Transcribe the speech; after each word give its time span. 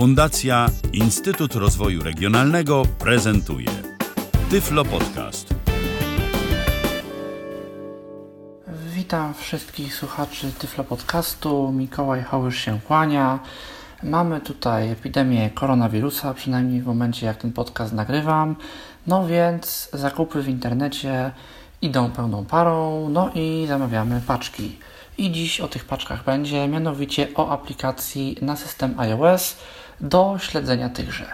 Fundacja 0.00 0.66
Instytut 0.92 1.54
Rozwoju 1.54 2.02
Regionalnego 2.02 2.82
prezentuje 2.98 3.68
Tyflo 4.50 4.84
Podcast. 4.84 5.54
Witam 8.94 9.34
wszystkich 9.34 9.94
słuchaczy 9.94 10.52
Tyflo 10.58 10.84
Podcastu. 10.84 11.72
Mikołaj 11.72 12.22
Hałysz 12.22 12.58
się 12.58 12.80
kłania. 12.86 13.38
Mamy 14.02 14.40
tutaj 14.40 14.90
epidemię 14.90 15.50
koronawirusa, 15.50 16.34
przynajmniej 16.34 16.82
w 16.82 16.86
momencie 16.86 17.26
jak 17.26 17.36
ten 17.36 17.52
podcast 17.52 17.92
nagrywam. 17.92 18.56
No 19.06 19.26
więc 19.26 19.88
zakupy 19.92 20.42
w 20.42 20.48
internecie 20.48 21.30
idą 21.82 22.10
pełną 22.10 22.44
parą, 22.44 23.08
no 23.08 23.30
i 23.34 23.64
zamawiamy 23.68 24.20
paczki. 24.26 24.78
I 25.18 25.32
dziś 25.32 25.60
o 25.60 25.68
tych 25.68 25.84
paczkach 25.84 26.24
będzie, 26.24 26.68
mianowicie 26.68 27.28
o 27.34 27.50
aplikacji 27.50 28.36
na 28.42 28.56
system 28.56 29.00
iOS 29.00 29.56
do 30.00 30.36
śledzenia 30.38 30.88
tychże. 30.88 31.32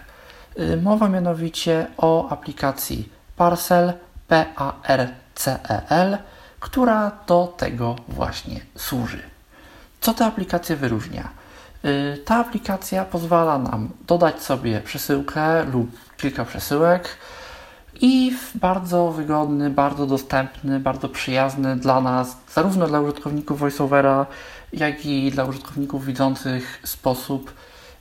Y, 0.59 0.77
mowa 0.83 1.09
mianowicie 1.09 1.87
o 1.97 2.29
aplikacji 2.29 3.09
Parcel, 3.37 3.93
P-A-R-C-E-L, 4.29 6.19
która 6.61 7.13
do 7.27 7.55
tego 7.57 7.97
właśnie 8.09 8.61
służy. 8.77 9.23
Co 10.01 10.15
ta 10.15 10.27
aplikacja 10.27 10.77
wyróżnia? 10.77 11.29
Y, 11.85 12.19
ta 12.25 12.37
aplikacja 12.37 13.05
pozwala 13.05 13.59
nam 13.59 13.89
dodać 14.07 14.43
sobie 14.43 14.81
przesyłkę 14.81 15.65
lub 15.65 15.91
kilka 16.17 16.45
przesyłek 16.45 17.09
i 18.01 18.31
w 18.31 18.59
bardzo 18.59 19.13
wygodny, 19.13 19.71
bardzo 19.71 20.07
dostępny, 20.07 20.81
bardzo 20.81 21.09
przyjazny 21.09 21.77
dla 21.77 22.01
nas, 22.01 22.37
zarówno 22.55 22.87
dla 22.87 23.01
użytkowników 23.01 23.59
VoiceOvera, 23.59 24.27
jak 24.73 25.07
i 25.07 25.31
dla 25.31 25.45
użytkowników 25.45 26.05
widzących 26.05 26.81
sposób 26.85 27.53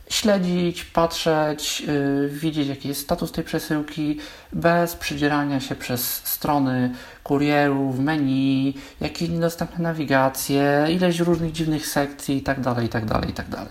śledzić, 0.09 0.83
patrzeć, 0.83 1.81
yy, 1.81 2.29
widzieć 2.29 2.67
jaki 2.67 2.87
jest 2.87 3.01
status 3.01 3.31
tej 3.31 3.43
przesyłki 3.43 4.19
bez 4.53 4.95
przydzierania 4.95 5.59
się 5.59 5.75
przez 5.75 6.15
strony 6.15 6.91
kurierów, 7.23 7.99
menu, 7.99 8.73
jakieś 9.01 9.29
niedostępne 9.29 9.83
nawigacje, 9.83 10.87
ileś 10.89 11.19
różnych 11.19 11.51
dziwnych 11.51 11.87
sekcji 11.87 12.35
itd., 12.35 12.75
itd., 12.81 13.21
itd. 13.27 13.65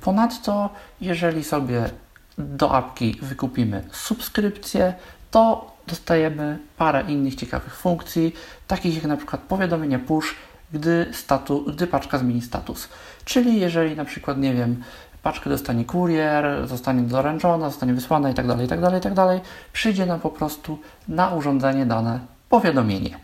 Ponadto, 0.00 0.70
jeżeli 1.00 1.44
sobie 1.44 1.90
do 2.38 2.74
apki 2.74 3.18
wykupimy 3.22 3.84
subskrypcję, 3.92 4.94
to 5.30 5.72
dostajemy 5.86 6.58
parę 6.76 7.04
innych 7.08 7.34
ciekawych 7.34 7.76
funkcji, 7.76 8.34
takich 8.66 8.94
jak 8.94 9.04
na 9.04 9.16
przykład 9.16 9.40
powiadomienie 9.40 9.98
push, 9.98 10.34
gdy, 10.72 11.06
statu, 11.12 11.64
gdy 11.68 11.86
paczka 11.86 12.18
zmieni 12.18 12.42
status. 12.42 12.88
Czyli 13.24 13.60
jeżeli 13.60 13.96
na 13.96 14.04
przykład, 14.04 14.38
nie 14.38 14.54
wiem, 14.54 14.82
paczkę 15.22 15.50
dostanie 15.50 15.84
kurier, 15.84 16.66
zostanie 16.68 17.02
doręczona, 17.02 17.70
zostanie 17.70 17.94
wysłana 17.94 18.28
itd., 18.28 18.56
itd., 18.62 18.90
itd., 18.94 19.40
przyjdzie 19.72 20.06
nam 20.06 20.20
po 20.20 20.30
prostu 20.30 20.78
na 21.08 21.30
urządzenie 21.30 21.86
dane 21.86 22.20
powiadomienie. 22.48 23.18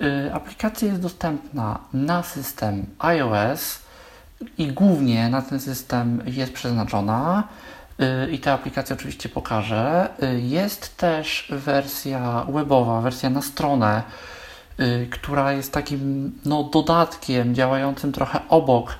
Yy, 0.00 0.34
aplikacja 0.34 0.88
jest 0.88 1.00
dostępna 1.00 1.78
na 1.92 2.22
system 2.22 2.86
iOS 2.98 3.78
i 4.58 4.66
głównie 4.66 5.28
na 5.28 5.42
ten 5.42 5.60
system 5.60 6.22
jest 6.26 6.52
przeznaczona 6.52 7.48
i 8.32 8.38
tę 8.38 8.52
aplikację 8.52 8.96
oczywiście 8.96 9.28
pokażę. 9.28 10.08
Y, 10.22 10.40
jest 10.40 10.96
też 10.96 11.52
wersja 11.56 12.46
webowa, 12.48 13.00
wersja 13.00 13.30
na 13.30 13.42
stronę, 13.42 13.98
y, 13.98 14.39
która 15.10 15.52
jest 15.52 15.72
takim 15.72 16.32
no, 16.44 16.62
dodatkiem 16.62 17.54
działającym 17.54 18.12
trochę 18.12 18.40
obok 18.48 18.94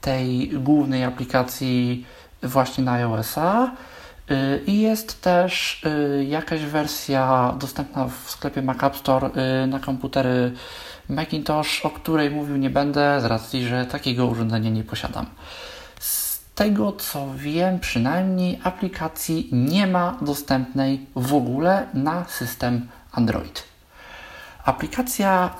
tej 0.00 0.48
głównej 0.48 1.04
aplikacji 1.04 2.06
właśnie 2.42 2.84
na 2.84 2.92
iOS-a. 2.92 3.70
Y, 4.30 4.60
I 4.66 4.80
jest 4.80 5.22
też 5.22 5.82
jakaś 6.26 6.60
wersja 6.60 7.54
dostępna 7.60 8.08
w 8.08 8.30
sklepie 8.30 8.62
Mac 8.62 8.82
App 8.82 8.96
Store 8.96 9.30
na 9.66 9.80
komputery 9.80 10.52
Macintosh, 11.08 11.86
o 11.86 11.90
której 11.90 12.30
mówił 12.30 12.56
nie 12.56 12.70
będę, 12.70 13.20
z 13.20 13.24
racji, 13.24 13.66
że 13.66 13.86
takiego 13.86 14.26
urządzenia 14.26 14.70
nie 14.70 14.84
posiadam 14.84 15.26
tego 16.54 16.92
co 16.92 17.34
wiem, 17.36 17.80
przynajmniej 17.80 18.60
aplikacji 18.64 19.48
nie 19.52 19.86
ma 19.86 20.18
dostępnej 20.22 21.06
w 21.16 21.34
ogóle 21.34 21.86
na 21.94 22.24
system 22.24 22.88
Android. 23.12 23.73
Aplikacja 24.64 25.50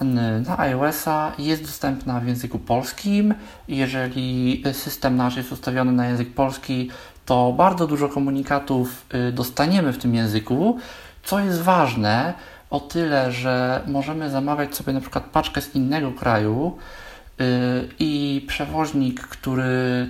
na 0.47 0.59
iOS-a 0.59 1.33
jest 1.39 1.63
dostępna 1.63 2.21
w 2.21 2.27
języku 2.27 2.59
polskim. 2.59 3.35
Jeżeli 3.69 4.63
system 4.73 5.17
nasz 5.17 5.37
jest 5.37 5.53
ustawiony 5.53 5.93
na 5.93 6.07
język 6.07 6.35
polski, 6.35 6.91
to 7.27 7.55
bardzo 7.57 7.87
dużo 7.87 8.09
komunikatów 8.09 9.07
y, 9.29 9.33
dostaniemy 9.33 9.93
w 9.93 9.99
tym 9.99 10.15
języku, 10.15 10.79
co 11.23 11.41
jest 11.41 11.63
ważne 11.63 12.35
o 12.71 12.81
tyle, 12.81 13.33
że 13.33 13.83
możemy 13.87 14.31
zamawiać 14.31 14.77
sobie 14.77 14.93
na 14.93 15.01
przykład 15.01 15.25
paczkę 15.25 15.61
z 15.61 15.75
innego 15.75 16.13
kraju 16.13 16.79
y, 17.41 17.45
i 17.99 18.45
przewoźnik, 18.49 19.21
który 19.21 20.09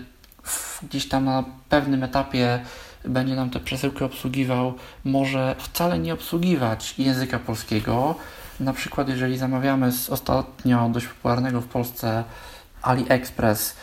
gdzieś 0.83 1.09
tam 1.09 1.25
na 1.25 1.45
pewnym 1.69 2.03
etapie 2.03 2.61
będzie 3.05 3.35
nam 3.35 3.51
tę 3.51 3.61
przesyłkę 3.61 4.05
obsługiwał, 4.05 4.75
może 5.05 5.55
wcale 5.59 5.99
nie 5.99 6.15
obsługiwać 6.15 6.95
języka 6.99 7.39
polskiego. 7.39 8.15
Na 8.61 8.73
przykład, 8.73 9.09
jeżeli 9.09 9.39
zamawiamy 9.39 9.93
z 9.93 10.11
ostatnio 10.11 10.89
dość 10.89 11.07
popularnego 11.07 11.61
w 11.61 11.67
Polsce 11.67 12.25
AliExpress, 12.83 13.77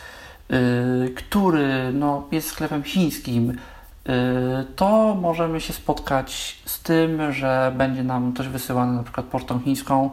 yy, 0.48 1.12
który 1.16 1.92
no, 1.92 2.28
jest 2.32 2.48
sklepem 2.48 2.82
chińskim, 2.82 3.46
yy, 3.48 4.14
to 4.76 5.16
możemy 5.20 5.60
się 5.60 5.72
spotkać 5.72 6.56
z 6.64 6.82
tym, 6.82 7.32
że 7.32 7.72
będzie 7.76 8.02
nam 8.02 8.32
też 8.32 8.48
wysyłany 8.48 8.92
na 8.92 9.02
przykład 9.02 9.26
pocztą 9.26 9.60
chińską, 9.60 10.10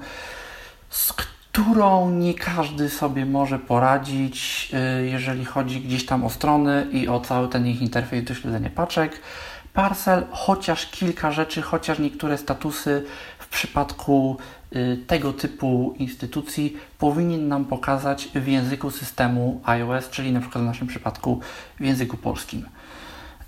z 0.89 1.13
którą 1.59 2.09
nie 2.11 2.33
każdy 2.33 2.89
sobie 2.89 3.25
może 3.25 3.59
poradzić, 3.59 4.69
y, 5.01 5.07
jeżeli 5.07 5.45
chodzi 5.45 5.81
gdzieś 5.81 6.05
tam 6.05 6.23
o 6.23 6.29
strony 6.29 6.87
i 6.91 7.07
o 7.07 7.19
cały 7.19 7.47
ten 7.47 7.67
ich 7.67 7.81
interfejs 7.81 8.23
do 8.23 8.33
śledzenia 8.33 8.69
paczek. 8.69 9.21
Parcel, 9.73 10.23
chociaż 10.31 10.85
kilka 10.85 11.31
rzeczy, 11.31 11.61
chociaż 11.61 11.99
niektóre 11.99 12.37
statusy 12.37 13.05
w 13.49 13.51
przypadku 13.51 14.37
y, 14.75 14.97
tego 15.07 15.33
typu 15.33 15.95
instytucji 15.99 16.77
powinien 16.97 17.47
nam 17.47 17.65
pokazać 17.65 18.29
w 18.35 18.47
języku 18.47 18.91
systemu 18.91 19.61
iOS, 19.63 20.09
czyli 20.09 20.31
na 20.31 20.39
przykład 20.39 20.63
w 20.63 20.67
naszym 20.67 20.87
przypadku 20.87 21.39
w 21.79 21.83
języku 21.83 22.17
polskim. 22.17 22.65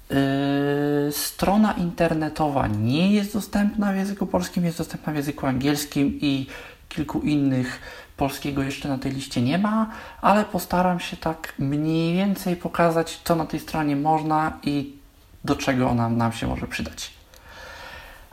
Yy, 0.10 1.12
strona 1.12 1.74
internetowa 1.74 2.68
nie 2.68 3.14
jest 3.14 3.34
dostępna 3.34 3.94
w 3.94 3.96
języku 3.96 4.26
polskim, 4.26 4.66
jest 4.66 4.78
dostępna 4.78 5.14
w 5.14 5.16
języku 5.16 5.48
angielskim 5.48 6.20
i 6.22 6.48
kilku 6.90 7.20
innych 7.20 7.80
polskiego 8.18 8.64
jeszcze 8.64 8.90
na 8.90 8.98
tej 8.98 9.12
liście 9.12 9.42
nie 9.42 9.58
ma, 9.58 9.90
ale 10.22 10.46
postaram 10.46 11.00
się 11.00 11.18
tak 11.18 11.54
mniej 11.60 12.16
więcej 12.16 12.56
pokazać, 12.56 13.22
co 13.24 13.36
na 13.36 13.46
tej 13.46 13.60
stronie 13.60 13.96
można 13.96 14.60
i 14.64 14.96
do 15.46 15.56
czego 15.56 15.90
ona 15.90 16.10
nam 16.10 16.32
się 16.32 16.48
może 16.48 16.68
przydać. 16.68 17.21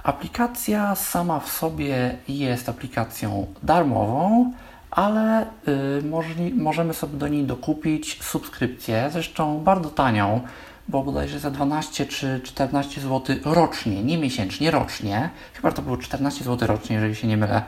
Aplikacja 0.08 0.94
sama 0.94 1.40
w 1.40 1.48
sobie 1.48 2.16
jest 2.28 2.68
aplikacją 2.68 3.46
darmową, 3.62 4.52
ale 4.90 5.46
yy, 5.66 6.52
możemy 6.54 6.94
sobie 6.94 7.18
do 7.18 7.28
niej 7.28 7.44
dokupić 7.44 8.22
subskrypcję, 8.22 9.10
zresztą 9.12 9.60
bardzo 9.60 9.90
tanią, 9.90 10.40
bo 10.88 11.02
bodajże 11.02 11.40
za 11.40 11.50
12 11.50 12.06
czy 12.06 12.40
14 12.44 13.00
zł 13.00 13.36
rocznie, 13.44 14.02
nie 14.02 14.18
miesięcznie, 14.18 14.70
rocznie. 14.70 15.30
Chyba 15.54 15.72
to 15.72 15.82
było 15.82 15.96
14 15.96 16.44
zł 16.44 16.68
rocznie, 16.68 16.96
jeżeli 16.96 17.14
się 17.14 17.26
nie 17.26 17.36
mylę. 17.36 17.62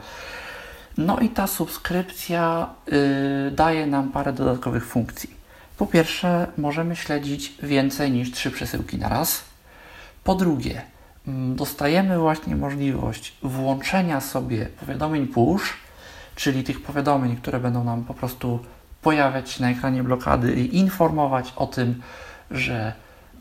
No 0.99 1.19
i 1.19 1.28
ta 1.28 1.47
subskrypcja 1.47 2.67
yy, 2.87 3.51
daje 3.51 3.87
nam 3.87 4.12
parę 4.12 4.33
dodatkowych 4.33 4.87
funkcji. 4.87 5.31
Po 5.77 5.87
pierwsze, 5.87 6.47
możemy 6.59 6.97
śledzić 6.97 7.53
więcej 7.62 8.10
niż 8.10 8.33
trzy 8.33 8.51
przesyłki 8.51 8.98
na 8.98 9.09
raz. 9.09 9.45
Po 10.25 10.34
drugie, 10.34 10.83
dostajemy 11.54 12.18
właśnie 12.18 12.56
możliwość 12.56 13.36
włączenia 13.42 14.21
sobie 14.21 14.66
powiadomień 14.66 15.27
push, 15.27 15.77
czyli 16.34 16.65
tych 16.65 16.82
powiadomień, 16.82 17.36
które 17.36 17.60
będą 17.60 17.84
nam 17.84 18.04
po 18.04 18.15
prostu 18.15 18.59
pojawiać 19.03 19.50
się 19.50 19.62
na 19.62 19.71
ekranie 19.71 20.03
blokady 20.03 20.53
i 20.54 20.77
informować 20.77 21.53
o 21.56 21.66
tym, 21.66 22.03
że 22.50 22.92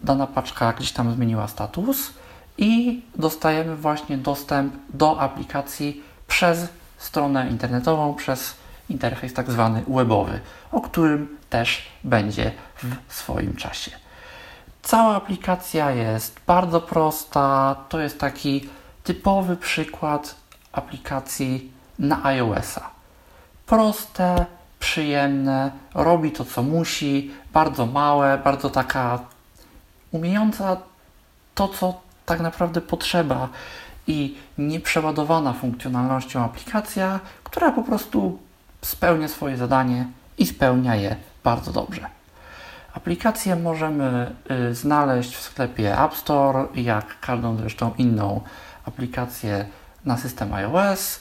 dana 0.03 0.27
paczka 0.27 0.73
gdzieś 0.73 0.91
tam 0.91 1.13
zmieniła 1.13 1.47
status 1.47 2.13
i 2.57 3.01
dostajemy 3.15 3.75
właśnie 3.75 4.17
dostęp 4.17 4.73
do 4.93 5.19
aplikacji 5.19 6.03
przez 6.27 6.67
stronę 6.97 7.49
internetową 7.49 8.13
przez 8.13 8.55
interfejs 8.89 9.33
tak 9.33 9.51
zwany 9.51 9.83
webowy, 9.87 10.39
o 10.71 10.81
którym 10.81 11.37
też 11.49 11.87
będzie 12.03 12.51
w 13.07 13.13
swoim 13.13 13.55
czasie. 13.55 13.91
Cała 14.81 15.15
aplikacja 15.15 15.91
jest 15.91 16.39
bardzo 16.47 16.81
prosta. 16.81 17.75
To 17.89 17.99
jest 17.99 18.19
taki 18.19 18.69
typowy 19.03 19.57
przykład 19.57 20.35
aplikacji 20.71 21.71
na 21.99 22.25
iOS-a. 22.25 22.89
Proste, 23.65 24.45
przyjemne, 24.79 25.71
robi 25.93 26.31
to 26.31 26.45
co 26.45 26.63
musi, 26.63 27.31
bardzo 27.53 27.85
małe, 27.85 28.37
bardzo 28.37 28.69
taka 28.69 29.19
umiejąca 30.11 30.77
to, 31.55 31.67
co 31.67 32.01
tak 32.25 32.39
naprawdę 32.39 32.81
potrzeba 32.81 33.49
i 34.07 34.37
nieprzeładowana 34.57 35.53
funkcjonalnością 35.53 36.43
aplikacja, 36.43 37.19
która 37.43 37.71
po 37.71 37.83
prostu 37.83 38.39
spełnia 38.81 39.27
swoje 39.27 39.57
zadanie 39.57 40.07
i 40.37 40.45
spełnia 40.45 40.95
je 40.95 41.15
bardzo 41.43 41.71
dobrze. 41.71 42.18
Aplikację 42.93 43.55
możemy 43.55 44.35
y, 44.69 44.75
znaleźć 44.75 45.35
w 45.35 45.41
sklepie 45.41 45.99
App 45.99 46.15
Store, 46.15 46.67
jak 46.75 47.19
każdą 47.19 47.57
zresztą 47.57 47.91
inną 47.97 48.41
aplikację 48.85 49.65
na 50.05 50.17
system 50.17 50.53
iOS. 50.53 51.19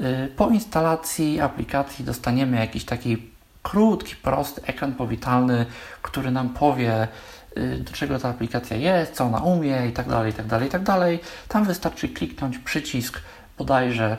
Y, 0.00 0.28
po 0.36 0.48
instalacji 0.48 1.40
aplikacji 1.40 2.04
dostaniemy 2.04 2.56
jakiś 2.56 2.84
taki 2.84 3.22
krótki, 3.62 4.16
prosty 4.16 4.62
ekran 4.66 4.94
powitalny, 4.94 5.66
który 6.02 6.30
nam 6.30 6.48
powie, 6.48 7.08
y, 7.56 7.78
do 7.78 7.92
czego 7.92 8.18
ta 8.18 8.28
aplikacja 8.28 8.76
jest, 8.76 9.12
co 9.12 9.24
ona 9.24 9.38
umie 9.38 9.88
i 9.88 9.92
tak 9.92 10.08
dalej, 10.08 10.30
i 10.30 10.34
tak 10.34 10.46
dalej, 10.46 10.68
i 10.68 10.70
tak 10.70 10.82
dalej. 10.82 11.20
Tam 11.48 11.64
wystarczy 11.64 12.08
kliknąć 12.08 12.58
przycisk 12.58 13.20
bodajże 13.58 14.16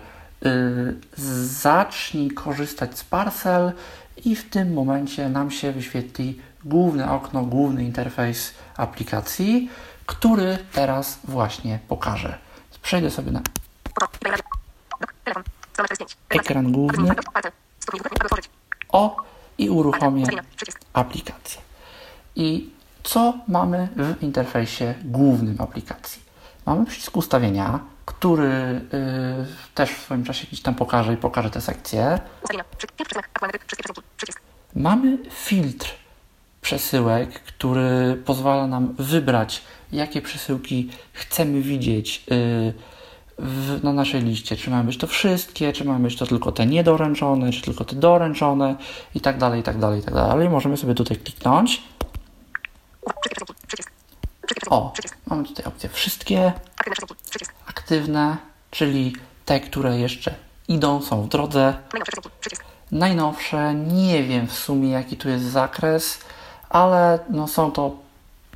zacznij 1.43 2.31
korzystać 2.31 2.97
z 2.99 3.03
Parcel 3.03 3.71
i 4.25 4.35
w 4.35 4.49
tym 4.49 4.73
momencie 4.73 5.29
nam 5.29 5.51
się 5.51 5.71
wyświetli 5.71 6.39
główne 6.67 7.11
okno, 7.11 7.43
główny 7.43 7.83
interfejs 7.83 8.53
aplikacji, 8.77 9.69
który 10.05 10.57
teraz 10.73 11.19
właśnie 11.23 11.79
pokażę. 11.87 12.37
Przejdę 12.81 13.11
sobie 13.11 13.31
na 13.31 13.41
ekran 16.29 16.71
główny. 16.71 17.15
O 18.89 19.15
i 19.57 19.69
uruchomię 19.69 20.25
aplikację. 20.93 21.61
I 22.35 22.69
co 23.03 23.33
mamy 23.47 23.87
w 23.95 24.23
interfejsie 24.23 24.93
głównym 25.03 25.61
aplikacji? 25.61 26.21
Mamy 26.65 26.85
przycisk 26.85 27.17
ustawienia, 27.17 27.79
który 28.05 28.81
y, 28.93 29.73
też 29.75 29.91
w 29.91 30.01
swoim 30.01 30.23
czasie 30.23 30.47
gdzieś 30.47 30.61
tam 30.61 30.75
pokażę 30.75 31.13
i 31.13 31.17
pokażę 31.17 31.49
te 31.49 31.61
sekcje. 31.61 32.19
Mamy 34.75 35.17
filtr 35.29 36.06
przesyłek, 36.67 37.29
który 37.29 38.21
pozwala 38.25 38.67
nam 38.67 38.93
wybrać, 38.99 39.61
jakie 39.91 40.21
przesyłki 40.21 40.89
chcemy 41.13 41.61
widzieć 41.61 42.23
y, 42.31 42.73
w, 43.37 43.83
na 43.83 43.93
naszej 43.93 44.21
liście. 44.21 44.55
Czy 44.55 44.69
mamy 44.69 44.83
być 44.83 44.97
to 44.97 45.07
wszystkie, 45.07 45.73
czy 45.73 45.85
mamy 45.85 45.99
być 45.99 46.17
to 46.17 46.27
tylko 46.27 46.51
te 46.51 46.65
niedoręczone, 46.65 47.51
czy 47.51 47.61
tylko 47.61 47.85
te 47.85 47.95
doręczone 47.95 48.75
i 49.15 49.21
tak 49.21 49.37
dalej, 49.37 49.59
i 49.59 49.63
tak 49.63 49.79
dalej, 49.79 49.99
i 49.99 50.03
tak 50.03 50.13
dalej. 50.13 50.49
Możemy 50.49 50.77
sobie 50.77 50.95
tutaj 50.95 51.17
kliknąć. 51.17 51.83
O, 54.69 54.93
mamy 55.27 55.43
tutaj 55.43 55.65
opcję 55.65 55.89
wszystkie, 55.89 56.53
aktywne, 57.67 58.37
czyli 58.71 59.15
te, 59.45 59.59
które 59.59 59.99
jeszcze 59.99 60.35
idą, 60.67 61.01
są 61.01 61.21
w 61.21 61.29
drodze. 61.29 61.73
Najnowsze, 62.91 63.75
nie 63.75 64.23
wiem 64.23 64.47
w 64.47 64.53
sumie 64.53 64.89
jaki 64.89 65.17
tu 65.17 65.29
jest 65.29 65.45
zakres, 65.45 66.19
ale 66.69 67.19
no 67.29 67.47
są 67.47 67.71
to 67.71 67.91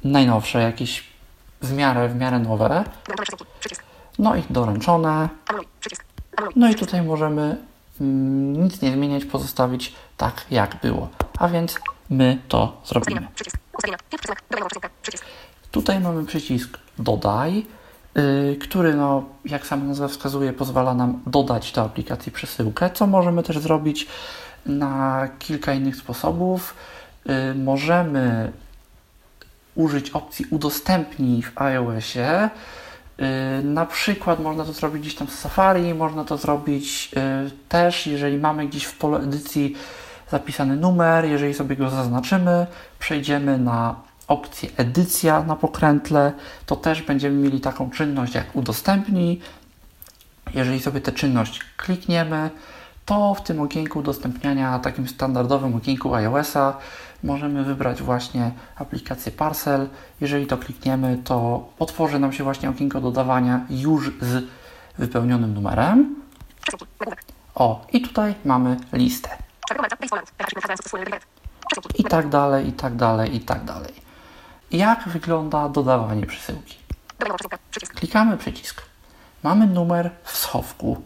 najnowsze, 0.04 0.62
jakieś 0.62 1.04
w 1.62 1.74
miarę, 1.74 2.10
w 2.10 2.16
miarę 2.16 2.40
nowe. 2.40 2.84
No 4.19 4.36
i 4.36 4.44
doręczone. 4.50 5.30
No 6.56 6.69
i 6.69 6.75
tutaj 6.75 7.02
możemy 7.02 7.58
mm, 8.02 8.63
nic 8.63 8.81
nie 8.81 8.92
zmieniać, 8.92 9.25
pozostawić 9.25 9.94
tak 10.18 10.46
jak 10.52 10.75
było. 10.81 11.10
A 11.38 11.48
więc 11.48 11.75
my 12.10 12.38
to 12.48 12.81
zrobimy. 12.86 13.28
Tutaj 15.72 16.00
mamy 16.00 16.25
przycisk 16.25 16.78
dodaj, 17.00 17.66
yy, 18.16 18.58
który, 18.62 18.96
no, 18.96 19.24
jak 19.46 19.68
sama 19.68 19.86
nazwa 19.86 20.08
wskazuje, 20.08 20.54
pozwala 20.54 20.94
nam 20.94 21.22
dodać 21.25 21.72
do 21.72 21.81
aplikacji 21.81 22.31
przesyłkę, 22.31 22.90
co 22.90 23.08
możemy 23.08 23.44
też 23.44 23.58
zrobić 23.60 24.08
na 24.66 25.28
kilka 25.40 25.74
innych 25.74 25.96
sposobów. 25.96 26.75
Yy, 27.25 27.56
możemy 27.56 28.51
użyć 29.75 30.09
opcji 30.09 30.45
udostępnij 30.50 31.41
w 31.41 31.62
iOSie. 31.62 32.50
Yy, 33.18 33.27
na 33.63 33.85
przykład 33.85 34.39
można 34.39 34.65
to 34.65 34.73
zrobić 34.73 35.01
gdzieś 35.01 35.15
tam 35.15 35.27
z 35.27 35.39
Safari, 35.39 35.94
można 35.94 36.25
to 36.25 36.38
zrobić 36.38 37.12
yy, 37.12 37.51
też, 37.69 38.07
jeżeli 38.07 38.38
mamy 38.38 38.68
gdzieś 38.68 38.83
w 38.83 38.97
pole 38.97 39.19
edycji 39.19 39.75
zapisany 40.31 40.75
numer, 40.75 41.25
jeżeli 41.25 41.53
sobie 41.53 41.75
go 41.75 41.89
zaznaczymy, 41.89 42.68
przejdziemy 43.00 43.57
na 43.57 43.95
opcję 44.27 44.69
edycja 44.77 45.44
na 45.44 45.56
pokrętle, 45.56 46.33
to 46.65 46.75
też 46.75 47.01
będziemy 47.01 47.35
mieli 47.35 47.62
taką 47.62 47.89
czynność 47.89 48.35
jak 48.35 48.56
udostępnij. 48.56 49.41
Jeżeli 50.53 50.79
sobie 50.79 51.01
tę 51.01 51.12
czynność 51.12 51.59
klikniemy, 51.77 52.50
to 53.06 53.33
w 53.33 53.42
tym 53.42 53.62
okienku 53.62 54.00
udostępniania, 54.00 54.80
takim 54.80 55.07
standardowym 55.07 55.75
okienku 55.75 56.15
iOS-a, 56.15 56.77
możemy 57.24 57.63
wybrać 57.63 58.01
właśnie 58.01 58.51
aplikację 58.75 59.31
Parcel. 59.31 59.89
Jeżeli 60.21 60.48
to 60.48 60.57
klikniemy, 60.57 61.18
to 61.24 61.65
otworzy 61.80 62.19
nam 62.19 62.33
się 62.33 62.44
właśnie 62.44 62.69
okienko 62.69 63.01
dodawania 63.01 63.65
już 63.69 64.12
z 64.21 64.44
wypełnionym 64.98 65.53
numerem. 65.53 66.15
O, 67.56 67.86
i 67.94 68.01
tutaj 68.01 68.36
mamy 68.45 68.77
listę. 68.94 69.30
I 71.95 72.03
tak 72.03 72.30
dalej, 72.30 72.68
i 72.68 72.74
tak 72.74 72.95
dalej, 72.95 73.36
i 73.36 73.39
tak 73.39 73.63
dalej. 73.65 73.94
Jak 74.71 75.07
wygląda 75.07 75.69
dodawanie 75.69 76.25
przesyłki? 76.25 76.77
Klikamy 77.95 78.38
przycisk. 78.38 78.81
Mamy 79.44 79.68
numer 79.68 80.12
w 80.24 80.38
schowku, 80.38 81.01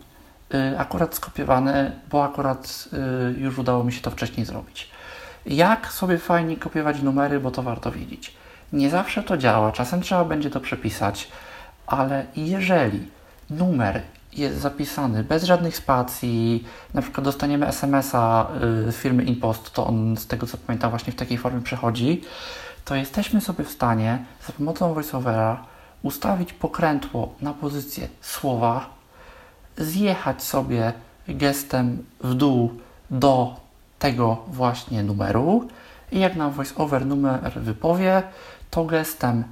akurat 0.78 1.16
skopiowany, 1.16 1.92
bo 2.12 2.24
akurat 2.24 2.90
yy, 2.92 3.42
już 3.42 3.58
udało 3.58 3.84
mi 3.84 3.94
się 3.94 4.02
to 4.02 4.12
wcześniej 4.12 4.46
zrobić. 4.46 4.90
Jak 5.46 5.92
sobie 5.92 6.18
fajnie 6.18 6.58
kopiować 6.58 7.02
numery, 7.02 7.40
bo 7.40 7.52
to 7.52 7.64
warto 7.64 7.92
wiedzieć. 7.92 8.34
Nie 8.74 8.90
zawsze 8.90 9.24
to 9.24 9.38
działa, 9.38 9.72
czasem 9.72 10.02
trzeba 10.02 10.26
będzie 10.26 10.50
to 10.50 10.60
przepisać, 10.60 11.32
ale 11.88 12.26
jeżeli 12.36 13.08
numer 13.50 14.02
jest 14.34 14.58
zapisany 14.58 15.24
bez 15.24 15.44
żadnych 15.44 15.78
spacji, 15.78 16.64
na 16.94 17.02
przykład 17.02 17.26
dostaniemy 17.26 17.68
SMS-a 17.68 18.48
y, 18.88 18.92
z 18.92 18.96
firmy 18.96 19.24
InPost, 19.24 19.72
to 19.72 19.88
on 19.88 20.18
z 20.18 20.28
tego 20.28 20.48
co 20.48 20.58
pamiętam 20.58 20.90
właśnie 20.90 21.14
w 21.14 21.16
takiej 21.16 21.38
formie 21.38 21.62
przechodzi, 21.62 22.22
to 22.86 22.96
jesteśmy 22.96 23.42
sobie 23.42 23.64
w 23.64 23.72
stanie 23.72 24.26
za 24.48 24.54
pomocą 24.54 24.94
VoiceOvera 24.94 25.66
ustawić 26.04 26.54
pokrętło 26.54 27.36
na 27.42 27.54
pozycję 27.54 28.08
słowa, 28.22 28.95
zjechać 29.78 30.44
sobie 30.44 30.94
gestem 31.28 32.06
w 32.24 32.34
dół 32.34 32.74
do 33.10 33.56
tego 34.00 34.38
właśnie 34.48 35.04
numeru 35.04 35.68
i 36.12 36.20
jak 36.20 36.36
nam 36.36 36.52
VoiceOver 36.52 37.06
numer 37.06 37.52
wypowie, 37.56 38.24
to 38.70 38.86
gestem 38.86 39.44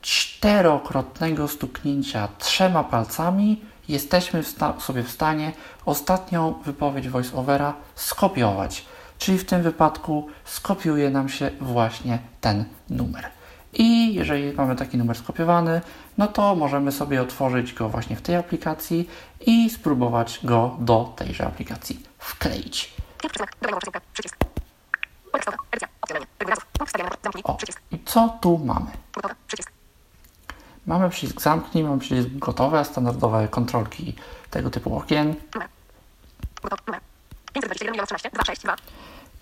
czterokrotnego 0.00 1.48
stuknięcia 1.48 2.28
trzema 2.38 2.84
palcami 2.84 3.60
jesteśmy 3.88 4.42
w 4.42 4.82
sobie 4.82 5.02
w 5.02 5.10
stanie 5.10 5.52
ostatnią 5.84 6.54
wypowiedź 6.64 7.08
VoiceOvera 7.08 7.74
skopiować. 7.94 8.84
Czyli 9.18 9.38
w 9.38 9.44
tym 9.44 9.62
wypadku 9.62 10.26
skopiuje 10.44 11.10
nam 11.10 11.28
się 11.28 11.50
właśnie 11.60 12.18
ten 12.40 12.64
numer. 12.90 13.37
I 13.72 14.14
jeżeli 14.14 14.52
mamy 14.52 14.76
taki 14.76 14.98
numer 14.98 15.16
skopiowany, 15.16 15.80
no 16.18 16.26
to 16.26 16.54
możemy 16.54 16.92
sobie 16.92 17.22
otworzyć 17.22 17.72
go 17.72 17.88
właśnie 17.88 18.16
w 18.16 18.22
tej 18.22 18.36
aplikacji 18.36 19.08
i 19.46 19.70
spróbować 19.70 20.40
go 20.44 20.76
do 20.78 21.12
tejże 21.16 21.46
aplikacji 21.46 22.02
wkleić. 22.18 22.94
O, 27.44 27.58
i 27.90 27.98
co 28.04 28.38
tu 28.40 28.58
mamy? 28.58 28.86
Mamy 30.86 31.10
przycisk 31.10 31.40
zamknij, 31.40 31.84
mamy 31.84 31.98
przycisk 31.98 32.28
gotowe, 32.32 32.84
standardowe 32.84 33.48
kontrolki 33.48 34.14
tego 34.50 34.70
typu 34.70 34.96
okien. 34.96 35.34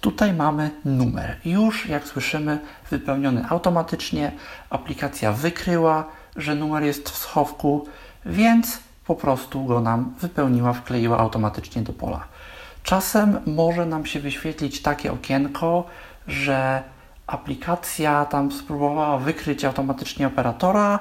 Tutaj 0.07 0.33
mamy 0.33 0.71
numer. 0.85 1.37
Już 1.45 1.87
jak 1.87 2.09
słyszymy, 2.09 2.59
wypełniony 2.91 3.49
automatycznie. 3.49 4.33
Aplikacja 4.71 5.33
wykryła, 5.33 6.05
że 6.37 6.55
numer 6.55 6.83
jest 6.83 7.11
w 7.11 7.17
schowku, 7.17 7.87
więc 8.27 8.79
po 9.07 9.15
prostu 9.15 9.65
go 9.65 9.81
nam 9.81 10.15
wypełniła, 10.21 10.73
wkleiła 10.73 11.19
automatycznie 11.19 11.83
do 11.83 11.93
pola. 11.93 12.25
Czasem 12.83 13.41
może 13.47 13.87
nam 13.87 14.07
się 14.07 14.21
wyświetlić 14.21 14.83
takie 14.83 15.13
okienko, 15.13 15.85
że 16.27 16.83
aplikacja 17.27 18.25
tam 18.25 18.53
spróbowała 18.53 19.19
wykryć 19.19 19.65
automatycznie 19.65 20.27
operatora. 20.27 20.99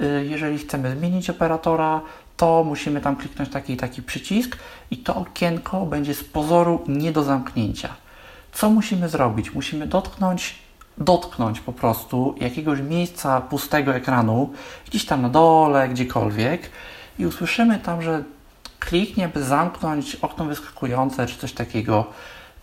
Y, 0.00 0.26
jeżeli 0.28 0.58
chcemy 0.58 0.96
zmienić 0.96 1.30
operatora, 1.30 2.00
to 2.36 2.64
musimy 2.64 3.00
tam 3.00 3.16
kliknąć 3.16 3.50
taki 3.50 3.76
taki 3.76 4.02
przycisk 4.02 4.56
i 4.90 4.96
to 4.96 5.16
okienko 5.16 5.86
będzie 5.86 6.14
z 6.14 6.24
pozoru 6.24 6.84
nie 6.88 7.12
do 7.12 7.22
zamknięcia. 7.22 8.05
Co 8.56 8.70
musimy 8.70 9.08
zrobić? 9.08 9.54
Musimy 9.54 9.86
dotknąć 9.86 10.58
dotknąć 10.98 11.60
po 11.60 11.72
prostu 11.72 12.34
jakiegoś 12.40 12.80
miejsca 12.80 13.40
pustego 13.40 13.94
ekranu, 13.94 14.52
gdzieś 14.86 15.04
tam 15.04 15.22
na 15.22 15.28
dole, 15.28 15.88
gdziekolwiek 15.88 16.70
i 17.18 17.26
usłyszymy 17.26 17.78
tam, 17.78 18.02
że 18.02 18.24
kliknie, 18.80 19.28
by 19.28 19.42
zamknąć 19.42 20.14
okno 20.16 20.44
wyskakujące 20.44 21.26
czy 21.26 21.38
coś 21.38 21.52
takiego. 21.52 22.06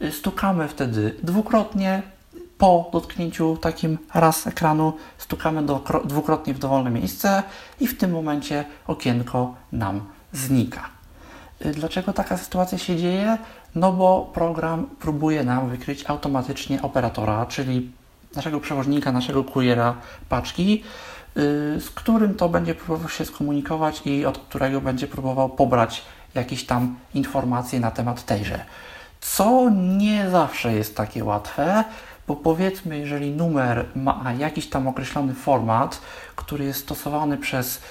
Y, 0.01 0.11
stukamy 0.11 0.67
wtedy 0.67 1.15
dwukrotnie 1.23 2.01
po 2.57 2.89
dotknięciu 2.93 3.57
takim 3.57 3.97
raz 4.13 4.47
ekranu, 4.47 4.93
stukamy 5.17 5.65
do, 5.65 5.83
dwukrotnie 6.05 6.53
w 6.53 6.59
dowolne 6.59 6.89
miejsce 6.89 7.43
i 7.79 7.87
w 7.87 7.97
tym 7.97 8.11
momencie 8.11 8.65
okienko 8.87 9.55
nam 9.71 10.01
znika. 10.31 10.89
Y, 11.65 11.71
dlaczego 11.71 12.13
taka 12.13 12.37
sytuacja 12.37 12.77
się 12.77 12.97
dzieje? 12.97 13.37
No 13.75 13.93
bo 13.93 14.31
program 14.33 14.87
próbuje 14.99 15.43
nam 15.43 15.69
wykryć 15.69 16.05
automatycznie 16.09 16.81
operatora, 16.81 17.45
czyli 17.45 17.91
naszego 18.35 18.59
przewoźnika, 18.59 19.11
naszego 19.11 19.43
kuriera 19.43 19.95
paczki, 20.29 20.83
y, 21.37 21.81
z 21.81 21.89
którym 21.89 22.35
to 22.35 22.49
będzie 22.49 22.75
próbował 22.75 23.09
się 23.09 23.25
skomunikować 23.25 24.01
i 24.05 24.25
od 24.25 24.37
którego 24.37 24.81
będzie 24.81 25.07
próbował 25.07 25.49
pobrać 25.49 26.01
jakieś 26.35 26.65
tam 26.65 26.95
informacje 27.13 27.79
na 27.79 27.91
temat 27.91 28.25
tejże. 28.25 28.65
Co 29.21 29.69
nie 29.69 30.29
zawsze 30.29 30.73
jest 30.73 30.95
takie 30.95 31.23
łatwe, 31.23 31.83
bo 32.27 32.35
powiedzmy, 32.35 32.99
jeżeli 32.99 33.31
numer 33.31 33.85
ma 33.95 34.33
jakiś 34.39 34.69
tam 34.69 34.87
określony 34.87 35.33
format, 35.33 36.01
który 36.35 36.65
jest 36.65 36.79
stosowany 36.79 37.37
przez 37.37 37.81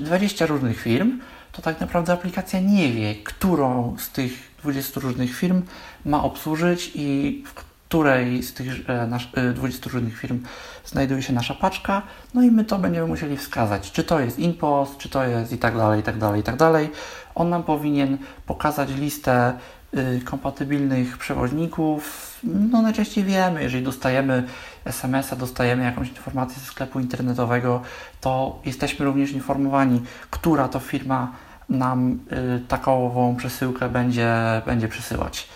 20 0.00 0.46
różnych 0.46 0.80
firm, 0.80 1.20
to 1.52 1.62
tak 1.62 1.80
naprawdę 1.80 2.12
aplikacja 2.12 2.60
nie 2.60 2.92
wie, 2.92 3.14
którą 3.14 3.96
z 3.98 4.10
tych 4.10 4.55
20 4.66 5.00
różnych 5.00 5.36
firm 5.36 5.62
ma 6.04 6.24
obsłużyć 6.24 6.92
i 6.94 7.42
w 7.46 7.54
której 7.54 8.42
z 8.42 8.54
tych 8.54 8.90
e, 8.90 9.06
nasz, 9.06 9.28
20 9.54 9.90
e, 9.90 9.92
różnych 9.92 10.18
firm 10.18 10.42
znajduje 10.84 11.22
się 11.22 11.32
nasza 11.32 11.54
paczka, 11.54 12.02
no 12.34 12.42
i 12.42 12.50
my 12.50 12.64
to 12.64 12.78
będziemy 12.78 13.06
musieli 13.06 13.36
wskazać, 13.36 13.92
czy 13.92 14.04
to 14.04 14.20
jest 14.20 14.38
InPost, 14.38 14.98
czy 14.98 15.08
to 15.08 15.24
jest 15.24 15.52
i 15.52 15.58
tak 15.58 15.76
dalej, 15.76 16.00
i 16.00 16.02
tak 16.02 16.18
dalej, 16.18 16.40
i 16.40 16.44
tak 16.44 16.56
dalej. 16.56 16.90
On 17.34 17.48
nam 17.48 17.62
powinien 17.62 18.18
pokazać 18.46 18.88
listę 18.90 19.52
y, 19.94 20.20
kompatybilnych 20.24 21.18
przewoźników. 21.18 22.32
No 22.44 22.82
najczęściej 22.82 23.24
wiemy, 23.24 23.62
jeżeli 23.62 23.84
dostajemy 23.84 24.44
SMS-a, 24.84 25.36
dostajemy 25.36 25.84
jakąś 25.84 26.08
informację 26.08 26.60
ze 26.60 26.66
sklepu 26.66 27.00
internetowego, 27.00 27.82
to 28.20 28.60
jesteśmy 28.64 29.06
również 29.06 29.30
informowani, 29.30 30.02
która 30.30 30.68
to 30.68 30.80
firma 30.80 31.32
nam 31.68 32.18
y, 32.56 32.60
takową 32.68 33.36
przesyłkę 33.36 33.88
będzie, 33.88 34.34
będzie 34.66 34.88
przesyłać. 34.88 35.40
Y, 35.40 35.46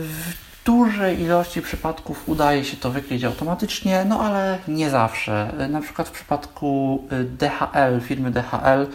w 0.00 0.32
dużej 0.64 1.20
ilości 1.20 1.62
przypadków 1.62 2.28
udaje 2.28 2.64
się 2.64 2.76
to 2.76 2.90
wykryć 2.90 3.24
automatycznie, 3.24 4.04
no 4.08 4.20
ale 4.20 4.58
nie 4.68 4.90
zawsze. 4.90 5.52
Na 5.68 5.80
przykład 5.80 6.08
w 6.08 6.12
przypadku 6.12 7.02
DHL, 7.38 8.00
firmy 8.00 8.30
DHL, 8.30 8.86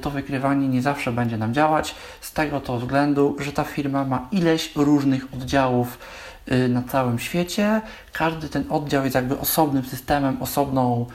to 0.00 0.10
wykrywanie 0.10 0.68
nie 0.68 0.82
zawsze 0.82 1.12
będzie 1.12 1.36
nam 1.36 1.54
działać, 1.54 1.94
z 2.20 2.32
tego 2.32 2.60
to 2.60 2.78
względu, 2.78 3.36
że 3.38 3.52
ta 3.52 3.64
firma 3.64 4.04
ma 4.04 4.28
ileś 4.32 4.76
różnych 4.76 5.34
oddziałów 5.34 5.98
na 6.68 6.82
całym 6.82 7.18
świecie. 7.18 7.80
Każdy 8.12 8.48
ten 8.48 8.64
oddział 8.70 9.04
jest 9.04 9.14
jakby 9.14 9.38
osobnym 9.38 9.84
systemem, 9.84 10.36
osobną 10.42 11.06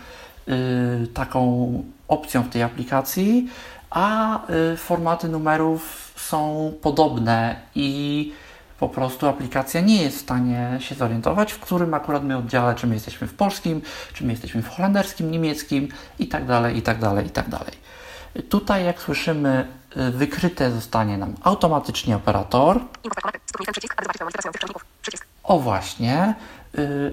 taką 1.14 1.84
opcją 2.08 2.44
w 2.44 2.50
tej 2.50 2.64
aplikacji, 2.64 3.50
a 3.90 4.40
y, 4.74 4.78
formaty 4.78 5.30
numerów 5.30 6.14
są 6.16 6.74
podobne 6.82 7.56
i 7.76 8.34
po 8.80 8.90
prostu 8.90 9.28
aplikacja 9.28 9.82
nie 9.82 10.02
jest 10.02 10.18
w 10.18 10.22
stanie 10.22 10.78
się 10.80 10.96
zorientować, 10.96 11.52
w 11.52 11.60
którym 11.60 11.94
akurat 11.94 12.24
my 12.24 12.38
oddziale, 12.38 12.76
czy 12.76 12.88
my 12.88 12.94
jesteśmy 12.94 13.28
w 13.28 13.34
polskim, 13.34 13.82
czy 14.14 14.24
my 14.24 14.32
jesteśmy 14.32 14.62
w 14.62 14.70
holenderskim, 14.70 15.32
niemieckim 15.32 15.88
i 16.20 16.28
tak 16.28 16.46
dalej, 16.46 16.78
i 16.78 16.82
tak 16.82 17.00
dalej, 17.00 17.28
i 17.28 17.30
tak 17.30 17.50
dalej. 17.50 17.74
Tutaj, 18.50 18.86
jak 18.86 19.02
słyszymy, 19.02 19.68
y, 19.98 20.12
wykryte 20.12 20.72
zostanie 20.72 21.18
nam 21.18 21.36
automatycznie 21.44 22.16
operator. 22.16 22.80
O 25.44 25.60
właśnie, 25.60 26.36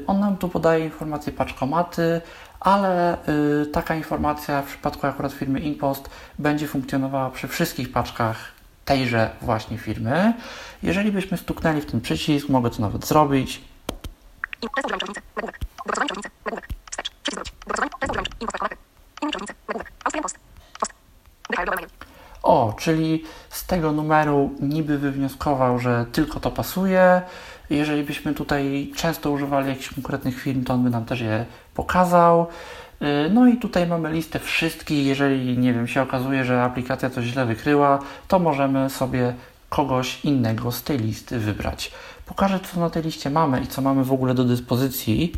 on 0.07 0.21
nam 0.21 0.37
tu 0.37 0.49
podaje 0.49 0.85
informacje 0.85 1.33
paczkomaty, 1.33 2.21
ale 2.61 3.19
y, 3.63 3.67
taka 3.67 3.95
informacja 3.95 4.63
w 4.63 4.67
przypadku 4.67 5.07
akurat 5.07 5.33
firmy 5.33 5.61
InPost 5.61 6.11
będzie 6.39 6.69
funkcjonowała 6.69 7.31
przy 7.31 7.49
wszystkich 7.49 7.93
paczkach 7.93 8.37
tejże 8.85 9.31
właśnie 9.41 9.79
firmy. 9.79 10.35
Jeżeli 10.83 11.13
byśmy 11.13 11.39
stuknęli 11.39 11.81
w 11.81 11.87
ten 11.87 12.01
przycisk, 12.01 12.49
mogę 12.49 12.71
to 12.71 12.83
nawet 12.83 13.07
zrobić. 13.07 13.61
O, 22.43 22.75
czyli 22.79 23.25
z 23.51 23.67
tego 23.67 23.93
numeru 23.93 24.51
niby 24.61 24.99
wywnioskował, 24.99 25.79
że 25.79 26.07
tylko 26.13 26.41
to 26.41 26.51
pasuje. 26.51 27.23
Jeżeli 27.73 28.03
byśmy 28.03 28.35
tutaj 28.35 28.93
często 28.97 29.31
używali 29.31 29.69
jakichś 29.69 29.95
konkretnych 29.95 30.41
firm, 30.41 30.65
to 30.65 30.75
on 30.75 30.85
by 30.85 30.91
nam 30.91 31.05
też 31.05 31.21
je 31.21 31.47
pokazał. 31.75 32.47
Y, 33.03 33.31
no 33.31 33.47
i 33.47 33.57
tutaj 33.57 33.87
mamy 33.87 34.13
listę 34.13 34.39
wszystkich. 34.39 35.07
Jeżeli, 35.07 35.59
nie 35.59 35.75
wiem, 35.75 35.89
się 35.89 36.03
okazuje, 36.03 36.45
że 36.45 36.63
aplikacja 36.63 37.11
coś 37.11 37.25
źle 37.25 37.47
wykryła, 37.47 37.99
to 38.29 38.39
możemy 38.39 38.91
sobie 38.91 39.35
kogoś 39.69 40.25
innego 40.25 40.73
z 40.73 40.83
tej 40.83 40.99
listy 40.99 41.39
wybrać. 41.39 41.93
Pokażę, 42.27 42.61
co 42.61 42.81
na 42.81 42.91
tej 42.91 43.03
liście 43.03 43.31
mamy 43.31 43.61
i 43.61 43.67
co 43.67 43.83
mamy 43.83 44.05
w 44.05 44.13
ogóle 44.13 44.35
do 44.35 44.45
dyspozycji. 44.45 45.33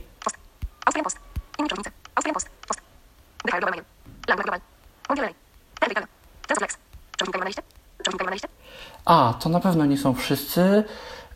A, 9.05 9.35
to 9.41 9.49
na 9.49 9.61
pewno 9.61 9.87
nie 9.87 9.99
są 9.99 10.15
wszyscy. 10.15 10.85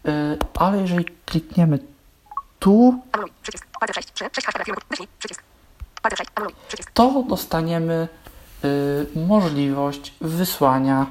Y, 0.09 0.39
ale 0.55 0.81
jeżeli 0.81 1.05
klikniemy 1.27 1.79
tu, 2.59 3.03
to 6.95 7.25
dostaniemy 7.29 8.09
y, 8.65 9.07
możliwość 9.17 10.15
wysłania 10.21 11.07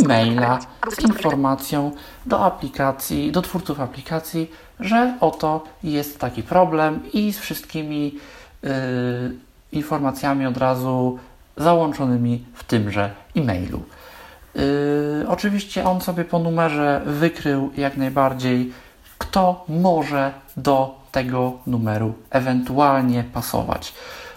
e-maila 0.00 0.58
z 0.90 0.98
informacją 0.98 1.92
do 2.26 2.44
aplikacji, 2.44 3.32
do 3.32 3.42
twórców 3.42 3.80
aplikacji, 3.80 4.50
że 4.80 5.16
oto 5.20 5.64
jest 5.82 6.18
taki 6.18 6.42
problem 6.42 7.12
i 7.12 7.32
z 7.32 7.38
wszystkimi 7.38 8.18
y, 8.64 8.68
informacjami 9.72 10.46
od 10.46 10.56
razu 10.56 11.18
załączonymi 11.56 12.44
w 12.54 12.64
tymże 12.64 13.14
e-mailu. 13.36 13.82
Yy, 14.54 15.24
oczywiście 15.28 15.84
on 15.84 16.00
sobie 16.00 16.24
po 16.24 16.38
numerze 16.38 17.02
wykrył 17.06 17.70
jak 17.76 17.96
najbardziej, 17.96 18.72
kto 19.18 19.64
może 19.68 20.32
do 20.56 21.02
tego 21.12 21.52
numeru 21.66 22.14
ewentualnie 22.30 23.24
pasować. 23.24 23.94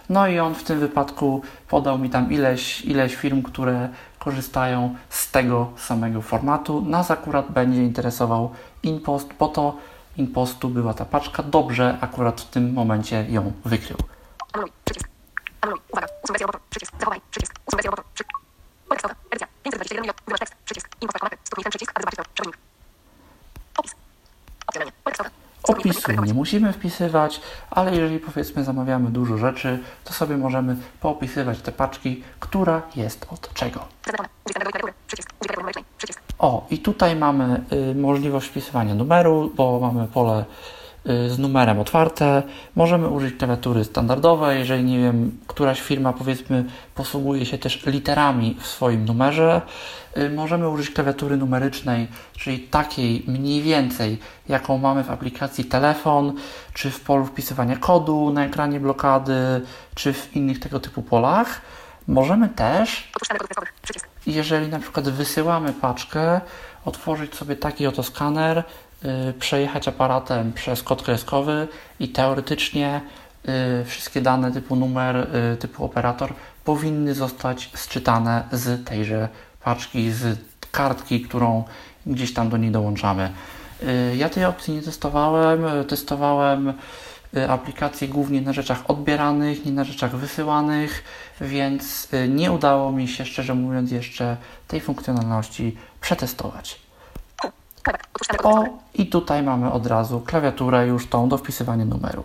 No 0.10 0.28
i 0.28 0.40
on 0.40 0.56
w 0.56 0.64
tym 0.64 0.80
wypadku 0.80 1.42
podał 1.68 1.98
mi 1.98 2.10
tam 2.10 2.32
ileś, 2.32 2.82
ileś 2.82 3.16
firm, 3.16 3.42
które 3.42 3.90
korzystają 4.20 4.96
z 5.10 5.32
tego 5.32 5.72
samego 5.78 6.22
formatu. 6.22 6.82
Nas 6.82 7.12
akurat 7.12 7.52
będzie 7.52 7.84
interesował 7.84 8.52
InPost, 8.84 9.30
bo 9.40 9.48
to 9.48 9.78
InPostu 10.18 10.70
była 10.70 10.94
ta 10.94 11.06
paczka. 11.06 11.44
Dobrze 11.44 11.98
akurat 12.02 12.42
w 12.42 12.50
tym 12.50 12.74
momencie 12.74 13.26
ją 13.30 13.52
wykrył. 13.66 13.98
Anuluj, 14.54 14.72
przycisk. 14.86 15.10
Anuluj, 15.62 15.82
uwaga, 15.92 16.08
usuń 16.24 16.38
wersję 16.38 16.60
przycisk, 16.70 16.94
zachowaj, 17.00 17.22
przycisk, 17.32 17.54
usuń 17.68 17.82
wersję 17.84 18.05
421 19.80 20.38
tekst. 20.38 20.56
Przycisk. 20.66 20.88
Info 21.02 21.18
Stuknij 21.44 21.64
ten 21.64 21.72
przycisk, 21.72 21.92
aby 21.96 22.04
zobaczyć 22.04 22.18
to. 22.18 22.34
Przewodnik. 22.34 22.58
Opis. 23.78 23.96
Opcjonalnie. 24.68 24.94
Tekstowe. 25.06 25.30
Opisu 25.68 26.12
nie 26.26 26.34
musimy 26.34 26.74
wpisywać, 26.74 27.42
ale 27.70 27.96
jeżeli 27.96 28.20
powiedzmy 28.20 28.64
zamawiamy 28.64 29.10
dużo 29.10 29.38
rzeczy, 29.38 29.80
to 30.04 30.14
sobie 30.14 30.38
możemy 30.38 30.76
poopisywać 31.00 31.62
te 31.62 31.72
paczki, 31.72 32.24
która 32.40 32.82
jest 32.96 33.26
od 33.30 33.54
czego. 33.54 33.88
O, 36.40 36.68
i 36.70 36.80
tutaj 36.80 37.16
mamy 37.16 37.62
y, 37.92 37.96
możliwość 37.96 38.48
wpisywania 38.48 38.96
numeru, 38.96 39.52
bo 39.56 39.80
mamy 39.80 40.08
pole 40.08 40.46
z 41.06 41.40
numerem 41.40 41.80
otwarte. 41.80 42.44
Możemy 42.76 43.08
użyć 43.08 43.36
klawiatury 43.36 43.84
standardowej, 43.84 44.60
jeżeli 44.60 44.84
nie 44.84 45.00
wiem, 45.00 45.38
któraś 45.48 45.82
firma 45.82 46.14
powiedzmy 46.14 46.66
posługuje 46.96 47.46
się 47.46 47.58
też 47.58 47.86
literami 47.86 48.58
w 48.60 48.68
swoim 48.68 49.06
numerze. 49.06 49.62
Y, 50.18 50.30
możemy 50.30 50.70
użyć 50.70 50.90
klawiatury 50.90 51.38
numerycznej, 51.38 52.08
czyli 52.38 52.60
takiej 52.60 53.24
mniej 53.28 53.62
więcej, 53.62 54.18
jaką 54.50 54.78
mamy 54.78 55.04
w 55.04 55.12
aplikacji 55.12 55.66
telefon, 55.66 56.34
czy 56.74 56.92
w 56.92 57.00
polu 57.00 57.26
wpisywania 57.26 57.78
kodu 57.78 58.32
na 58.34 58.46
ekranie 58.46 58.80
blokady, 58.80 59.62
czy 59.96 60.14
w 60.14 60.36
innych 60.36 60.60
tego 60.60 60.80
typu 60.80 61.02
polach. 61.02 61.62
Możemy 62.08 62.50
też 62.50 63.12
jeżeli 64.28 64.68
na 64.68 64.80
przykład 64.80 65.10
wysyłamy 65.10 65.74
paczkę, 65.74 66.42
otworzyć 66.86 67.36
sobie 67.36 67.56
taki 67.56 67.88
oto 67.88 68.04
skaner, 68.04 68.64
przejechać 69.40 69.88
aparatem 69.88 70.54
przez 70.54 70.84
kod 70.84 71.04
kreskowy 71.04 71.68
i 72.00 72.10
teoretycznie 72.10 73.02
yy, 73.46 73.54
wszystkie 73.86 74.22
dane 74.22 74.52
typu 74.52 74.76
numer, 74.76 75.28
yy, 75.52 75.58
typu 75.58 75.86
operator 75.86 76.34
powinny 76.64 77.14
zostać 77.14 77.70
sczytane 77.74 78.44
z 78.52 78.86
tejże 78.86 79.30
paczki, 79.64 80.12
z 80.12 80.40
kartki, 80.72 81.22
którą 81.22 81.64
gdzieś 82.06 82.34
tam 82.34 82.50
do 82.50 82.58
niej 82.58 82.72
dołączamy. 82.72 83.32
Y, 83.84 84.16
ja 84.16 84.30
tej 84.30 84.46
opcji 84.46 84.74
nie 84.74 84.82
testowałem. 84.82 85.66
Y, 85.66 85.86
testowałem 85.86 86.74
y, 87.38 87.50
aplikacje 87.50 88.08
głównie 88.08 88.42
na 88.42 88.54
rzeczach 88.54 88.90
odbieranych, 88.90 89.66
nie 89.66 89.72
na 89.72 89.84
rzeczach 89.84 90.16
wysyłanych, 90.16 91.04
więc 91.42 92.08
nie 92.30 92.52
udało 92.52 92.92
mi 92.92 93.08
się, 93.08 93.26
szczerze 93.26 93.54
mówiąc, 93.54 93.92
jeszcze 93.92 94.38
tej 94.68 94.82
funkcjonalności 94.82 95.78
przetestować. 96.02 96.85
O, 98.44 98.64
i 98.94 99.08
tutaj 99.08 99.44
mamy 99.44 99.72
od 99.72 99.88
razu 99.88 100.20
klawiaturę 100.20 100.88
już 100.88 101.08
tą 101.08 101.30
do 101.30 101.38
wpisywania 101.38 101.86
numeru. 101.86 102.24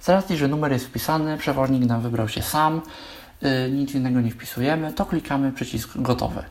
Z 0.00 0.08
racji, 0.08 0.36
że 0.36 0.48
numer 0.48 0.72
jest 0.72 0.86
wpisany, 0.86 1.38
przewoźnik 1.38 1.84
nam 1.84 2.00
wybrał 2.00 2.28
się 2.28 2.42
sam, 2.42 2.80
nic 3.70 3.94
innego 3.94 4.20
nie 4.20 4.30
wpisujemy, 4.30 4.92
to 4.92 5.06
klikamy 5.06 5.52
przycisk 5.52 5.90
gotowe. 5.94 6.44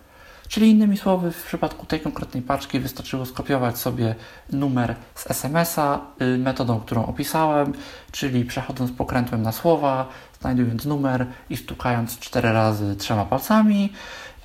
Czyli 0.47 0.69
innymi 0.69 0.97
słowy, 0.97 1.31
w 1.31 1.43
przypadku 1.43 1.85
tej 1.85 1.99
konkretnej 1.99 2.43
paczki 2.43 2.79
wystarczyło 2.79 3.25
skopiować 3.25 3.77
sobie 3.77 4.15
numer 4.49 4.95
z 5.15 5.31
SMS-a 5.31 5.99
y, 6.21 6.37
metodą, 6.37 6.79
którą 6.79 7.05
opisałem, 7.05 7.73
czyli 8.11 8.45
przechodząc 8.45 8.91
pokrętłem 8.91 9.41
na 9.41 9.51
słowa, 9.51 10.07
znajdując 10.41 10.85
numer 10.85 11.25
i 11.49 11.57
stukając 11.57 12.19
cztery 12.19 12.51
razy 12.51 12.95
trzema 12.95 13.25
palcami, 13.25 13.93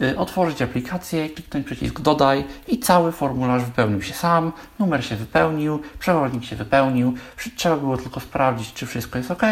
y, 0.00 0.19
otworzyć 0.19 0.62
aplikację, 0.62 1.31
kliknąć 1.31 1.67
przycisk 1.67 2.00
dodaj 2.00 2.45
i 2.69 2.79
cały 2.79 3.12
formularz 3.12 3.65
wypełnił 3.65 4.03
się 4.03 4.15
sam, 4.15 4.53
numer 4.79 5.05
się 5.05 5.17
wypełnił, 5.17 5.83
przewoźnik 5.99 6.45
się 6.45 6.57
wypełnił, 6.57 7.15
trzeba 7.57 7.76
było 7.76 7.97
tylko 7.97 8.21
sprawdzić, 8.21 8.73
czy 8.73 8.87
wszystko 8.87 9.19
jest 9.19 9.31
ok 9.31 9.43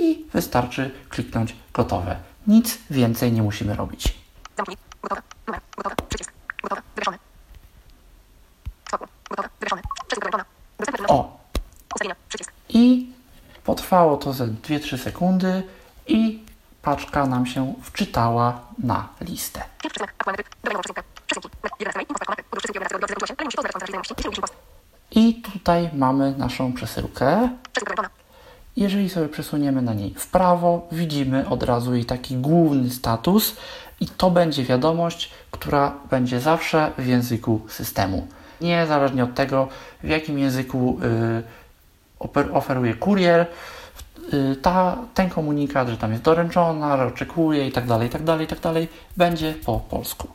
i 0.00 0.24
wystarczy 0.32 0.90
kliknąć 1.08 1.56
gotowe. 1.74 2.16
Nic 2.46 2.78
więcej 2.90 3.32
nie 3.32 3.42
musimy 3.42 3.76
robić. 3.76 4.14
Zamknij. 4.56 4.76
Gotowe. 5.02 5.22
Numer. 5.46 5.60
Gotowe. 5.76 5.96
Przycisk. 6.08 6.32
Gotowe. 6.62 6.82
Wywieszony. 6.94 7.18
Spokój. 8.88 9.08
Gotowe. 9.30 9.48
Wywieszony. 9.60 9.82
Przycisk 10.06 10.20
wyłączony. 10.20 10.44
Dostępny 10.78 11.06
O. 11.08 11.38
Ustawienia. 11.94 12.16
Przycisk. 12.28 12.52
I 12.68 13.12
potrwało 13.64 14.16
to 14.16 14.32
ze 14.32 14.46
2-3 14.46 14.98
sekundy 14.98 15.62
i 16.06 16.40
paczka 16.82 17.26
nam 17.26 17.46
się 17.46 17.74
wczytała 17.82 18.60
na 18.78 19.08
listę. 19.20 19.62
I 25.10 25.34
tutaj 25.34 25.90
mamy 25.94 26.34
naszą 26.38 26.72
przesyłkę. 26.72 27.48
Jeżeli 28.76 29.10
sobie 29.10 29.28
przesuniemy 29.28 29.82
na 29.82 29.94
niej 29.94 30.14
w 30.16 30.26
prawo, 30.26 30.88
widzimy 30.92 31.48
od 31.48 31.62
razu 31.62 31.94
jej 31.94 32.04
taki 32.04 32.36
główny 32.36 32.90
status 32.90 33.56
i 34.00 34.08
to 34.08 34.30
będzie 34.30 34.64
wiadomość, 34.64 35.30
która 35.50 35.94
będzie 36.10 36.40
zawsze 36.40 36.92
w 36.98 37.06
języku 37.06 37.60
systemu. 37.68 38.26
Niezależnie 38.60 39.24
od 39.24 39.34
tego, 39.34 39.68
w 40.02 40.08
jakim 40.08 40.38
języku 40.38 40.98
y, 42.24 42.52
oferuje 42.52 42.94
kurier, 42.94 43.46
ta, 44.62 44.96
ten 45.14 45.30
komunikat, 45.30 45.88
że 45.88 45.96
tam 45.96 46.12
jest 46.12 46.22
doręczona, 46.22 47.04
oczekuje 47.06 47.68
i 47.68 47.72
tak 47.72 47.86
dalej, 47.86 48.08
i 48.08 48.10
tak 48.10 48.22
dalej, 48.22 48.44
i 48.44 48.48
tak 48.48 48.60
dalej, 48.60 48.88
będzie 49.16 49.54
po 49.54 49.80
polsku. 49.80 50.28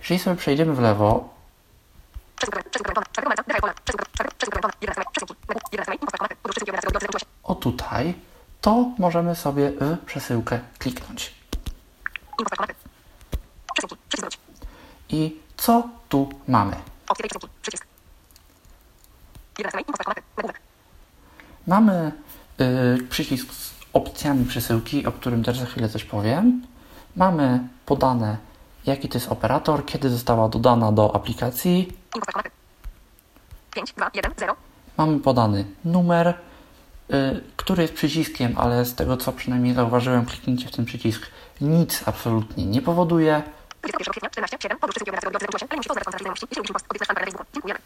Jeżeli 0.00 0.20
sobie 0.20 0.36
przejdziemy 0.36 0.74
w 0.74 0.80
lewo, 0.80 1.28
o 7.42 7.54
tutaj, 7.54 8.14
to 8.60 8.90
możemy 8.98 9.36
sobie 9.36 9.72
w 9.80 9.98
przesyłkę 10.06 10.60
kliknąć. 10.78 11.34
I 15.08 15.40
co 15.56 15.88
tu 16.08 16.28
mamy? 16.48 16.76
Mamy 21.66 22.12
przycisk 23.08 23.52
z 23.52 23.72
opcjami 23.92 24.44
przesyłki, 24.44 25.06
o 25.06 25.12
którym 25.12 25.44
też 25.44 25.58
za 25.58 25.66
chwilę 25.66 25.88
coś 25.88 26.04
powiem. 26.04 26.62
Mamy 27.16 27.68
podane, 27.86 28.36
jaki 28.86 29.08
to 29.08 29.18
jest 29.18 29.32
operator, 29.32 29.86
kiedy 29.86 30.10
została 30.10 30.48
dodana 30.48 30.92
do 30.92 31.14
aplikacji. 31.16 31.92
5, 33.74 33.92
2, 33.92 34.10
1, 34.14 34.32
0. 34.38 34.56
Mamy 34.96 35.20
podany 35.20 35.64
numer, 35.84 36.34
yy, 37.08 37.40
który 37.56 37.82
jest 37.82 37.94
przyciskiem, 37.94 38.54
ale 38.56 38.84
z 38.84 38.94
tego 38.94 39.16
co 39.16 39.32
przynajmniej 39.32 39.74
zauważyłem, 39.74 40.26
kliknięcie 40.26 40.68
w 40.68 40.70
ten 40.70 40.84
przycisk 40.84 41.26
nic 41.60 42.02
absolutnie 42.06 42.66
nie 42.66 42.82
powoduje. 42.82 43.42
21 43.82 44.12
kwietnia 44.12 44.30
14, 44.30 44.56
7, 44.62 44.78
podróż 44.78 44.96
3 44.96 45.04
ale 45.70 45.76
musi 45.76 45.88
poznać 45.88 46.04
znajomości, 46.04 46.46
jeśli 46.56 46.72
post, 46.72 46.86
obiecać 46.88 47.08
na 47.08 47.14
Facebooku. 47.14 47.46
Dziękujemy. 47.52 47.80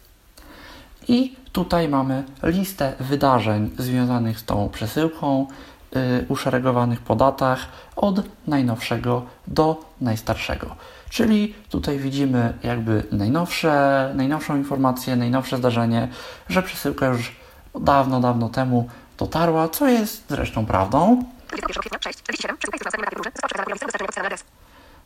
I 1.07 1.35
tutaj 1.51 1.89
mamy 1.89 2.23
listę 2.43 2.93
wydarzeń 2.99 3.71
związanych 3.77 4.39
z 4.39 4.45
tą 4.45 4.69
przesyłką, 4.69 5.47
yy, 5.95 6.25
uszeregowanych 6.29 7.01
po 7.01 7.15
datach 7.15 7.67
od 7.95 8.21
najnowszego 8.47 9.25
do 9.47 9.81
najstarszego. 10.01 10.75
Czyli 11.09 11.55
tutaj 11.69 11.99
widzimy 11.99 12.53
jakby 12.63 13.03
najnowsze, 13.11 14.11
najnowszą 14.15 14.57
informację, 14.57 15.15
najnowsze 15.15 15.57
zdarzenie, 15.57 16.07
że 16.49 16.63
przesyłka 16.63 17.07
już 17.07 17.35
dawno, 17.79 18.19
dawno 18.19 18.49
temu 18.49 18.89
dotarła, 19.17 19.69
co 19.69 19.87
jest 19.87 20.23
zresztą 20.29 20.65
prawdą. 20.65 21.23
21 21.47 21.81
kwietnia 21.81 21.99
6, 22.01 22.19
47, 22.19 22.57
przesyłka 22.57 24.29
jest 24.29 24.45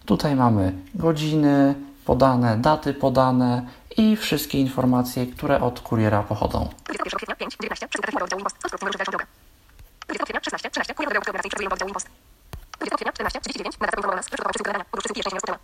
Tutaj 0.06 0.36
mamy 0.36 0.74
godziny 0.96 1.76
podane, 2.06 2.58
daty 2.58 2.94
podane 2.94 3.66
i 3.98 4.16
wszystkie 4.16 4.58
informacje, 4.60 5.28
które 5.28 5.62
od 5.62 5.80
kuriera 5.80 6.24
pochodzą. 6.24 6.70
21 6.86 7.18
kwietnia 7.18 7.36
5, 7.36 7.54
19, 7.54 7.88
przesyłka 7.88 8.24
oddziału 8.24 8.44
post. 8.44 8.56
Odwrót 8.66 8.82
numer 8.82 8.98
dalszą 8.98 9.12
drogę. 9.12 9.26
20 10.08 10.24
kwietnia 10.24 10.42
16, 10.44 10.70
13, 10.70 10.94
kurier 10.94 11.10
oddziału 11.10 11.24
operacji 11.24 11.50
przesyłka 11.50 11.74
oddziału 11.74 11.94
post. 11.94 12.08
20 12.80 12.96
kwietnia 12.96 13.14
14, 13.14 13.40
39, 13.42 13.80
mandat 13.80 13.94
informował 13.94 14.18
nas, 14.18 14.26
przygotował 14.26 14.52
przesyłkę 14.52 14.70
zadania, 14.70 14.86
podróż 14.92 15.04
przesyłki 15.04 15.20
jeszcze 15.20 15.32
nie 15.32 15.36
rozpoczęła. 15.40 15.60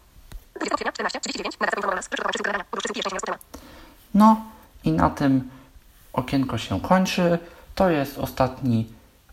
20 0.55 0.75
kwietnia 0.75 0.91
14, 0.91 1.19
39, 1.19 1.59
mandat 1.59 1.75
informował 1.77 1.95
nas, 1.99 2.07
przygotował 2.09 2.31
przesyłkę 2.33 2.49
zadania, 2.49 2.65
podróż 2.71 2.83
przesyłki 2.83 2.99
jeszcze 2.99 3.11
nie 3.13 3.19
rozpoczęła. 3.19 3.39
No 4.13 4.27
i 4.83 4.91
na 4.91 5.09
tym 5.09 5.31
okienko 6.13 6.57
się 6.57 6.81
kończy. 6.81 7.39
To 7.75 7.89
jest 7.89 8.17
ostatni 8.17 8.87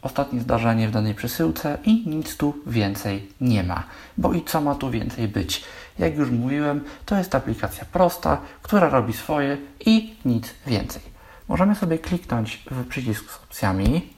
ostatnie 0.04 0.40
zdarzenie 0.40 0.88
w 0.88 0.90
danej 0.90 1.14
przesyłce 1.14 1.78
i 1.84 2.08
nic 2.08 2.36
tu 2.36 2.54
więcej 2.66 3.28
nie 3.40 3.62
ma. 3.62 3.82
Bo 4.16 4.32
i 4.32 4.44
co 4.44 4.60
ma 4.60 4.74
tu 4.74 4.90
więcej 4.90 5.28
być? 5.28 5.64
Jak 5.98 6.16
już 6.16 6.30
mówiłem, 6.30 6.84
to 7.06 7.16
jest 7.16 7.34
aplikacja 7.34 7.84
prosta, 7.84 8.38
która 8.62 8.88
robi 8.88 9.12
swoje 9.12 9.56
i 9.80 10.16
nic 10.24 10.54
więcej. 10.66 11.02
Możemy 11.48 11.74
sobie 11.74 11.98
kliknąć 11.98 12.62
w 12.70 12.88
przycisk 12.88 13.30
z 13.30 13.36
opcjami. 13.36 14.14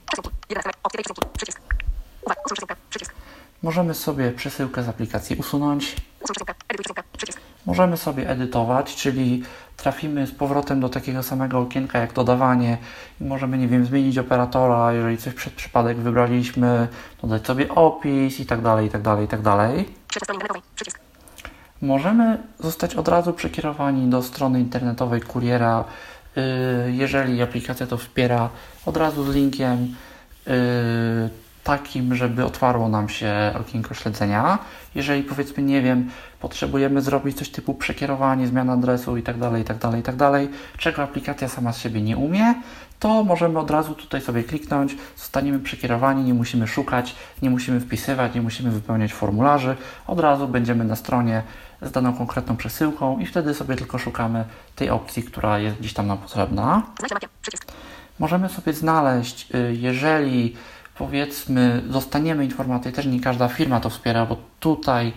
Możemy 3.63 3.93
sobie 3.93 4.31
przesyłkę 4.31 4.83
z 4.83 4.89
aplikacji 4.89 5.35
usunąć. 5.35 5.95
Możemy 7.65 7.97
sobie 7.97 8.29
edytować, 8.29 8.95
czyli 8.95 9.43
trafimy 9.77 10.27
z 10.27 10.31
powrotem 10.31 10.79
do 10.79 10.89
takiego 10.89 11.23
samego 11.23 11.59
okienka 11.59 11.99
jak 11.99 12.13
dodawanie 12.13 12.77
i 13.21 13.23
możemy, 13.23 13.57
nie 13.57 13.67
wiem, 13.67 13.85
zmienić 13.85 14.17
operatora, 14.17 14.93
jeżeli 14.93 15.17
coś 15.17 15.33
przed 15.33 15.53
przypadek 15.53 15.97
wybraliśmy, 15.97 16.87
dodać 17.21 17.45
sobie 17.45 17.69
opis 17.69 18.39
i 18.39 18.45
tak 18.45 18.61
dalej, 18.61 18.87
i 18.87 18.89
tak 18.89 19.01
dalej, 19.01 19.25
i 19.25 19.27
tak 19.27 19.41
dalej. 19.41 19.89
Możemy 21.81 22.37
zostać 22.59 22.95
od 22.95 23.07
razu 23.07 23.33
przekierowani 23.33 24.09
do 24.09 24.23
strony 24.23 24.59
internetowej 24.59 25.21
kuriera, 25.21 25.83
y, 26.37 26.41
jeżeli 26.91 27.41
aplikacja 27.41 27.87
to 27.87 27.97
wspiera, 27.97 28.49
od 28.85 28.97
razu 28.97 29.31
z 29.31 29.35
linkiem 29.35 29.95
y, 30.47 31.29
takim, 31.67 32.15
żeby 32.15 32.45
otwarło 32.45 32.89
nam 32.89 33.09
się 33.09 33.33
okienko 33.59 33.93
śledzenia. 33.93 34.59
Jeżeli 34.95 35.23
powiedzmy, 35.23 35.63
nie 35.63 35.81
wiem, 35.81 36.09
potrzebujemy 36.39 37.01
zrobić 37.01 37.37
coś 37.37 37.49
typu 37.49 37.73
przekierowanie, 37.73 38.47
zmiana 38.47 38.73
adresu 38.73 39.17
itd., 39.17 39.51
itd., 39.57 39.91
itd., 39.97 40.47
czego 40.77 41.03
aplikacja 41.03 41.47
sama 41.47 41.73
z 41.73 41.79
siebie 41.79 42.01
nie 42.01 42.17
umie, 42.17 42.55
to 42.99 43.23
możemy 43.23 43.59
od 43.59 43.71
razu 43.71 43.95
tutaj 43.95 44.21
sobie 44.21 44.43
kliknąć, 44.43 44.95
zostaniemy 45.17 45.59
przekierowani, 45.59 46.23
nie 46.23 46.33
musimy 46.33 46.67
szukać, 46.67 47.15
nie 47.41 47.49
musimy 47.49 47.79
wpisywać, 47.79 48.35
nie 48.35 48.41
musimy 48.41 48.71
wypełniać 48.71 49.13
formularzy, 49.13 49.75
od 50.07 50.19
razu 50.19 50.47
będziemy 50.47 50.83
na 50.83 50.95
stronie 50.95 51.43
z 51.81 51.91
daną 51.91 52.13
konkretną 52.13 52.57
przesyłką 52.57 53.19
i 53.19 53.25
wtedy 53.25 53.53
sobie 53.53 53.75
tylko 53.75 53.97
szukamy 53.97 54.45
tej 54.75 54.89
opcji, 54.89 55.23
która 55.23 55.59
jest 55.59 55.77
gdzieś 55.77 55.93
tam 55.93 56.07
nam 56.07 56.17
potrzebna. 56.17 56.83
Możemy 58.19 58.49
sobie 58.49 58.73
znaleźć, 58.73 59.47
y, 59.55 59.75
jeżeli 59.75 60.55
powiedzmy 60.97 61.81
dostaniemy 61.85 62.45
informację, 62.45 62.91
też 62.91 63.05
nie 63.05 63.19
każda 63.19 63.47
firma 63.47 63.79
to 63.79 63.89
wspiera, 63.89 64.25
bo 64.25 64.37
tutaj 64.59 65.13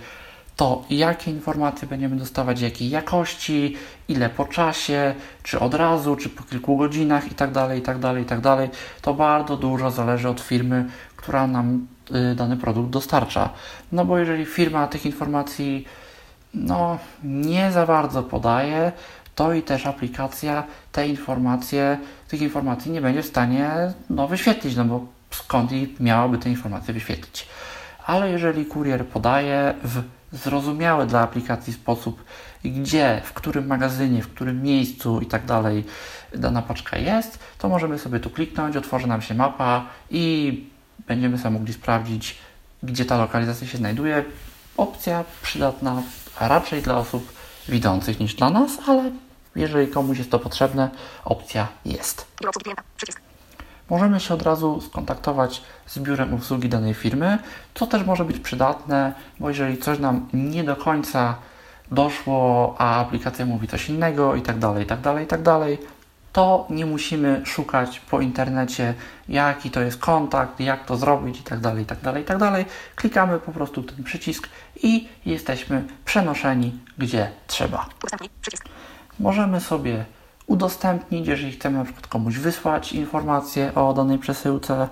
to 0.57 0.85
jakie 0.90 1.31
informacje 1.31 1.88
będziemy 1.88 2.16
dostawać, 2.16 2.61
jakiej 2.61 2.90
jakości, 2.90 3.77
ile 4.09 4.29
po 4.29 4.44
czasie, 4.44 5.14
czy 5.42 5.61
od 5.61 5.75
razu, 5.75 6.16
czy 6.16 6.29
po 6.29 6.42
kilku 6.42 6.77
godzinach 6.77 7.25
itd., 7.29 7.77
itd., 7.77 8.18
itd. 8.18 8.68
To 9.03 9.14
bardzo 9.14 9.57
dużo 9.57 9.90
zależy 9.90 10.29
od 10.29 10.40
firmy, 10.40 10.85
która 11.16 11.46
nam 11.46 11.87
y, 12.33 12.35
dany 12.35 12.57
produkt 12.57 12.90
dostarcza. 12.90 13.51
No 13.92 14.05
bo 14.05 14.18
jeżeli 14.18 14.46
firma 14.46 14.87
tych 14.87 15.07
informacji 15.07 15.87
no, 16.55 16.99
nie 17.25 17.73
za 17.73 17.87
bardzo 17.87 18.23
podaje, 18.23 18.93
to 19.35 19.53
i 19.53 19.63
też 19.63 19.87
aplikacja 19.87 20.65
te 20.93 21.09
informacje, 21.09 21.99
tych 22.29 22.43
informacji 22.43 22.93
nie 22.93 23.01
będzie 23.01 23.23
w 23.23 23.27
stanie 23.27 23.71
no, 24.11 24.29
wyświetlić, 24.29 24.77
no 24.77 24.85
bo 24.85 25.07
skąd 25.31 25.71
miałaby 26.01 26.39
te 26.39 26.51
informacje 26.51 26.95
wyświetlić. 26.95 27.47
Ale 28.07 28.31
jeżeli 28.31 28.67
kurier 28.67 29.07
podaje 29.07 29.75
w 29.85 30.03
zrozumiały 30.33 31.07
dla 31.07 31.21
aplikacji 31.21 31.73
sposób, 31.73 32.25
gdzie, 32.65 33.21
w 33.25 33.33
którym 33.33 33.67
magazynie, 33.67 34.23
w 34.23 34.29
którym 34.29 34.63
miejscu 34.63 35.21
i 35.21 35.27
tak 35.27 35.47
dalej 35.47 35.85
dana 36.35 36.63
paczka 36.63 36.99
jest, 36.99 37.39
to 37.59 37.69
możemy 37.69 37.99
sobie 37.99 38.21
tu 38.21 38.31
kliknąć, 38.31 38.77
otworzy 38.77 39.07
nam 39.07 39.23
się 39.23 39.35
mapa 39.35 39.87
i 40.11 40.65
będziemy 41.07 41.39
sobie 41.39 41.51
mogli 41.51 41.73
sprawdzić, 41.73 42.39
gdzie 42.83 43.05
ta 43.05 43.19
lokalizacja 43.19 43.67
się 43.67 43.79
znajduje. 43.79 44.25
Opcja 44.77 45.25
przydatna 45.43 46.03
raczej 46.48 46.83
dla 46.83 46.98
osób 46.98 47.33
widzących 47.68 48.20
niż 48.20 48.35
dla 48.35 48.50
nas, 48.50 48.70
ale 48.87 49.11
jeżeli 49.57 49.88
komuś 49.88 50.18
jest 50.18 50.31
to 50.31 50.38
potrzebne, 50.38 50.90
opcja 51.24 51.68
jest. 51.85 52.26
Możemy 53.90 54.20
się 54.20 54.35
od 54.35 54.42
razu 54.42 54.81
skontaktować 54.81 55.62
z 55.87 55.98
biurem 55.98 56.35
obsługi 56.35 56.68
danej 56.68 56.94
firmy, 56.94 57.38
co 57.74 57.87
też 57.87 58.07
może 58.07 58.24
być 58.24 58.38
przydatne, 58.38 59.14
bo 59.40 59.48
jeżeli 59.48 59.79
coś 59.79 59.98
nam 59.98 60.29
nie 60.33 60.64
do 60.64 60.76
końca 60.76 61.35
doszło, 61.90 62.74
a 62.79 63.00
aplikacja 63.00 63.46
mówi 63.46 63.68
coś 63.68 63.88
innego 63.88 64.35
i 64.37 64.42
tak 64.42 64.59
dalej, 64.59 64.85
i 64.85 64.87
tak 64.87 65.00
dalej, 65.00 65.24
i 65.24 65.29
tak 65.29 65.42
dalej, 65.42 65.79
to 66.33 66.66
nie 66.71 66.87
musimy 66.87 67.43
szukać 67.47 68.01
po 68.01 68.21
internecie, 68.21 68.95
jaki 69.29 69.71
to 69.71 69.81
jest 69.81 69.99
kontakt, 69.99 70.61
jak 70.61 70.87
to 70.87 70.97
zrobić 70.97 71.40
i 71.40 71.43
tak 71.43 71.61
dalej, 71.61 71.83
i 71.83 71.87
tak 71.87 72.01
dalej, 72.01 72.23
i 72.23 72.27
tak 72.27 72.38
dalej. 72.38 72.64
Klikamy 72.97 73.38
po 73.38 73.53
prostu 73.53 73.83
ten 73.83 74.05
przycisk 74.05 74.49
i 74.83 75.09
jesteśmy 75.27 75.85
przenoszeni 76.05 76.79
gdzie 76.99 77.31
trzeba. 77.47 77.87
Możemy 79.19 79.61
sobie 79.61 80.05
udostępnić, 80.47 81.29
jeżeli 81.29 81.53
chcemy 81.53 81.79
na 81.79 81.85
przykład 81.85 82.07
komuś 82.07 82.37
wysłać 82.37 82.93
informację 82.93 83.75
o 83.75 83.93
danej 83.93 84.19
przesyłce 84.19 84.88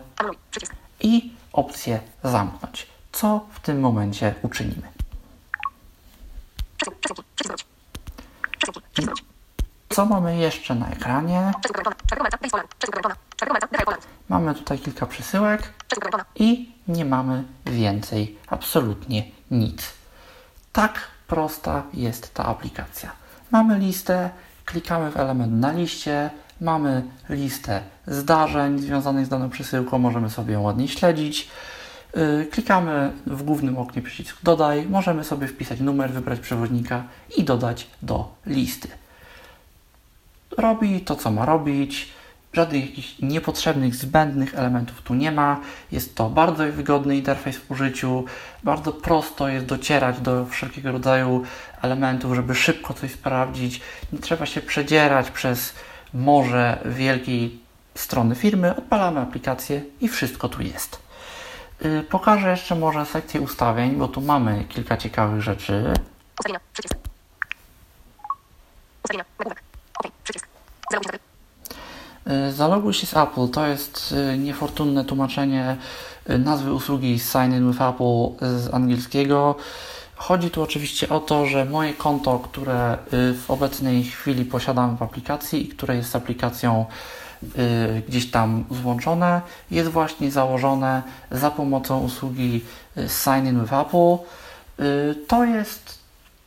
i 1.00 1.32
opcję 1.52 2.00
zamknąć. 2.24 2.86
Co 3.12 3.46
w 3.52 3.60
tym 3.60 3.80
momencie 3.80 4.34
uczynimy? 4.42 4.88
Co 9.88 10.06
mamy 10.06 10.36
jeszcze 10.36 10.74
na 10.74 10.88
ekranie? 10.88 11.52
Mamy 14.28 14.54
tutaj 14.54 14.78
kilka 14.78 15.06
przesyłek 15.06 15.72
i 16.34 16.72
nie 16.88 17.04
mamy 17.04 17.44
więcej 17.66 18.38
absolutnie 18.46 19.24
nic. 19.50 19.92
Tak 20.72 21.00
prosta 21.26 21.82
jest 21.94 22.34
ta 22.34 22.44
aplikacja. 22.44 23.10
Mamy 23.50 23.78
listę, 23.78 24.30
klikamy 24.64 25.10
w 25.10 25.16
element 25.16 25.52
na 25.52 25.72
liście, 25.72 26.30
mamy 26.60 27.02
listę 27.28 27.80
zdarzeń 28.06 28.78
związanych 28.78 29.26
z 29.26 29.28
daną 29.28 29.50
przesyłką, 29.50 29.98
możemy 29.98 30.30
sobie 30.30 30.52
ją 30.52 30.62
ładnie 30.62 30.88
śledzić. 30.88 31.48
Yy, 32.14 32.46
klikamy 32.50 33.12
w 33.26 33.42
głównym 33.42 33.78
oknie 33.78 34.02
przycisk 34.02 34.36
dodaj, 34.42 34.86
możemy 34.86 35.24
sobie 35.24 35.46
wpisać 35.46 35.80
numer, 35.80 36.12
wybrać 36.12 36.40
przewoźnika 36.40 37.02
i 37.36 37.44
dodać 37.44 37.90
do 38.02 38.34
listy. 38.46 38.88
Robi 40.56 41.00
to, 41.00 41.16
co 41.16 41.30
ma 41.30 41.44
robić. 41.44 42.08
Żadnych 42.52 42.90
jakichś 42.90 43.18
niepotrzebnych, 43.18 43.94
zbędnych 43.94 44.54
elementów 44.54 45.02
tu 45.02 45.14
nie 45.14 45.32
ma. 45.32 45.60
Jest 45.92 46.14
to 46.14 46.30
bardzo 46.30 46.72
wygodny 46.72 47.16
interfejs 47.16 47.56
w 47.56 47.70
użyciu. 47.70 48.24
Bardzo 48.64 48.92
prosto 48.92 49.48
jest 49.48 49.66
docierać 49.66 50.20
do 50.20 50.46
wszelkiego 50.46 50.92
rodzaju 50.92 51.42
elementów, 51.82 52.34
żeby 52.34 52.54
szybko 52.54 52.94
coś 52.94 53.12
sprawdzić. 53.12 53.80
Nie 54.12 54.18
trzeba 54.18 54.46
się 54.46 54.60
przedzierać 54.60 55.30
przez 55.30 55.74
morze 56.14 56.78
wielkiej 56.84 57.58
strony 57.94 58.34
firmy. 58.34 58.76
Odpalamy 58.76 59.20
aplikację 59.20 59.82
i 60.00 60.08
wszystko 60.08 60.48
tu 60.48 60.62
jest. 60.62 60.98
Yy, 61.80 62.02
pokażę 62.02 62.50
jeszcze 62.50 62.74
może 62.74 63.06
sekcję 63.06 63.40
ustawień, 63.40 63.96
bo 63.96 64.08
tu 64.08 64.20
mamy 64.20 64.64
kilka 64.64 64.96
ciekawych 64.96 65.42
rzeczy. 65.42 65.92
Ustawienia, 66.38 66.60
przycisk. 66.72 66.94
Ustawienia, 69.04 69.24
nagłówek. 69.38 69.67
Y, 72.30 72.52
zaloguj 72.52 72.94
się 72.94 73.06
z 73.06 73.16
Apple 73.16 73.48
to 73.48 73.66
jest 73.66 74.14
y, 74.34 74.38
niefortunne 74.38 75.04
tłumaczenie 75.04 75.76
y, 76.30 76.38
nazwy 76.38 76.72
usługi 76.72 77.18
Sign 77.18 77.54
in 77.54 77.72
with 77.72 77.82
Apple 77.82 78.46
z 78.58 78.74
angielskiego. 78.74 79.54
Chodzi 80.16 80.50
tu 80.50 80.62
oczywiście 80.62 81.08
o 81.08 81.20
to, 81.20 81.46
że 81.46 81.64
moje 81.64 81.94
konto, 81.94 82.38
które 82.38 82.98
w 83.12 83.44
obecnej 83.48 84.04
chwili 84.04 84.44
posiadam 84.44 84.96
w 84.96 85.02
aplikacji 85.02 85.64
i 85.64 85.68
które 85.68 85.96
jest 85.96 86.16
aplikacją 86.16 86.86
gdzieś 88.08 88.30
tam 88.30 88.64
złączone, 88.70 89.40
jest 89.70 89.90
właśnie 89.90 90.30
założone 90.30 91.02
za 91.30 91.50
pomocą 91.50 92.00
usługi 92.00 92.64
Sign 92.96 93.46
in 93.46 93.60
with 93.60 93.72
Apple. 93.72 94.16
To 95.28 95.44
jest 95.44 95.97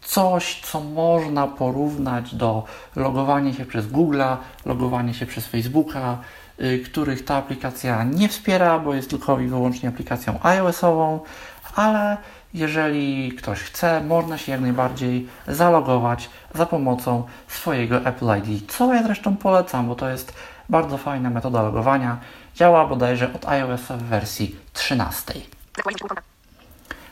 coś, 0.01 0.61
co 0.61 0.81
można 0.81 1.47
porównać 1.47 2.35
do 2.35 2.63
logowania 2.95 3.53
się 3.53 3.65
przez 3.65 3.85
Google'a, 3.85 4.37
logowania 4.65 5.13
się 5.13 5.25
przez 5.25 5.47
Facebooka, 5.47 6.17
y, 6.61 6.79
których 6.85 7.25
ta 7.25 7.35
aplikacja 7.35 8.03
nie 8.03 8.29
wspiera, 8.29 8.79
bo 8.79 8.93
jest 8.93 9.09
tylko 9.09 9.39
i 9.39 9.47
wyłącznie 9.47 9.89
aplikacją 9.89 10.39
iOS-ową, 10.43 11.19
ale 11.75 12.17
jeżeli 12.53 13.31
ktoś 13.31 13.59
chce, 13.59 14.03
można 14.03 14.37
się 14.37 14.51
jak 14.51 14.61
najbardziej 14.61 15.27
zalogować 15.47 16.29
za 16.55 16.65
pomocą 16.65 17.23
swojego 17.47 18.05
Apple 18.05 18.25
ID, 18.37 18.71
co 18.71 18.93
ja 18.93 19.03
zresztą 19.03 19.37
polecam, 19.37 19.87
bo 19.87 19.95
to 19.95 20.09
jest 20.09 20.33
bardzo 20.69 20.97
fajna 20.97 21.29
metoda 21.29 21.61
logowania. 21.61 22.17
Działa 22.55 22.87
bodajże 22.87 23.33
od 23.33 23.47
iOS 23.47 23.81
w 23.81 24.03
wersji 24.03 24.55
13. 24.73 25.33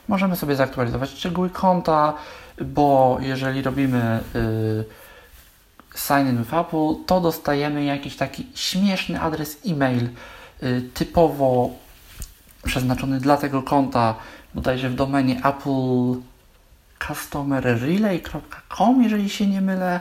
Możemy 0.07 0.35
sobie 0.35 0.55
zaktualizować 0.55 1.09
szczegóły 1.09 1.49
konta, 1.49 2.13
bo 2.61 3.17
jeżeli 3.21 3.61
robimy 3.61 4.19
y, 4.35 4.85
sign 5.95 6.29
in 6.29 6.37
with 6.37 6.53
Apple, 6.53 6.95
to 7.05 7.21
dostajemy 7.21 7.83
jakiś 7.83 8.15
taki 8.15 8.47
śmieszny 8.55 9.21
adres 9.21 9.57
e-mail 9.67 10.09
y, 10.63 10.81
typowo 10.93 11.69
przeznaczony 12.63 13.19
dla 13.19 13.37
tego 13.37 13.63
konta, 13.63 14.15
bodajże 14.53 14.89
w 14.89 14.95
domenie 14.95 15.41
Apple 15.43 16.21
customerrelay.com, 17.07 19.03
jeżeli 19.03 19.29
się 19.29 19.47
nie 19.47 19.61
mylę. 19.61 19.99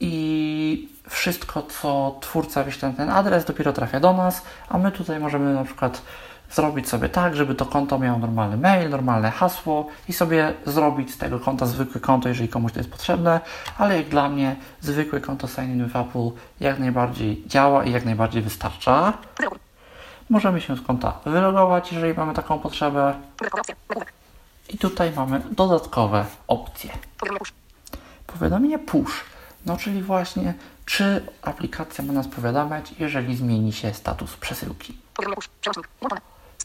I 0.00 0.88
wszystko, 1.08 1.62
co 1.62 2.18
twórca 2.20 2.64
wyśle 2.64 2.88
na 2.88 2.94
ten 2.94 3.10
adres, 3.10 3.44
dopiero 3.44 3.72
trafia 3.72 4.00
do 4.00 4.12
nas, 4.12 4.42
a 4.68 4.78
my 4.78 4.92
tutaj 4.92 5.20
możemy 5.20 5.54
na 5.54 5.64
przykład 5.64 6.02
zrobić 6.52 6.88
sobie 6.88 7.08
tak, 7.08 7.36
żeby 7.36 7.54
to 7.54 7.66
konto 7.66 7.98
miało 7.98 8.18
normalny 8.18 8.56
mail, 8.56 8.90
normalne 8.90 9.30
hasło 9.30 9.88
i 10.08 10.12
sobie 10.12 10.54
zrobić 10.66 11.14
z 11.14 11.18
tego 11.18 11.40
konta 11.40 11.66
zwykłe 11.66 12.00
konto, 12.00 12.28
jeżeli 12.28 12.48
komuś 12.48 12.72
to 12.72 12.78
jest 12.80 12.90
potrzebne, 12.90 13.40
ale 13.78 13.96
jak 13.96 14.08
dla 14.08 14.28
mnie 14.28 14.56
zwykłe 14.80 15.20
konto 15.20 15.48
Sign 15.48 15.72
in 15.72 15.84
with 15.84 15.96
Apple 15.96 16.30
jak 16.60 16.78
najbardziej 16.78 17.42
działa 17.46 17.84
i 17.84 17.92
jak 17.92 18.04
najbardziej 18.04 18.42
wystarcza. 18.42 19.12
Możemy 20.30 20.60
się 20.60 20.76
z 20.76 20.82
konta 20.82 21.18
wylogować, 21.24 21.92
jeżeli 21.92 22.14
mamy 22.14 22.34
taką 22.34 22.58
potrzebę. 22.58 23.14
I 24.68 24.78
tutaj 24.78 25.12
mamy 25.16 25.42
dodatkowe 25.50 26.24
opcje. 26.46 26.90
Powiadomienie 28.26 28.78
push. 28.78 29.24
No 29.66 29.76
czyli 29.76 30.02
właśnie, 30.02 30.54
czy 30.84 31.26
aplikacja 31.42 32.04
ma 32.04 32.12
nas 32.12 32.28
powiadamiać, 32.28 32.94
jeżeli 32.98 33.36
zmieni 33.36 33.72
się 33.72 33.94
status 33.94 34.36
przesyłki. 34.36 34.98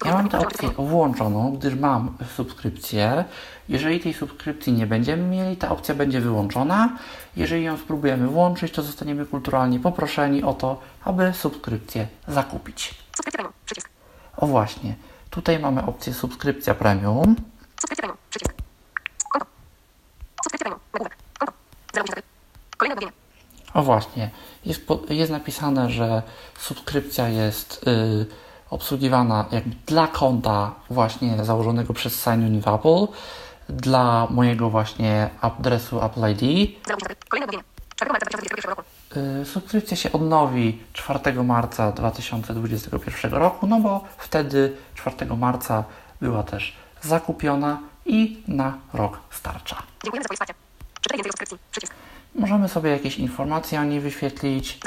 Ja 0.06 0.14
mam 0.14 0.30
tę 0.30 0.40
opcję 0.40 0.70
włączoną, 0.70 1.52
gdyż 1.52 1.76
mam 1.76 2.18
subskrypcję. 2.36 3.26
Jeżeli 3.70 4.00
tej 4.00 4.14
subskrypcji 4.14 4.74
nie 4.74 4.88
będziemy 4.88 5.24
mieli, 5.24 5.58
ta 5.58 5.70
opcja 5.70 5.96
będzie 5.96 6.22
wyłączona. 6.22 6.98
Jeżeli 7.36 7.64
ją 7.64 7.78
spróbujemy 7.78 8.28
włączyć, 8.28 8.72
to 8.72 8.82
zostaniemy 8.82 9.26
kulturalnie 9.26 9.80
poproszeni 9.80 10.44
o 10.44 10.54
to, 10.54 10.82
aby 11.04 11.34
subskrypcję 11.34 12.08
zakupić. 12.28 12.96
O 14.38 14.48
właśnie, 14.48 14.96
tutaj 15.30 15.60
mamy 15.60 15.86
opcję 15.86 16.14
subskrypcja 16.14 16.76
premium. 16.76 17.36
Subskrypcja 17.82 17.96
premium, 17.96 18.18
przycisk. 18.30 18.54
Konto. 19.32 19.48
Subskrypcja 20.44 20.58
premium, 20.60 20.80
nagłówek. 20.94 21.18
Konto. 21.40 21.54
Kolejne 22.78 23.12
O 23.74 23.84
właśnie, 23.84 24.30
jest, 24.66 24.82
jest 25.10 25.32
napisane, 25.32 25.90
że 25.90 26.24
subskrypcja 26.60 27.30
jest... 27.30 27.86
Yy, 27.86 28.47
obsługiwana 28.70 29.46
jakby 29.52 29.76
dla 29.86 30.08
konta 30.08 30.76
właśnie 30.90 31.46
założonego 31.46 31.94
przez 31.94 32.24
Sign 32.24 32.48
in 32.48 32.58
Apple, 32.58 33.08
dla 33.70 34.28
mojego 34.30 34.70
właśnie 34.70 35.30
adresu 35.42 36.02
Apple 36.04 36.22
ID. 36.32 36.42
Kolejne 37.30 37.46
objawienie. 37.46 37.64
4 37.96 38.12
marca 38.12 38.26
2021 38.26 38.70
roku. 38.70 38.84
Y, 39.42 39.46
Subskrypcja 39.46 39.98
się 39.98 40.12
odnowi 40.12 40.80
4 40.94 41.44
marca 41.44 41.92
2021 41.92 43.34
roku, 43.34 43.68
no 43.68 43.80
bo 43.80 44.04
wtedy 44.18 44.78
4 44.96 45.36
marca 45.36 45.84
była 46.22 46.44
też 46.44 46.76
zakupiona 47.02 47.80
i 48.06 48.44
na 48.48 48.78
rok 48.94 49.20
starcza. 49.32 49.84
Dziękujemy 50.04 50.24
za 50.24 50.34
wsparcie. 50.34 50.54
Więcej 51.14 51.32
subskrypcji. 51.32 51.58
Przycisk. 51.72 51.94
Możemy 52.36 52.70
sobie 52.70 52.90
jakieś 52.90 53.18
informacje 53.20 53.80
o 53.80 53.84
niej 53.84 54.00
wyświetlić. 54.00 54.80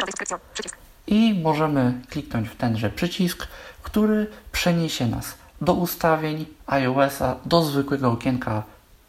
Przycisk. 0.54 0.76
i 1.06 1.40
możemy 1.42 2.00
kliknąć 2.10 2.48
w 2.48 2.56
tenże 2.56 2.90
przycisk, 2.90 3.48
który 3.82 4.26
przeniesie 4.52 5.06
nas 5.06 5.34
do 5.60 5.74
ustawień 5.74 6.46
iOS-a, 6.66 7.36
do 7.44 7.62
zwykłego 7.62 8.10
okienka 8.10 8.62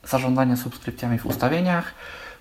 zarządzania 0.04 0.58
subskrypcjami 0.58 1.20
w 1.20 1.26
ustawieniach, 1.26 1.94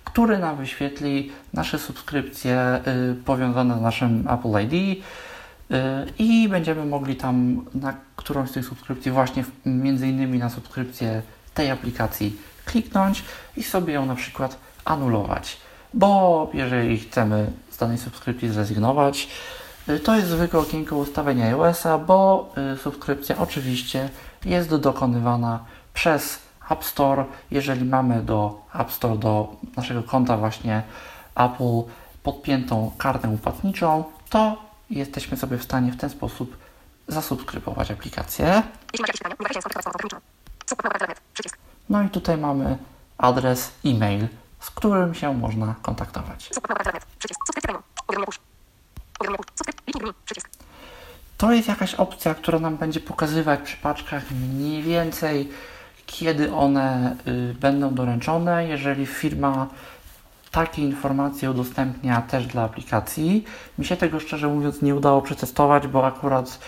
który 0.03 0.37
nam 0.37 0.57
wyświetli 0.57 1.31
nasze 1.53 1.79
subskrypcje 1.79 2.81
y, 3.11 3.15
powiązane 3.25 3.77
z 3.77 3.81
naszym 3.81 4.27
Apple 4.29 4.63
ID 4.63 4.73
y, 4.73 5.75
i 6.19 6.49
będziemy 6.49 6.85
mogli 6.85 7.15
tam 7.15 7.65
na 7.73 7.93
którąś 8.15 8.49
z 8.49 8.53
tych 8.53 8.65
subskrypcji, 8.65 9.11
właśnie 9.11 9.45
między 9.65 10.07
innymi 10.07 10.39
na 10.39 10.49
subskrypcję 10.49 11.21
tej 11.53 11.71
aplikacji 11.71 12.37
kliknąć 12.65 13.23
i 13.57 13.63
sobie 13.63 13.93
ją 13.93 14.05
na 14.05 14.15
przykład 14.15 14.57
anulować. 14.85 15.57
Bo 15.93 16.49
jeżeli 16.53 16.99
chcemy 16.99 17.51
z 17.71 17.77
danej 17.77 17.97
subskrypcji 17.97 18.49
zrezygnować, 18.49 19.27
to 20.03 20.15
jest 20.15 20.27
zwykłe 20.27 20.59
okienko 20.59 20.95
ustawienia 20.95 21.45
iOS-a, 21.45 21.97
bo 21.97 22.49
y, 22.73 22.77
subskrypcja 22.77 23.37
oczywiście 23.37 24.09
jest 24.45 24.75
dokonywana 24.75 25.59
przez 25.93 26.39
App 26.69 26.83
Store. 26.83 27.25
Jeżeli 27.51 27.85
mamy 27.85 28.21
do 28.23 28.61
App 28.73 28.91
Store, 28.91 29.17
do 29.17 29.55
naszego 29.77 30.03
konta 30.03 30.37
właśnie 30.37 30.83
Apple 31.35 31.91
podpiętą 32.23 32.91
kartę 32.97 33.37
płatniczą, 33.37 34.03
to 34.29 34.57
jesteśmy 34.89 35.37
sobie 35.37 35.57
w 35.57 35.63
stanie 35.63 35.91
w 35.91 35.97
ten 35.97 36.09
sposób 36.09 36.57
zasubskrybować 37.07 37.91
aplikację. 37.91 38.63
No 41.89 42.03
i 42.03 42.09
tutaj 42.09 42.37
mamy 42.37 42.77
adres 43.17 43.71
e-mail, 43.85 44.27
z 44.59 44.69
którym 44.71 45.13
się 45.13 45.33
można 45.33 45.75
kontaktować. 45.81 46.49
To 51.37 51.51
jest 51.51 51.67
jakaś 51.67 51.95
opcja, 51.95 52.35
która 52.35 52.59
nam 52.59 52.77
będzie 52.77 52.99
pokazywać 52.99 53.59
przy 53.61 53.77
paczkach 53.77 54.23
mniej 54.31 54.83
więcej, 54.83 55.49
kiedy 56.05 56.53
one 56.53 57.15
y, 57.27 57.53
będą 57.53 57.93
doręczone. 57.93 58.67
Jeżeli 58.67 59.05
firma 59.05 59.67
takie 60.51 60.81
informacje 60.81 61.51
udostępnia 61.51 62.21
też 62.21 62.47
dla 62.47 62.63
aplikacji, 62.63 63.45
mi 63.77 63.85
się 63.85 63.97
tego 63.97 64.19
szczerze 64.19 64.47
mówiąc 64.47 64.81
nie 64.81 64.95
udało 64.95 65.21
przetestować, 65.21 65.87
bo 65.87 66.05
akurat 66.05 66.59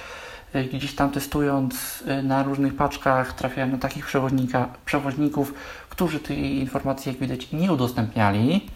y, 0.56 0.64
gdzieś 0.64 0.96
tam 0.96 1.12
testując 1.12 2.04
y, 2.20 2.24
na 2.24 2.44
różnych 2.44 2.76
paczkach 2.76 3.34
trafiałem 3.34 3.72
na 3.72 3.78
takich 3.78 4.06
przewodnika, 4.06 4.70
przewoźników, 4.86 5.54
którzy 5.90 6.20
tej 6.20 6.60
informacji 6.60 7.12
jak 7.12 7.22
widać 7.22 7.52
nie 7.52 7.74
udostępniali. 7.74 8.70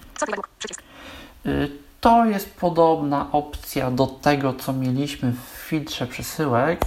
To 2.01 2.25
jest 2.25 2.55
podobna 2.55 3.27
opcja 3.31 3.91
do 3.91 4.07
tego, 4.07 4.53
co 4.53 4.73
mieliśmy 4.73 5.31
w 5.31 5.38
filtrze 5.67 6.07
przesyłek, 6.07 6.81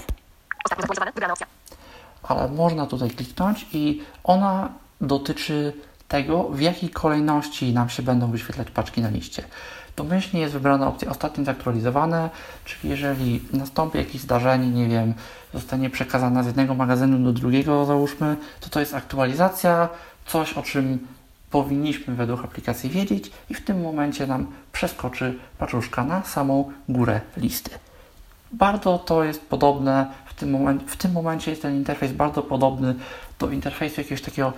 Ostatnio 0.64 0.82
zaktualizowane. 0.82 1.12
Wybrana 1.12 1.32
opcja. 1.32 1.46
ale 2.22 2.48
można 2.48 2.86
tutaj 2.86 3.10
kliknąć 3.10 3.66
i 3.72 4.02
ona 4.24 4.68
dotyczy 5.00 5.72
tego, 6.08 6.42
w 6.48 6.60
jakiej 6.60 6.90
kolejności 6.90 7.72
nam 7.72 7.88
się 7.88 8.02
będą 8.02 8.30
wyświetlać 8.30 8.70
paczki 8.70 9.00
na 9.00 9.08
liście. 9.10 9.44
Domyślnie 9.96 10.40
jest 10.40 10.52
wybrana 10.52 10.88
opcja 10.88 11.10
ostatnio 11.10 11.44
zaktualizowane, 11.44 12.30
czyli 12.64 12.90
jeżeli 12.90 13.42
nastąpi 13.52 13.98
jakieś 13.98 14.20
zdarzenie, 14.20 14.68
nie 14.70 14.88
wiem, 14.88 15.14
zostanie 15.54 15.90
przekazana 15.90 16.42
z 16.42 16.46
jednego 16.46 16.74
magazynu 16.74 17.18
do 17.18 17.32
drugiego, 17.32 17.84
załóżmy, 17.86 18.36
to 18.60 18.68
to 18.70 18.80
jest 18.80 18.94
aktualizacja, 18.94 19.88
coś 20.26 20.52
o 20.52 20.62
czym 20.62 21.06
powinniśmy 21.50 22.14
według 22.14 22.44
aplikacji 22.44 22.90
wiedzieć 22.90 23.30
i 23.50 23.54
w 23.54 23.64
tym 23.64 23.82
momencie 23.82 24.26
nam 24.26 24.46
przeskoczy 24.72 25.38
paczuszka 25.58 26.04
na 26.04 26.22
samą 26.22 26.72
górę 26.88 27.20
listy. 27.36 27.70
Bardzo 28.52 28.98
to 28.98 29.24
jest 29.24 29.46
podobne, 29.46 30.06
w 30.26 30.34
tym, 30.34 30.52
momen- 30.52 30.80
w 30.86 30.96
tym 30.96 31.12
momencie 31.12 31.50
jest 31.50 31.62
ten 31.62 31.74
interfejs 31.74 32.12
bardzo 32.12 32.42
podobny 32.42 32.94
do 33.38 33.50
interfejsu 33.50 34.00
jakiegoś 34.00 34.22
takiego 34.22 34.52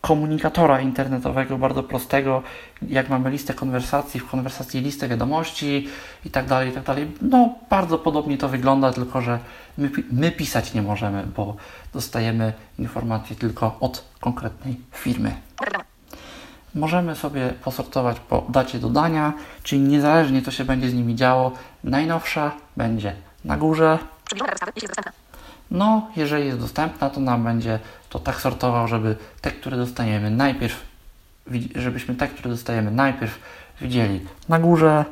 komunikatora 0.00 0.80
internetowego, 0.80 1.58
bardzo 1.58 1.82
prostego, 1.82 2.42
jak 2.82 3.08
mamy 3.08 3.30
listę 3.30 3.54
konwersacji, 3.54 4.20
w 4.20 4.26
konwersacji 4.26 4.80
listę 4.80 5.08
wiadomości 5.08 5.88
i 6.24 6.30
tak 6.30 6.46
dalej, 6.46 6.68
i 6.68 6.72
tak 6.72 6.84
dalej. 6.84 7.10
No, 7.22 7.54
bardzo 7.70 7.98
podobnie 7.98 8.38
to 8.38 8.48
wygląda, 8.48 8.92
tylko 8.92 9.20
że 9.20 9.38
my, 9.78 9.90
my 10.12 10.30
pisać 10.30 10.74
nie 10.74 10.82
możemy, 10.82 11.26
bo 11.36 11.56
dostajemy 11.92 12.52
informacje 12.78 13.36
tylko 13.36 13.76
od 13.80 14.04
konkretnej 14.20 14.76
firmy. 14.92 15.34
Możemy 16.76 17.16
sobie 17.16 17.54
posortować 17.64 18.20
po 18.20 18.44
dacie 18.48 18.78
dodania, 18.78 19.32
czyli 19.62 19.80
niezależnie 19.80 20.42
co 20.42 20.50
się 20.50 20.64
będzie 20.64 20.90
z 20.90 20.94
nimi 20.94 21.14
działo, 21.14 21.52
najnowsza 21.84 22.52
będzie 22.76 23.16
na 23.44 23.56
górze. 23.56 23.98
No, 25.70 26.10
jeżeli 26.16 26.46
jest 26.46 26.60
dostępna, 26.60 27.10
to 27.10 27.20
nam 27.20 27.44
będzie 27.44 27.78
to 28.08 28.18
tak 28.18 28.40
sortował, 28.40 28.88
żeby 28.88 29.16
te, 29.40 29.50
które 29.50 29.76
dostajemy 29.76 30.30
najpierw, 30.30 30.84
żebyśmy 31.74 32.14
te, 32.14 32.28
które 32.28 32.50
dostajemy 32.50 32.90
najpierw 32.90 33.38
widzieli 33.80 34.26
na 34.48 34.58
górze. 34.58 35.04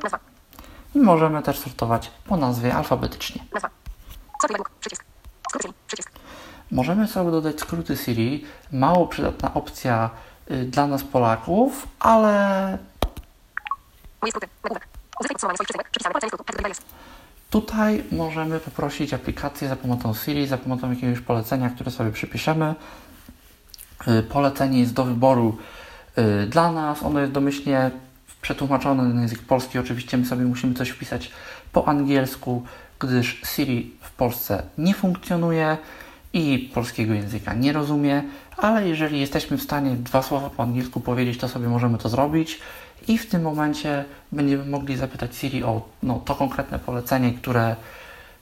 I 0.94 0.98
możemy 0.98 1.42
też 1.42 1.58
sortować 1.58 2.10
po 2.26 2.36
nazwie 2.36 2.74
alfabetycznie. 2.74 3.44
Możemy 6.70 7.08
sobie 7.08 7.30
dodać 7.30 7.60
skróty 7.60 7.96
Siri, 7.96 8.44
mało 8.72 9.06
przydatna 9.06 9.54
opcja 9.54 10.10
dla 10.66 10.86
nas 10.86 11.04
Polaków, 11.04 11.88
ale. 11.98 12.78
Tak. 14.62 14.88
Tutaj 17.50 18.04
możemy 18.12 18.60
poprosić 18.60 19.14
aplikację 19.14 19.68
za 19.68 19.76
pomocą 19.76 20.14
Siri, 20.14 20.46
za 20.46 20.58
pomocą 20.58 20.90
jakiegoś 20.90 21.20
polecenia, 21.20 21.70
które 21.70 21.90
sobie 21.90 22.12
przypiszemy. 22.12 22.74
Y, 24.08 24.22
Polecenie 24.22 24.80
jest 24.80 24.92
do 24.92 25.04
wyboru 25.04 25.58
y, 26.18 26.46
dla 26.46 26.72
nas. 26.72 27.02
Ono 27.02 27.20
jest 27.20 27.32
domyślnie 27.32 27.90
przetłumaczone 28.42 29.02
na 29.02 29.20
język 29.20 29.42
polski. 29.42 29.78
Oczywiście 29.78 30.16
my 30.16 30.26
sobie 30.26 30.44
musimy 30.44 30.74
coś 30.74 30.90
wpisać 30.90 31.30
po 31.72 31.88
angielsku, 31.88 32.64
gdyż 32.98 33.42
Siri 33.54 33.96
w 34.00 34.10
Polsce 34.10 34.62
nie 34.78 34.94
funkcjonuje 34.94 35.76
i 36.34 36.70
polskiego 36.74 37.14
języka 37.14 37.54
nie 37.54 37.72
rozumie, 37.72 38.22
ale 38.56 38.88
jeżeli 38.88 39.20
jesteśmy 39.20 39.58
w 39.58 39.62
stanie 39.62 39.90
dwa 39.90 40.22
słowa 40.22 40.50
po 40.50 40.62
angielsku 40.62 41.00
powiedzieć, 41.00 41.38
to 41.38 41.48
sobie 41.48 41.68
możemy 41.68 41.98
to 41.98 42.08
zrobić 42.08 42.60
i 43.08 43.18
w 43.18 43.26
tym 43.26 43.42
momencie 43.42 44.04
będziemy 44.32 44.64
mogli 44.64 44.96
zapytać 44.96 45.36
Siri 45.36 45.62
o 45.62 45.82
no, 46.02 46.20
to 46.24 46.34
konkretne 46.34 46.78
polecenie, 46.78 47.32
które, 47.32 47.76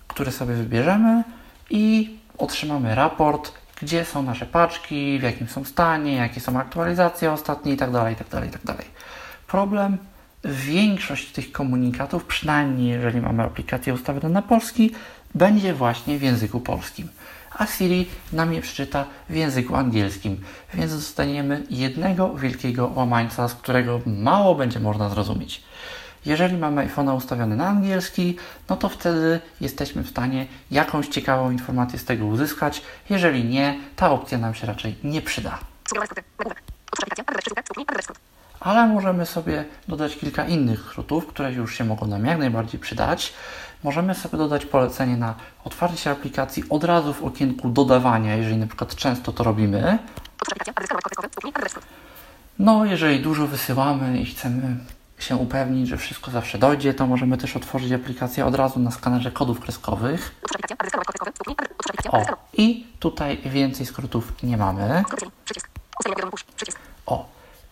które 0.08 0.32
sobie 0.32 0.54
wybierzemy 0.54 1.24
i 1.70 2.16
otrzymamy 2.38 2.94
raport, 2.94 3.52
gdzie 3.80 4.04
są 4.04 4.22
nasze 4.22 4.46
paczki, 4.46 5.18
w 5.18 5.22
jakim 5.22 5.48
są 5.48 5.64
stanie, 5.64 6.14
jakie 6.14 6.40
są 6.40 6.58
aktualizacje 6.58 7.32
ostatnie 7.32 7.72
itd. 7.72 8.06
itd., 8.10 8.46
itd. 8.46 8.74
Problem 9.46 9.98
większość 10.44 11.32
tych 11.32 11.52
komunikatów, 11.52 12.24
przynajmniej 12.24 12.88
jeżeli 12.88 13.20
mamy 13.20 13.42
aplikację 13.42 13.94
ustawioną 13.94 14.28
na 14.28 14.42
polski, 14.42 14.90
będzie 15.34 15.74
właśnie 15.74 16.18
w 16.18 16.22
języku 16.22 16.60
polskim. 16.60 17.08
A 17.62 17.66
Siri 17.66 18.06
nam 18.32 18.52
je 18.52 18.60
przeczyta 18.60 19.04
w 19.30 19.34
języku 19.34 19.76
angielskim, 19.76 20.40
więc 20.74 20.94
dostaniemy 20.94 21.62
jednego 21.70 22.34
wielkiego 22.34 22.90
łamańca, 22.94 23.48
z 23.48 23.54
którego 23.54 24.00
mało 24.06 24.54
będzie 24.54 24.80
można 24.80 25.08
zrozumieć. 25.08 25.62
Jeżeli 26.26 26.56
mamy 26.56 26.86
iPhone'a 26.88 27.16
ustawiony 27.16 27.56
na 27.56 27.66
angielski, 27.68 28.36
no 28.68 28.76
to 28.76 28.88
wtedy 28.88 29.40
jesteśmy 29.60 30.02
w 30.02 30.08
stanie 30.08 30.46
jakąś 30.70 31.08
ciekawą 31.08 31.50
informację 31.50 31.98
z 31.98 32.04
tego 32.04 32.26
uzyskać. 32.26 32.82
Jeżeli 33.10 33.44
nie, 33.44 33.78
ta 33.96 34.10
opcja 34.10 34.38
nam 34.38 34.54
się 34.54 34.66
raczej 34.66 34.96
nie 35.04 35.22
przyda. 35.22 35.58
Ale 38.60 38.86
możemy 38.86 39.26
sobie 39.26 39.64
dodać 39.88 40.16
kilka 40.16 40.44
innych 40.44 40.80
skrótów, 40.80 41.26
które 41.26 41.52
już 41.52 41.78
się 41.78 41.84
mogą 41.84 42.06
nam 42.06 42.26
jak 42.26 42.38
najbardziej 42.38 42.80
przydać. 42.80 43.32
Możemy 43.84 44.14
sobie 44.14 44.38
dodać 44.38 44.66
polecenie 44.66 45.16
na 45.16 45.34
otwarcie 45.64 46.10
aplikacji 46.10 46.64
od 46.70 46.84
razu 46.84 47.14
w 47.14 47.24
okienku 47.24 47.68
dodawania, 47.68 48.34
jeżeli 48.36 48.56
na 48.56 48.66
przykład 48.66 48.94
często 48.94 49.32
to 49.32 49.44
robimy. 49.44 49.98
No, 52.58 52.84
jeżeli 52.84 53.20
dużo 53.20 53.46
wysyłamy 53.46 54.20
i 54.20 54.26
chcemy 54.26 54.76
się 55.18 55.36
upewnić, 55.36 55.88
że 55.88 55.96
wszystko 55.96 56.30
zawsze 56.30 56.58
dojdzie, 56.58 56.94
to 56.94 57.06
możemy 57.06 57.38
też 57.38 57.56
otworzyć 57.56 57.92
aplikację 57.92 58.46
od 58.46 58.54
razu 58.54 58.80
na 58.80 58.90
skanerze 58.90 59.30
kodów 59.30 59.60
kreskowych. 59.60 60.34
O, 62.08 62.22
i 62.52 62.86
tutaj 62.98 63.38
więcej 63.44 63.86
skrótów 63.86 64.42
nie 64.42 64.56
mamy. 64.56 65.02
Push. 65.10 66.44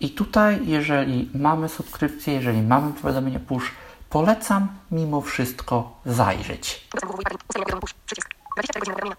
I 0.01 0.11
tutaj, 0.11 0.61
jeżeli 0.67 1.31
mamy 1.35 1.69
subskrypcję, 1.69 2.35
jeżeli 2.35 2.63
mamy 2.63 2.93
powiadomienie 2.93 3.41
push, 3.41 3.73
polecam 4.11 4.69
mimo 4.91 5.21
wszystko 5.21 6.01
zajrzeć. 6.07 6.89
Dostęp 6.93 7.13
www. 7.13 7.39
Ustawienia 7.49 7.67
wiadomo 7.67 7.81
push. 7.81 7.95
Przycisk. 8.07 8.29
24 8.57 8.81
godziny 8.81 8.95
powiadomienia. 8.95 9.17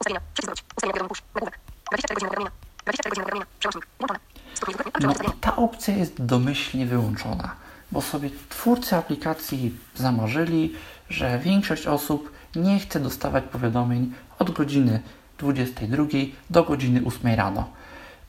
Ustawienia. 0.00 0.20
Przycisk 0.34 0.46
wróć. 0.48 0.64
Ustawienia 0.76 0.94
wiadomo 0.94 1.08
push. 1.08 1.22
Nagłówek. 1.34 1.58
24 1.90 2.14
godziny 2.14 2.28
powiadomienia. 2.28 2.52
24 2.84 3.10
godziny 3.10 3.24
powiadomienia. 3.24 3.46
Przełącznik. 3.58 3.86
Włączone. 3.98 4.20
Stopień 4.54 4.74
dwukrotnie. 4.74 5.28
No, 5.28 5.34
ta 5.40 5.56
opcja 5.56 5.96
jest 5.96 6.24
domyślnie 6.24 6.86
wyłączona, 6.86 7.54
bo 7.92 8.02
sobie 8.02 8.30
twórcy 8.48 8.96
aplikacji 8.96 9.76
zamarzyli, 9.94 10.74
że 11.10 11.38
większość 11.38 11.86
osób 11.86 12.32
nie 12.56 12.78
chce 12.80 13.00
dostawać 13.00 13.44
powiadomień 13.44 14.12
od 14.38 14.50
godziny 14.50 15.02
22 15.38 16.04
do 16.50 16.64
godziny 16.64 17.02
8 17.06 17.34
rano. 17.34 17.70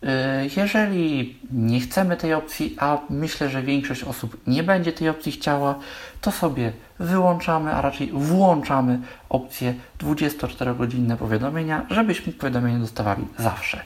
Yy, 0.01 0.09
Jeżeli 0.57 1.39
nie 1.51 1.79
chcemy 1.79 2.17
tej 2.17 2.33
opcji, 2.33 2.75
a 2.79 2.97
myślę, 3.09 3.49
że 3.49 3.61
większość 3.61 4.03
osób 4.03 4.37
nie 4.47 4.63
będzie 4.63 4.93
tej 4.93 5.09
opcji 5.09 5.31
chciała, 5.31 5.75
to 6.21 6.31
sobie 6.31 6.71
wyłączamy, 6.99 7.73
a 7.73 7.81
raczej 7.81 8.11
włączamy 8.13 8.99
opcję 9.29 9.73
24-godzinne 9.99 11.17
powiadomienia, 11.17 11.85
żebyśmy 11.89 12.33
powiadomienia 12.33 12.79
dostawali 12.79 13.27
zawsze. 13.37 13.81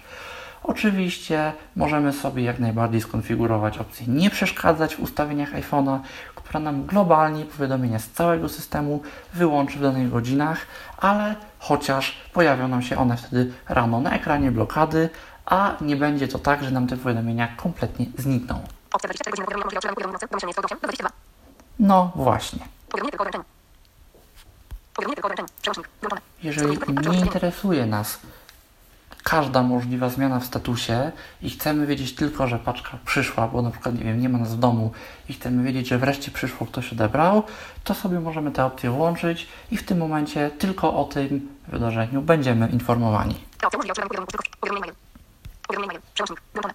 Oczywiście 0.63 1.53
możemy 1.75 2.13
sobie 2.13 2.43
jak 2.43 2.59
najbardziej 2.59 3.01
skonfigurować 3.01 3.77
opcję 3.77 4.07
nie 4.07 4.29
przeszkadzać 4.29 4.95
w 4.95 4.99
ustawieniach 4.99 5.53
iPhone'a, 5.53 5.99
która 6.35 6.59
nam 6.59 6.85
globalnie 6.85 7.45
powiadomienia 7.45 7.99
z 7.99 8.09
całego 8.09 8.49
systemu 8.49 9.01
wyłączy 9.33 9.77
w 9.77 9.81
danych 9.81 10.09
godzinach, 10.09 10.57
ale 10.97 11.35
chociaż 11.59 12.17
pojawią 12.33 12.67
nam 12.67 12.81
się 12.81 12.97
one 12.97 13.17
wtedy 13.17 13.53
rano 13.69 14.01
na 14.01 14.15
ekranie 14.15 14.51
blokady, 14.51 15.09
a 15.45 15.77
nie 15.81 15.95
będzie 15.95 16.27
to 16.27 16.39
tak, 16.39 16.63
że 16.63 16.71
nam 16.71 16.87
te 16.87 16.97
powiadomienia 16.97 17.47
kompletnie 17.57 18.05
znikną. 18.17 18.61
Opcja 18.93 19.09
24 19.09 19.31
godziny 19.31 19.63
powiadomienia 19.63 19.71
możliwe 19.71 19.75
odczytanie 19.75 19.95
powiadomień 19.95 20.13
nocy. 20.13 20.27
Domyślnie 20.27 20.49
jest 20.49 20.55
to 20.55 20.61
od 20.61 20.71
8 20.71 20.77
do 20.81 20.87
22. 20.87 21.09
No 21.79 22.11
właśnie. 22.15 22.59
Jeżeli 26.43 26.77
nie 27.09 27.19
interesuje 27.19 27.85
nas 27.85 28.19
każda 29.23 29.63
możliwa 29.63 30.09
zmiana 30.09 30.39
w 30.39 30.45
statusie 30.45 31.11
i 31.41 31.49
chcemy 31.49 31.85
wiedzieć 31.87 32.15
tylko, 32.15 32.47
że 32.47 32.59
paczka 32.59 32.97
przyszła, 33.05 33.47
bo 33.47 33.61
na 33.61 33.71
przykład 33.71 33.95
nie 33.95 34.03
wiem, 34.03 34.21
nie 34.21 34.29
ma 34.29 34.37
nas 34.37 34.55
w 34.55 34.59
domu 34.59 34.91
i 35.29 35.33
chcemy 35.33 35.63
wiedzieć, 35.63 35.87
że 35.87 35.97
wreszcie 35.97 36.31
przyszło, 36.31 36.67
ktoś 36.67 36.93
odebrał, 36.93 37.43
to 37.83 37.93
sobie 37.93 38.19
możemy 38.19 38.51
tę 38.51 38.65
opcję 38.65 38.91
włączyć 38.91 39.47
i 39.71 39.77
w 39.77 39.83
tym 39.83 39.97
momencie 39.97 40.51
tylko 40.59 40.93
o 40.93 41.03
tym 41.03 41.49
wydarzeniu 41.67 42.21
będziemy 42.21 42.69
informowani. 42.69 43.35
No, 45.69 46.69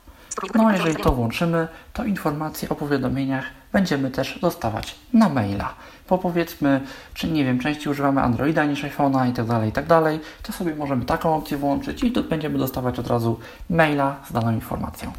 dwukrotnie. 0.47 0.73
jeżeli 0.73 0.97
to 0.97 1.13
włączymy, 1.13 1.69
to 1.93 2.05
informacje 2.05 2.69
o 2.69 2.75
powiadomieniach 2.75 3.45
będziemy 3.73 4.11
też 4.11 4.39
dostawać 4.41 4.95
na 5.13 5.29
maila. 5.29 5.75
Bo 6.09 6.19
powiedzmy, 6.19 6.81
czy 7.15 7.31
nie 7.31 7.45
wiem, 7.45 7.59
częściej 7.59 7.93
używamy 7.93 8.23
Androida 8.23 8.65
niż 8.65 8.85
iPhone'a 8.85 9.31
i 9.31 9.33
tak 9.33 9.47
dalej, 9.47 9.69
i 9.69 9.73
tak 9.73 9.87
dalej, 9.87 10.21
to 10.43 10.53
sobie 10.53 10.75
możemy 10.75 11.05
taką 11.05 11.35
opcję 11.35 11.57
włączyć 11.57 12.05
i 12.05 12.13
tu 12.13 12.25
będziemy 12.25 12.59
dostawać 12.59 12.99
od 12.99 13.07
razu 13.07 13.41
maila 13.71 14.17
z 14.29 14.33
daną 14.33 14.53
informacją. 14.53 15.13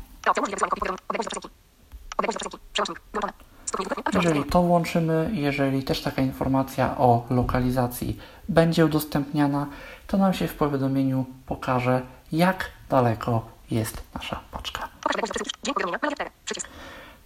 Jeżeli 4.13 4.43
to 4.43 4.61
włączymy, 4.61 5.29
jeżeli 5.33 5.83
też 5.83 6.01
taka 6.01 6.21
informacja 6.21 6.97
o 6.97 7.25
lokalizacji 7.29 8.19
będzie 8.49 8.85
udostępniana, 8.85 9.67
to 10.07 10.17
nam 10.17 10.33
się 10.33 10.47
w 10.47 10.53
powiadomieniu 10.53 11.25
pokaże, 11.45 12.01
jak 12.31 12.65
daleko 12.89 13.58
jest 13.71 14.03
nasza 14.15 14.39
paczka. 14.51 14.89
Pokaż 15.01 15.15
odległość 15.15 15.33
do 15.33 15.39
przesyłki. 15.39 15.59
Dzień 15.63 15.73
powiadomienia. 15.73 15.99
Numer 16.01 16.15
4. 16.15 16.29
Przycisk. 16.45 16.67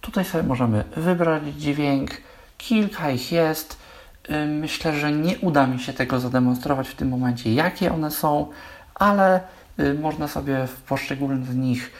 Tutaj 0.00 0.24
sobie 0.24 0.44
możemy 0.44 0.84
wybrać 0.96 1.42
dźwięk. 1.56 2.10
Kilka 2.58 3.10
ich 3.10 3.32
jest. 3.32 3.84
Myślę, 4.48 4.94
że 4.98 5.12
nie 5.12 5.38
uda 5.38 5.66
mi 5.66 5.80
się 5.80 5.92
tego 5.92 6.20
zademonstrować 6.20 6.88
w 6.88 6.94
tym 6.94 7.08
momencie, 7.08 7.54
jakie 7.54 7.92
one 7.92 8.10
są, 8.10 8.50
ale 8.94 9.40
y, 9.80 9.94
można 9.94 10.28
sobie 10.28 10.66
w 10.66 10.82
poszczególnym 10.82 11.44
z 11.44 11.54
nich 11.54 11.90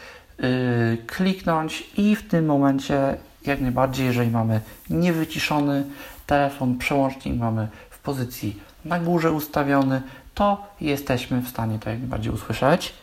y, 0.40 0.98
kliknąć 1.07 1.90
i 1.96 2.16
w 2.16 2.28
tym 2.28 2.46
momencie, 2.46 3.16
jak 3.46 3.61
najbardziej, 3.61 4.07
jeżeli 4.07 4.30
mamy 4.30 4.61
niewyciszony 4.90 5.85
telefon, 6.26 6.78
przełącznik 6.78 7.38
mamy 7.38 7.68
w 7.90 7.98
pozycji 7.98 8.61
na 8.85 9.00
górze 9.00 9.33
ustawiony, 9.33 10.02
to 10.35 10.66
jesteśmy 10.80 11.40
w 11.40 11.48
stanie 11.48 11.78
to 11.78 11.90
jak 11.90 11.98
najbardziej 11.98 12.33
usłyszeć. 12.33 12.94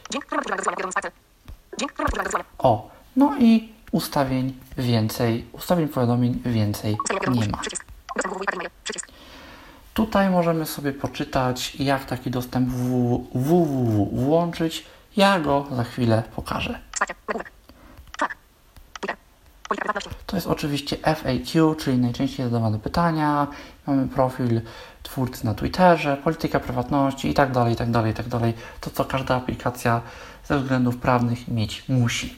O, 2.57 2.89
no 3.15 3.37
i 3.39 3.73
ustawień 3.91 4.57
więcej, 4.77 5.45
ustawień 5.51 5.87
powiadomień 5.87 6.41
więcej 6.45 6.97
nie 7.31 7.47
ma. 7.47 7.61
Tutaj 9.93 10.29
możemy 10.29 10.65
sobie 10.65 10.93
poczytać, 10.93 11.75
jak 11.75 12.05
taki 12.05 12.31
dostęp 12.31 12.69
www 12.69 14.09
włączyć. 14.13 14.85
Ja 15.17 15.39
go 15.39 15.65
za 15.71 15.83
chwilę 15.83 16.23
pokażę. 16.35 16.79
To 20.25 20.37
jest 20.37 20.47
oczywiście 20.47 20.97
FAQ, 20.97 21.75
czyli 21.75 21.97
najczęściej 21.97 22.45
zadawane 22.45 22.79
pytania. 22.79 23.47
Mamy 23.87 24.07
profil 24.07 24.61
twórcy 25.03 25.45
na 25.45 25.53
Twitterze, 25.53 26.17
polityka 26.17 26.59
prywatności 26.59 27.29
i 27.29 27.33
tak 27.33 27.51
dalej, 27.51 27.73
i 27.73 27.75
tak 27.75 27.91
dalej, 27.91 28.11
i 28.11 28.15
tak 28.15 28.27
dalej. 28.27 28.53
To, 28.81 28.89
co 28.89 29.05
każda 29.05 29.35
aplikacja 29.35 30.01
ze 30.51 30.59
względów 30.59 30.97
prawnych 30.97 31.47
mieć 31.47 31.83
musi. 31.89 32.37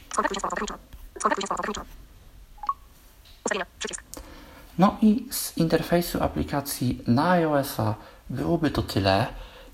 No 4.78 4.98
i 5.02 5.28
z 5.32 5.58
interfejsu 5.58 6.24
aplikacji 6.24 7.04
na 7.08 7.30
iOS-a 7.32 7.96
byłoby 8.30 8.72
to 8.72 8.82
tyle. 8.82 9.26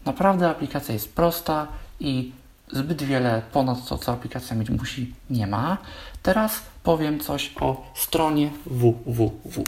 Naprawdę 0.05 0.49
aplikacja 0.49 0.93
jest 0.93 1.15
prosta 1.15 1.67
i 1.99 2.31
zbyt 2.71 3.03
wiele 3.03 3.41
ponad 3.51 3.87
to, 3.87 3.97
co 3.97 4.11
aplikacja 4.11 4.55
mieć 4.55 4.69
musi, 4.69 5.13
nie 5.29 5.47
ma. 5.47 5.77
Teraz 6.23 6.61
powiem 6.83 7.19
coś 7.19 7.51
o 7.61 7.83
stronie 7.95 8.51
www. 8.65 9.63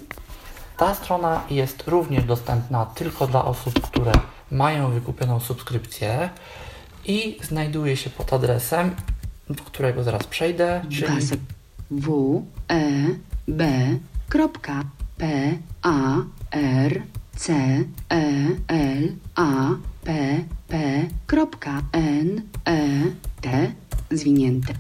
Ta 0.78 0.96
strona 0.96 1.44
jest 1.50 1.88
również 1.88 2.24
dostępna 2.24 2.86
tylko 2.86 3.28
dla 3.28 3.46
osób, 3.46 3.82
które 3.82 4.12
mają 4.52 4.92
wykupioną 4.92 5.40
subskrypcję 5.40 6.30
i 7.06 7.38
znajduje 7.44 7.98
się 7.98 8.10
pod 8.10 8.34
adresem, 8.34 8.96
do 9.50 9.64
którego 9.64 10.04
zaraz 10.04 10.24
przejdę, 10.28 10.86
czyli 10.90 11.28
W 11.92 12.46
E 12.68 12.84
B 13.48 13.68
P 15.18 15.58
A 15.82 16.16
R 16.52 17.02
C 17.36 17.54
E 18.10 18.24
L 18.68 19.16
A 19.36 19.70
P 20.04 20.14
P 20.68 21.08
N 21.92 22.42
E 22.66 22.80
T. 23.42 23.72
Zwinięte. 24.12 24.74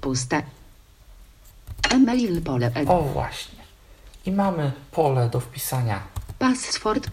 Puste. 0.00 0.42
E-mail 1.90 2.42
pole. 2.42 2.70
E 2.74 2.88
o 2.88 3.02
właśnie. 3.02 3.58
I 4.26 4.32
mamy 4.32 4.72
pole 4.90 5.30
do 5.30 5.40
wpisania 5.40 6.00
password. 6.38 7.08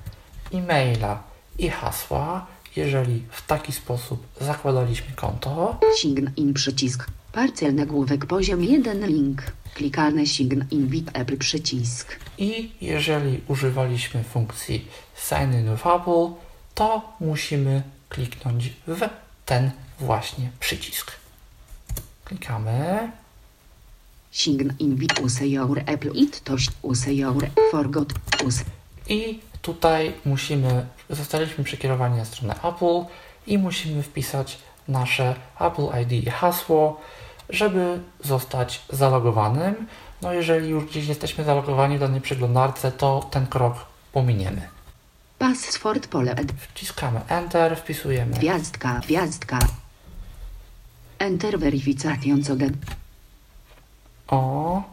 e-maila 0.53 1.23
i 1.57 1.69
hasła, 1.69 2.45
jeżeli 2.75 3.23
w 3.29 3.47
taki 3.47 3.71
sposób 3.71 4.27
zakładaliśmy 4.41 5.15
konto. 5.15 5.79
sign 5.99 6.29
in 6.35 6.53
przycisk 6.53 7.07
parcel 7.31 7.75
nagłówek 7.75 8.25
poziom 8.25 8.63
1 8.63 9.07
link 9.07 9.41
klikalny 9.73 10.27
sign 10.27 10.63
in 10.71 10.87
with 10.87 11.09
Apple 11.13 11.37
przycisk 11.37 12.19
I 12.37 12.71
jeżeli 12.81 13.41
używaliśmy 13.47 14.23
funkcji 14.23 14.87
Sign 15.15 15.53
in 15.53 15.71
with 15.71 15.87
Apple, 15.87 16.33
to 16.75 17.15
musimy 17.19 17.83
kliknąć 18.09 18.73
w 18.87 19.09
ten 19.45 19.71
właśnie 19.99 20.49
przycisk. 20.59 21.11
Klikamy. 22.25 23.11
Sign 24.31 24.73
in 24.79 24.95
with 24.95 25.19
use 25.21 25.47
your 25.47 25.79
Apple 25.79 26.11
it 26.13 26.43
toś 26.43 26.67
use 26.81 27.13
your 27.13 27.47
forgot 27.71 28.13
use 28.45 28.63
I 29.09 29.39
tutaj 29.61 30.13
musimy, 30.25 30.85
zostaliśmy 31.15 31.63
przekierowani 31.63 32.17
na 32.17 32.25
stronę 32.25 32.55
Apple 32.63 33.05
i 33.47 33.57
musimy 33.57 34.03
wpisać 34.03 34.57
nasze 34.87 35.35
Apple 35.59 35.87
ID 36.01 36.11
i 36.11 36.29
hasło, 36.29 37.01
żeby 37.49 37.99
zostać 38.23 38.81
zalogowanym. 38.89 39.87
No 40.21 40.33
jeżeli 40.33 40.69
już 40.69 40.85
gdzieś 40.85 41.07
jesteśmy 41.07 41.43
zalogowani 41.43 41.97
w 41.97 41.99
danej 41.99 42.21
przeglądarce, 42.21 42.91
to 42.91 43.27
ten 43.31 43.47
krok 43.47 43.75
pominiemy. 44.11 44.61
password 45.39 46.07
pole 46.07 46.35
Wciskamy 46.57 47.19
Enter, 47.27 47.77
wpisujemy. 47.77 48.35
Gwiazdka 48.35 48.99
gwiazdka. 48.99 49.59
Enter 51.19 51.59
get 51.59 52.73
o, 54.27 54.83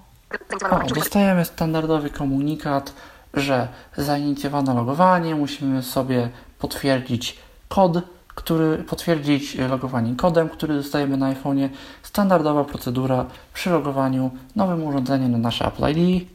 o, 0.71 0.81
dostajemy 0.95 1.45
standardowy 1.45 2.11
komunikat, 2.11 2.93
że 3.35 3.69
zainicjowano 3.97 4.75
logowanie, 4.75 5.35
musimy 5.35 5.83
sobie 5.83 6.29
potwierdzić 6.59 7.37
kod 7.69 8.03
który 8.35 8.79
potwierdzić 8.79 9.55
logowanie 9.55 10.17
kodem, 10.17 10.49
który 10.49 10.75
dostajemy 10.75 11.17
na 11.17 11.35
iPhone'ie. 11.35 11.69
Standardowa 12.03 12.65
procedura 12.65 13.27
przy 13.55 13.71
logowaniu 13.71 14.31
nowym 14.57 14.85
urządzeniem 14.85 15.33
na 15.33 15.39
nasze 15.39 15.67
Apple 15.67 15.85
ID. 15.91 16.29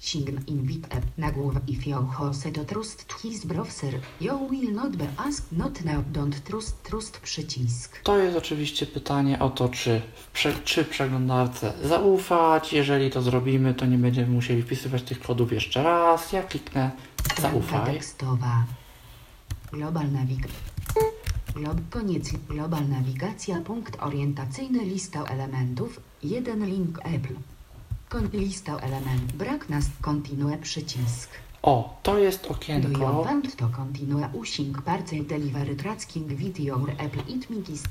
Sign 0.00 0.40
in 0.46 0.62
with 0.66 0.96
app. 0.96 1.04
Nagłówek 1.18 1.62
if 1.68 1.90
you 1.90 2.06
hose 2.06 2.52
to 2.52 2.64
trust 2.64 3.12
his 3.22 3.44
browser. 3.44 3.94
You 4.20 4.48
will 4.48 4.72
not 4.72 4.96
be 4.96 5.06
asked 5.16 5.52
not 5.52 5.84
now. 5.84 6.04
Don't 6.12 6.40
trust 6.40 6.82
trust 6.82 7.20
przycisk. 7.20 8.02
To 8.02 8.18
jest 8.18 8.36
oczywiście 8.36 8.86
pytanie 8.86 9.38
o 9.38 9.50
to, 9.50 9.68
czy 9.68 10.02
w, 10.14 10.30
prze, 10.30 10.52
czy 10.64 10.84
przeglądarce 10.84 11.72
zaufać. 11.84 12.72
Jeżeli 12.72 13.10
to 13.10 13.22
zrobimy, 13.22 13.74
to 13.74 13.86
nie 13.86 13.98
będziemy 13.98 14.28
musieli 14.28 14.62
wpisywać 14.62 15.02
tych 15.02 15.20
kodów 15.20 15.52
jeszcze 15.52 15.82
raz. 15.82 16.32
Ja 16.32 16.42
kliknę 16.42 16.90
zaufaj. 17.40 17.94
tekstowa. 17.94 18.64
Global 19.72 20.12
navig. 20.12 20.48
Glob 21.54 21.78
koniec. 21.90 22.30
Global 22.48 22.88
nawigacja. 22.88 23.60
Punkt 23.60 23.96
orientacyjny. 24.02 24.84
Lista 24.84 25.24
elementów. 25.24 26.00
Jeden 26.22 26.66
link 26.66 26.98
Apple. 26.98 27.36
Lista 28.32 28.76
element. 28.76 29.32
Brak 29.32 29.68
nas. 29.68 29.84
Continue 30.02 30.58
przycisk. 30.58 31.30
O, 31.62 31.98
to 32.02 32.18
jest 32.18 32.46
okienko, 32.46 33.26
to 33.56 33.68
continue 33.68 34.28
using 34.32 34.82
parcel 34.82 35.26
delivery 35.26 35.76
tracking 35.76 36.28
with 36.28 36.60
your 36.60 36.90
Apple 36.90 37.22
it 37.28 37.46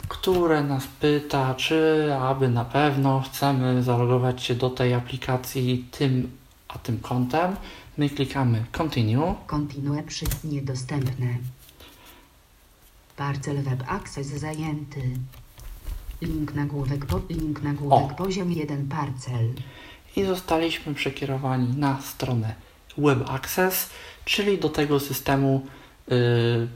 które 0.07 0.63
nas 0.63 0.87
pyta, 0.87 1.55
czy 1.55 2.09
aby 2.21 2.49
na 2.49 2.65
pewno 2.65 3.21
chcemy 3.21 3.83
zalogować 3.83 4.43
się 4.43 4.55
do 4.55 4.69
tej 4.69 4.93
aplikacji 4.93 5.85
tym 5.91 6.39
a 6.67 6.79
tym 6.79 6.99
kontem. 6.99 7.55
My 7.97 8.09
klikamy 8.09 8.65
Continue. 8.71 9.35
Continue 9.47 10.03
przy 10.03 10.25
niedostępne. 10.43 11.27
Parcel 13.15 13.63
web 13.63 13.83
access 13.87 14.27
zajęty. 14.27 15.01
Link 16.21 16.53
nagłówek 16.55 17.05
po, 17.05 17.19
link 17.29 17.63
nagłówek 17.63 18.11
O. 18.11 18.15
poziom 18.15 18.51
1 18.51 18.87
parcel. 18.87 19.53
I 20.15 20.23
zostaliśmy 20.23 20.93
przekierowani 20.93 21.77
na 21.77 22.01
stronę 22.01 22.55
Web 22.97 23.29
Access, 23.29 23.89
czyli 24.25 24.57
do 24.57 24.69
tego 24.69 24.99
systemu, 24.99 25.65
yy, 26.07 26.67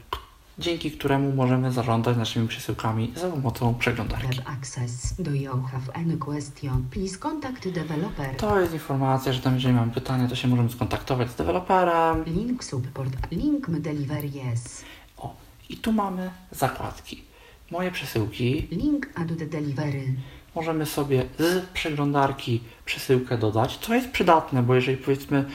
dzięki 0.59 0.91
któremu 0.91 1.31
możemy 1.31 1.71
zarządzać 1.71 2.17
naszymi 2.17 2.47
przesyłkami 2.47 3.13
za 3.15 3.29
pomocą 3.29 3.75
przeglądarki. 3.75 4.37
Web 4.37 4.49
access. 4.49 5.21
Do 5.21 5.31
you 5.31 5.61
have 5.61 5.93
any 5.93 6.17
question? 6.17 6.85
Please 6.91 7.17
contact 7.17 7.69
developer. 7.69 8.35
To 8.37 8.59
jest 8.59 8.73
informacja, 8.73 9.33
że 9.33 9.41
tam 9.41 9.55
jeżeli 9.55 9.73
mamy 9.73 9.91
pytania, 9.91 10.27
to 10.27 10.35
się 10.35 10.47
możemy 10.47 10.69
skontaktować 10.69 11.31
z 11.31 11.35
deweloperem. 11.35 12.23
Link 12.25 12.63
support. 12.63 13.31
Link 13.31 13.69
delivery 13.69 14.27
yes. 14.27 14.85
O, 15.17 15.35
i 15.69 15.77
tu 15.77 15.91
mamy 15.91 16.31
zakładki. 16.51 17.23
Moje 17.71 17.91
przesyłki. 17.91 18.67
Link 18.71 19.09
add 19.15 19.37
the 19.39 19.45
delivery. 19.45 20.13
Możemy 20.55 20.85
sobie 20.85 21.25
z 21.39 21.65
przeglądarki 21.65 22.61
przesyłkę 22.85 23.37
dodać, 23.37 23.77
co 23.77 23.93
jest 23.93 24.11
przydatne, 24.11 24.63
bo 24.63 24.75
jeżeli 24.75 24.97
powiedzmy 24.97 25.45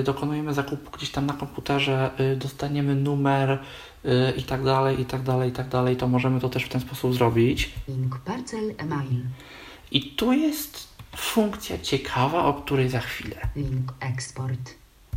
y, 0.00 0.02
dokonujemy 0.02 0.54
zakupu 0.54 0.90
gdzieś 0.90 1.10
tam 1.10 1.26
na 1.26 1.34
komputerze, 1.34 2.10
y, 2.20 2.36
dostaniemy 2.36 2.94
numer 2.94 3.50
y, 4.04 4.08
i 4.36 4.42
tak 4.42 4.64
dalej, 4.64 5.00
i 5.00 5.04
tak 5.04 5.22
dalej, 5.22 5.50
i 5.50 5.52
tak 5.52 5.68
dalej, 5.68 5.96
to 5.96 6.08
możemy 6.08 6.40
to 6.40 6.48
też 6.48 6.64
w 6.64 6.68
ten 6.68 6.80
sposób 6.80 7.14
zrobić. 7.14 7.70
Link 7.88 8.18
parcel 8.18 8.74
email. 8.78 9.22
I 9.90 10.02
tu 10.02 10.32
jest 10.32 10.88
funkcja 11.16 11.78
ciekawa, 11.78 12.44
o 12.44 12.54
której 12.54 12.88
za 12.88 13.00
chwilę. 13.00 13.36
Link 13.56 13.92
export. 14.00 14.74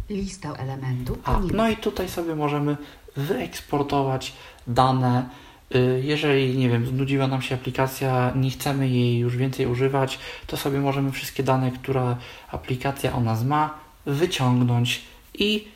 Lista 0.10 0.54
elementów. 0.54 1.18
A, 1.24 1.40
no 1.54 1.70
i 1.70 1.78
tutaj 1.78 2.10
sobie 2.10 2.36
możemy 2.36 2.78
wyeksportować 3.16 4.34
dane. 4.68 5.30
Y, 5.76 6.02
Jeżeli, 6.06 6.58
nie 6.58 6.70
wiem, 6.70 6.88
znudziła 6.88 7.28
nam 7.28 7.42
się 7.42 7.56
aplikacja, 7.56 8.34
nie 8.36 8.52
chcemy 8.52 8.90
jej 8.90 9.18
już 9.18 9.38
więcej 9.38 9.68
używać, 9.68 10.20
to 10.48 10.58
sobie 10.58 10.80
możemy 10.80 11.12
wszystkie 11.12 11.44
dane, 11.44 11.72
które 11.72 12.16
aplikacja 12.52 13.14
o 13.14 13.20
nas 13.20 13.44
ma, 13.44 13.80
wyciągnąć 14.06 15.02
i 15.34 15.68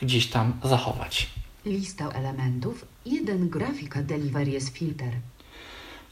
gdzieś 0.00 0.26
tam 0.26 0.52
zachować. 0.64 1.30
Lista 1.66 2.08
elementów. 2.08 2.84
1 3.06 3.48
grafika 3.48 4.02
delivery 4.02 4.50
jest 4.50 4.68
filter. 4.68 5.12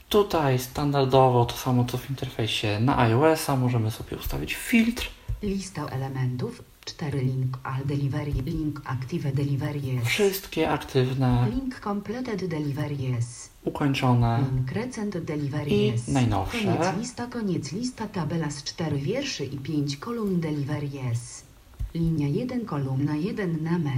Tutaj 0.09 0.59
standardowo 0.59 1.45
to 1.45 1.55
samo 1.57 1.85
co 1.85 1.97
w 1.97 2.09
interfejsie 2.09 2.79
na 2.79 2.97
iOS-a, 2.99 3.55
możemy 3.55 3.91
sobie 3.91 4.17
ustawić 4.17 4.53
filtr. 4.53 5.09
Lista 5.43 5.85
elementów. 5.85 6.63
4 6.85 7.21
link 7.21 7.57
all 7.63 7.85
delivery. 7.85 8.33
Link 8.45 8.81
active 8.85 9.31
delivery 9.31 9.79
jest. 9.79 10.07
Wszystkie 10.07 10.69
aktywne, 10.69 11.47
Link 11.55 11.79
completed 11.79 12.45
delivery 12.47 12.95
jest. 12.95 13.49
ukończone. 13.63 14.43
Link 14.51 14.71
recent 14.71 15.17
delivery 15.17 15.71
I 15.71 15.93
najnowsze. 16.07 16.57
Koniec 16.57 16.97
lista, 16.97 17.27
koniec 17.27 17.71
lista, 17.71 18.07
tabela 18.07 18.49
z 18.51 18.63
4 18.63 18.97
wierszy 18.97 19.45
i 19.45 19.57
5 19.57 19.97
kolumn 19.97 20.39
delivery 20.39 20.87
jest. 20.87 21.45
Linia 21.93 22.27
1, 22.27 22.65
kolumna 22.65 23.15
1 23.15 23.63
name. 23.63 23.91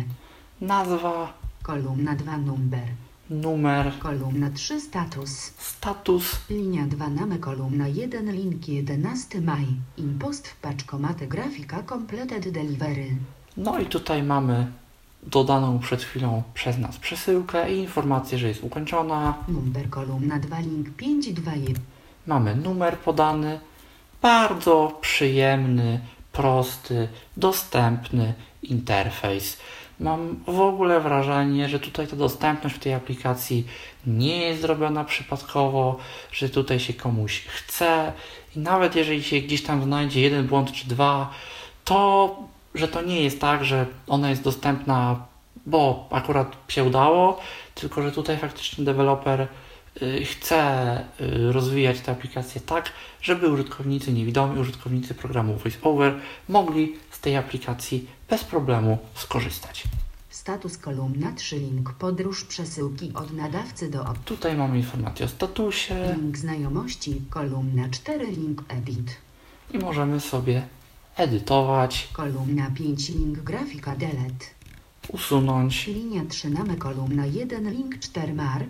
Nazwa, 0.61 1.33
Kolumna 1.63 2.15
2 2.15 2.37
number. 2.37 2.87
Numer, 3.29 3.91
Kolumna 3.99 4.49
3 4.49 4.81
status. 4.81 5.53
status, 5.57 6.35
Linia 6.49 6.85
2 6.87 7.09
name 7.09 7.39
kolumna 7.39 7.87
1 7.87 8.31
link 8.31 8.67
11 8.67 9.41
maj. 9.41 9.65
Impost 9.97 10.47
w 10.47 10.55
paczkomatę 10.55 11.27
grafika 11.27 11.83
completed 11.83 12.49
delivery. 12.51 13.15
No 13.57 13.79
i 13.79 13.85
tutaj 13.85 14.23
mamy 14.23 14.67
dodaną 15.23 15.79
przed 15.79 16.03
chwilą 16.03 16.43
przez 16.53 16.77
nas 16.77 16.97
przesyłkę 16.97 17.73
i 17.73 17.77
informację, 17.77 18.37
że 18.37 18.47
jest 18.47 18.63
ukończona. 18.63 19.33
Number 19.47 19.89
kolumna 19.89 20.39
2 20.39 20.59
link 20.59 20.89
5 20.97 21.33
2 21.33 21.55
1. 21.55 21.75
Mamy 22.27 22.55
numer 22.55 22.97
podany. 22.97 23.59
Bardzo 24.21 24.97
przyjemny, 25.01 25.99
prosty, 26.31 27.07
dostępny 27.37 28.33
interfejs. 28.63 29.57
Mam 29.99 30.39
w 30.47 30.59
ogóle 30.59 31.01
wrażenie, 31.01 31.69
że 31.69 31.79
tutaj 31.79 32.07
ta 32.07 32.15
dostępność 32.15 32.75
w 32.75 32.79
tej 32.79 32.93
aplikacji 32.93 33.67
nie 34.07 34.37
jest 34.37 34.61
zrobiona 34.61 35.03
przypadkowo, 35.03 35.97
że 36.31 36.49
tutaj 36.49 36.79
się 36.79 36.93
komuś 36.93 37.41
chce. 37.41 38.13
I 38.55 38.59
nawet 38.59 38.95
jeżeli 38.95 39.23
się 39.23 39.39
gdzieś 39.39 39.63
tam 39.63 39.83
znajdzie 39.83 40.21
jeden 40.21 40.47
błąd 40.47 40.71
czy 40.71 40.87
dwa, 40.87 41.29
to 41.85 42.35
że 42.77 42.87
to 42.87 43.01
nie 43.01 43.23
jest 43.23 43.41
tak, 43.41 43.65
że 43.65 43.85
ona 44.07 44.29
jest 44.29 44.43
dostępna, 44.43 45.25
bo 45.65 46.07
akurat 46.11 46.57
się 46.67 46.83
udało, 46.83 47.39
tylko 47.75 48.01
że 48.01 48.11
tutaj 48.11 48.37
faktycznie 48.37 48.85
deweloper 48.85 49.47
y, 50.01 50.25
chce 50.25 50.99
y, 51.21 51.51
rozwijać 51.51 51.99
tę 51.99 52.11
aplikację 52.11 52.61
tak, 52.61 52.91
żeby 53.21 53.49
użytkownicy 53.49 54.13
niewidomi, 54.13 54.59
użytkownicy 54.59 55.13
programu 55.13 55.57
VoiceOver 55.57 56.13
mogli 56.49 56.95
z 57.17 57.19
tej 57.19 57.37
aplikacji 57.37 58.07
bez 58.29 58.43
problemu 58.43 58.97
skorzystać. 59.15 59.83
Status 60.29 60.77
kolumna 60.77 61.31
3 61.31 61.59
link 61.59 61.93
podróż 61.93 62.43
przesyłki 62.45 63.11
od 63.13 63.33
nadawcy 63.33 63.89
do 63.89 64.01
od. 64.05 64.23
Tutaj 64.25 64.55
mamy 64.55 64.77
informację 64.77 65.25
o 65.25 65.29
statusie 65.29 66.15
Link 66.17 66.37
znajomości 66.37 67.21
kolumna 67.29 67.89
4 67.89 68.25
link 68.31 68.63
edit. 68.69 69.15
i 69.73 69.77
możemy 69.77 70.19
sobie 70.19 70.61
edytować, 71.15 72.07
Kolumna 72.13 72.71
5 72.75 73.09
link 73.09 73.39
grafika 73.39 73.95
delete. 73.95 74.45
usunąć. 75.09 75.87
Linia 75.87 76.21
3 76.29 76.49
name 76.49 76.75
kolumna 76.75 77.25
1 77.25 77.71
link 77.71 77.99
4 77.99 78.33
mar. 78.33 78.65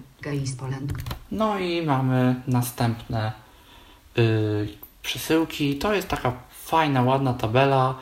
Poland. 0.60 0.94
No 1.32 1.60
i 1.60 1.82
mamy 1.82 2.42
następne 2.48 3.32
y, 4.18 4.68
przesyłki. 5.02 5.76
To 5.78 5.94
jest 5.94 6.08
taka 6.08 6.32
fajna, 6.66 7.02
ładna 7.02 7.34
tabela, 7.34 7.96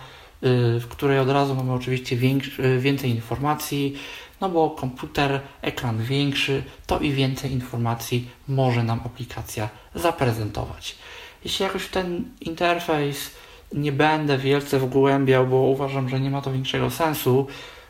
w 0.79 0.85
której 0.89 1.19
od 1.19 1.29
razu 1.29 1.55
mamy 1.55 1.73
oczywiście 1.73 2.15
y, 2.15 2.79
więcej 2.79 3.09
informacji, 3.09 3.95
no 4.41 4.49
bo 4.49 4.69
komputer, 4.69 5.39
ekran 5.61 6.03
większy, 6.03 6.63
to 6.87 6.99
i 6.99 7.11
więcej 7.11 7.51
informacji 7.51 8.29
może 8.47 8.83
nam 8.83 8.99
aplikacja 9.05 9.69
zaprezentować. 9.95 10.95
Jeśli 11.43 11.63
jakoś 11.63 11.83
w 11.83 11.91
ten 11.91 12.23
interfejs 12.41 13.31
nie 13.73 13.91
będę 13.91 14.37
wielce 14.37 14.79
wgłębiał, 14.79 15.47
bo 15.47 15.55
uważam, 15.55 16.09
że 16.09 16.19
nie 16.19 16.29
ma 16.29 16.41
to 16.41 16.51
większego 16.51 16.89
sensu, 16.89 17.47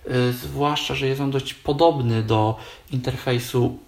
y, 0.08 0.34
zwłaszcza, 0.34 0.96
że 0.96 1.08
jest 1.08 1.22
on 1.22 1.32
dość 1.32 1.54
podobny 1.54 2.24
do 2.24 2.58
interfejsu 2.92 3.80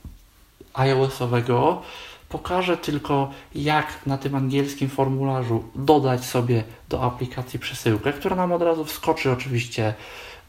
iOS-owego. 0.74 1.82
Pokażę 2.30 2.78
tylko, 2.78 3.32
jak 3.56 4.06
na 4.06 4.18
tym 4.18 4.36
angielskim 4.36 4.90
formularzu 4.90 5.64
dodać 5.76 6.26
sobie 6.26 6.64
do 6.90 7.04
aplikacji 7.04 7.60
przesyłkę, 7.60 8.14
która 8.14 8.36
nam 8.36 8.52
od 8.52 8.62
razu 8.62 8.86
wskoczy 8.86 9.32
oczywiście 9.32 9.94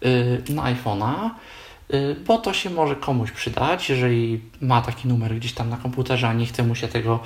y, 0.05 0.53
na 0.53 0.62
iPhone'a, 0.62 1.31
y, 1.95 2.16
bo 2.26 2.39
to 2.39 2.53
się 2.53 2.70
może 2.70 2.97
komuś 2.97 3.31
przydać, 3.31 3.91
jeżeli 3.91 4.41
ma 4.61 4.83
taki 4.83 5.09
numer 5.09 5.35
gdzieś 5.35 5.53
tam 5.53 5.70
na 5.70 5.76
komputerze, 5.76 6.29
a 6.29 6.33
nie 6.33 6.47
chce 6.47 6.62
mu 6.62 6.74
się 6.74 6.89
tego 6.89 7.20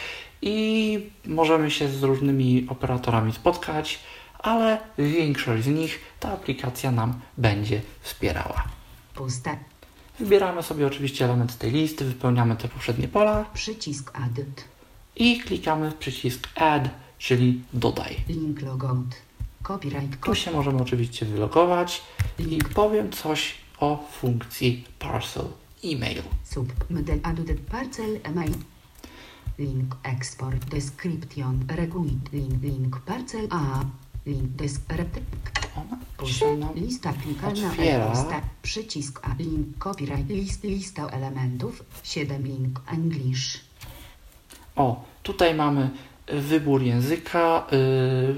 i 0.42 0.98
możemy 1.26 1.70
się 1.70 1.88
z 1.88 2.02
różnymi 2.02 2.66
operatorami 2.68 3.32
spotkać, 3.32 4.00
ale 4.38 4.78
większość 4.98 5.64
z 5.64 5.66
nich 5.66 6.00
ta 6.20 6.32
aplikacja 6.32 6.92
nam 6.92 7.14
będzie 7.38 7.80
wspierała. 8.00 8.64
Puste. 9.14 9.56
Wybieramy 10.20 10.62
sobie 10.62 10.86
oczywiście 10.86 11.24
element 11.24 11.58
tej 11.58 11.70
listy, 11.70 12.04
wypełniamy 12.04 12.56
te 12.56 12.68
poprzednie 12.68 13.08
pola 13.08 13.44
Przycisk 13.54 14.12
add. 14.14 14.64
i 15.16 15.40
klikamy 15.40 15.90
w 15.90 15.94
przycisk 15.94 16.48
Add, 16.54 16.90
czyli 17.18 17.62
dodaj. 17.72 18.16
Link 18.28 18.62
logout. 18.62 19.16
Copyright 19.62 20.24
Tu 20.24 20.34
się 20.34 20.50
możemy 20.50 20.82
oczywiście 20.82 21.26
wylogować 21.26 22.02
i 22.38 22.58
powiem 22.74 23.12
coś 23.12 23.61
o 23.82 23.96
funkcji 24.10 24.84
Parcel 24.98 25.44
Email. 25.84 26.22
Sub. 26.44 26.72
Medel 26.90 27.20
added 27.22 27.60
parcel 27.60 28.20
email. 28.24 28.52
Link 29.58 29.94
export 30.02 30.64
description. 30.64 31.64
Requit 31.68 32.32
link 32.32 32.62
link 32.62 33.00
parcel 33.00 33.48
a. 33.50 33.84
Link 34.26 34.50
descript. 34.50 35.20
Ona 35.76 36.28
się 36.30 36.56
nam 36.56 36.74
Lista 36.74 37.12
klikalna 37.12 37.68
otwiera. 37.68 38.12
Przycisk 38.62 39.20
A. 39.22 39.34
Link 39.38 39.78
copyright 39.78 40.28
list. 40.28 40.64
Lista 40.64 41.06
elementów. 41.06 41.84
7 42.02 42.42
link 42.42 42.80
English. 42.92 43.60
O, 44.76 45.04
tutaj 45.22 45.54
mamy 45.54 45.90
wybór 46.26 46.82
języka. 46.82 47.66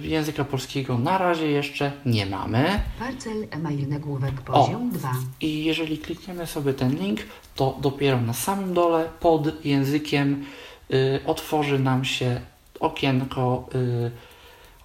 Yy, 0.01 0.09
języka 0.09 0.45
polskiego 0.45 0.99
na 0.99 1.18
razie 1.18 1.51
jeszcze 1.51 1.93
nie 2.07 2.26
mamy. 2.26 2.80
Parcel 2.99 3.47
email 3.51 3.89
nagłówek 3.89 4.41
poziom 4.41 4.91
2. 4.91 5.12
I 5.41 5.64
jeżeli 5.64 5.99
klikniemy 5.99 6.47
sobie 6.47 6.74
ten 6.74 6.99
link, 6.99 7.20
to 7.55 7.78
dopiero 7.80 8.20
na 8.20 8.32
samym 8.32 8.74
dole 8.74 9.09
pod 9.20 9.64
językiem 9.64 10.45
y, 10.93 11.20
otworzy 11.26 11.78
nam 11.78 12.05
się 12.05 12.41
okienko 12.80 13.68
y, 13.74 14.11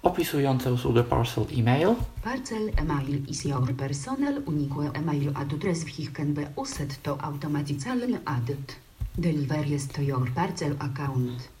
opisujące 0.02 0.72
usługę 0.72 1.04
Parcel 1.04 1.44
Email. 1.58 1.94
Parcel 2.22 2.70
email 2.76 3.28
is 3.28 3.44
your 3.44 3.74
personal 3.76 4.42
unique 4.46 4.96
email 4.96 5.32
address 5.34 5.84
which 5.84 6.12
can 6.12 6.34
be 6.34 6.46
used 6.56 7.02
to 7.02 7.18
automatically 7.22 8.18
added. 8.24 8.74
Deliveries 9.18 9.88
to 9.88 10.02
your 10.02 10.30
parcel 10.34 10.72
account. 10.78 11.59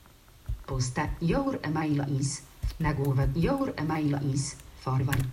Puste. 0.70 1.08
Your 1.22 1.58
email 1.62 2.04
is. 2.20 2.42
Nagłówek. 2.80 3.30
Your 3.36 3.72
email 3.76 4.18
is. 4.34 4.56
Forward. 4.80 5.24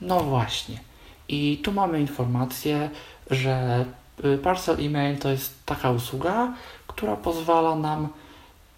No 0.00 0.20
właśnie. 0.20 0.80
I 1.28 1.60
tu 1.64 1.72
mamy 1.72 2.00
informację, 2.00 2.90
że 3.30 3.84
y, 4.24 4.38
Parcel 4.38 4.86
Email 4.86 5.18
to 5.18 5.30
jest 5.30 5.66
taka 5.66 5.90
usługa, 5.90 6.54
która 6.86 7.16
pozwala 7.16 7.76
nam 7.76 8.08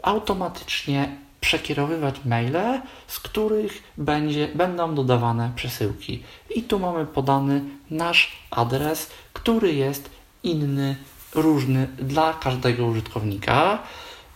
automatycznie 0.03 1.17
przekierowywać 1.41 2.25
maile, 2.25 2.81
z 3.07 3.21
których 3.21 3.83
będzie, 3.97 4.49
będą 4.55 4.95
dodawane 4.95 5.53
przesyłki. 5.57 6.23
I 6.57 6.63
tu 6.63 6.79
mamy 6.79 7.07
podany 7.07 7.65
nasz 7.91 8.33
adres, 8.51 9.11
który 9.33 9.75
jest 9.75 10.11
inny, 10.43 10.97
różny 11.35 11.87
dla 11.87 12.33
każdego 12.33 12.87
użytkownika. 12.87 13.79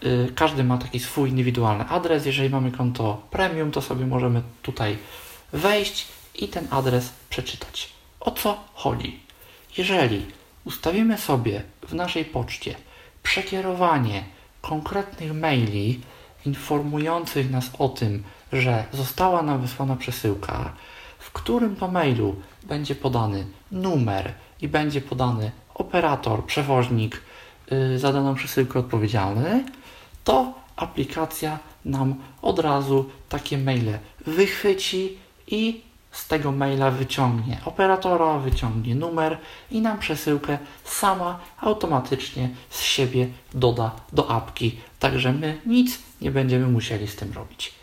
Y, 0.03 0.33
Każdy 0.35 0.65
ma 0.65 0.79
taki 0.79 1.01
swój 1.01 1.31
indywidualny 1.31 1.89
adres. 1.89 2.27
Jeżeli 2.27 2.51
mamy 2.51 2.73
konto 2.73 3.23
premium, 3.31 3.71
to 3.71 3.83
sobie 3.83 4.07
możemy 4.07 4.43
tutaj 4.63 4.99
wejść 5.53 6.07
i 6.35 6.49
ten 6.49 6.69
adres 6.71 7.13
przeczytać. 7.31 7.93
O 8.21 8.31
co 8.31 8.65
chodzi? 8.75 9.21
Jeżeli 9.79 10.27
ustawimy 10.65 11.19
sobie 11.19 11.63
w 11.89 11.95
naszej 11.95 12.25
poczcie 12.25 12.75
przekierowanie 13.23 14.25
konkretnych 14.63 15.33
maili 15.35 16.01
informujących 16.47 17.51
nas 17.51 17.71
o 17.79 17.89
tym, 17.89 18.23
że 18.53 18.85
została 18.93 19.43
nam 19.43 19.61
wysłana 19.61 19.97
przesyłka, 19.97 20.73
w 21.19 21.31
którym 21.33 21.77
to 21.77 21.89
mailu 21.89 22.37
będzie 22.63 22.95
podany 22.95 23.47
numer 23.73 24.33
i 24.61 24.69
będzie 24.69 25.01
podany 25.01 25.51
operator, 25.75 26.45
przewoźnik 26.45 27.23
yy, 27.71 27.99
za 27.99 28.13
daną 28.13 28.35
przesyłkę 28.35 28.79
odpowiedzialny, 28.79 29.65
to 30.29 30.53
aplikacja 30.77 31.59
nam 31.85 32.15
od 32.43 32.59
razu 32.59 33.05
takie 33.29 33.59
maile 33.59 33.99
wychwyci 34.27 35.19
i 35.47 35.81
z 36.13 36.29
tego 36.29 36.53
maila 36.53 36.91
wyciągnie 36.91 37.61
operatora, 37.65 38.39
wyciągnie 38.39 38.95
numer 38.95 39.39
i 39.71 39.81
nam 39.81 39.99
przesyłkę 39.99 40.59
sama 40.85 41.41
automatycznie 41.61 42.49
z 42.71 42.83
siebie 42.83 43.29
doda 43.55 43.91
do 44.13 44.31
apki. 44.31 44.79
Także 44.99 45.33
my 45.33 45.61
nic 45.67 45.99
nie 46.21 46.31
będziemy 46.31 46.67
musieli 46.67 47.09
z 47.09 47.17
tym 47.17 47.33
robić. 47.33 47.78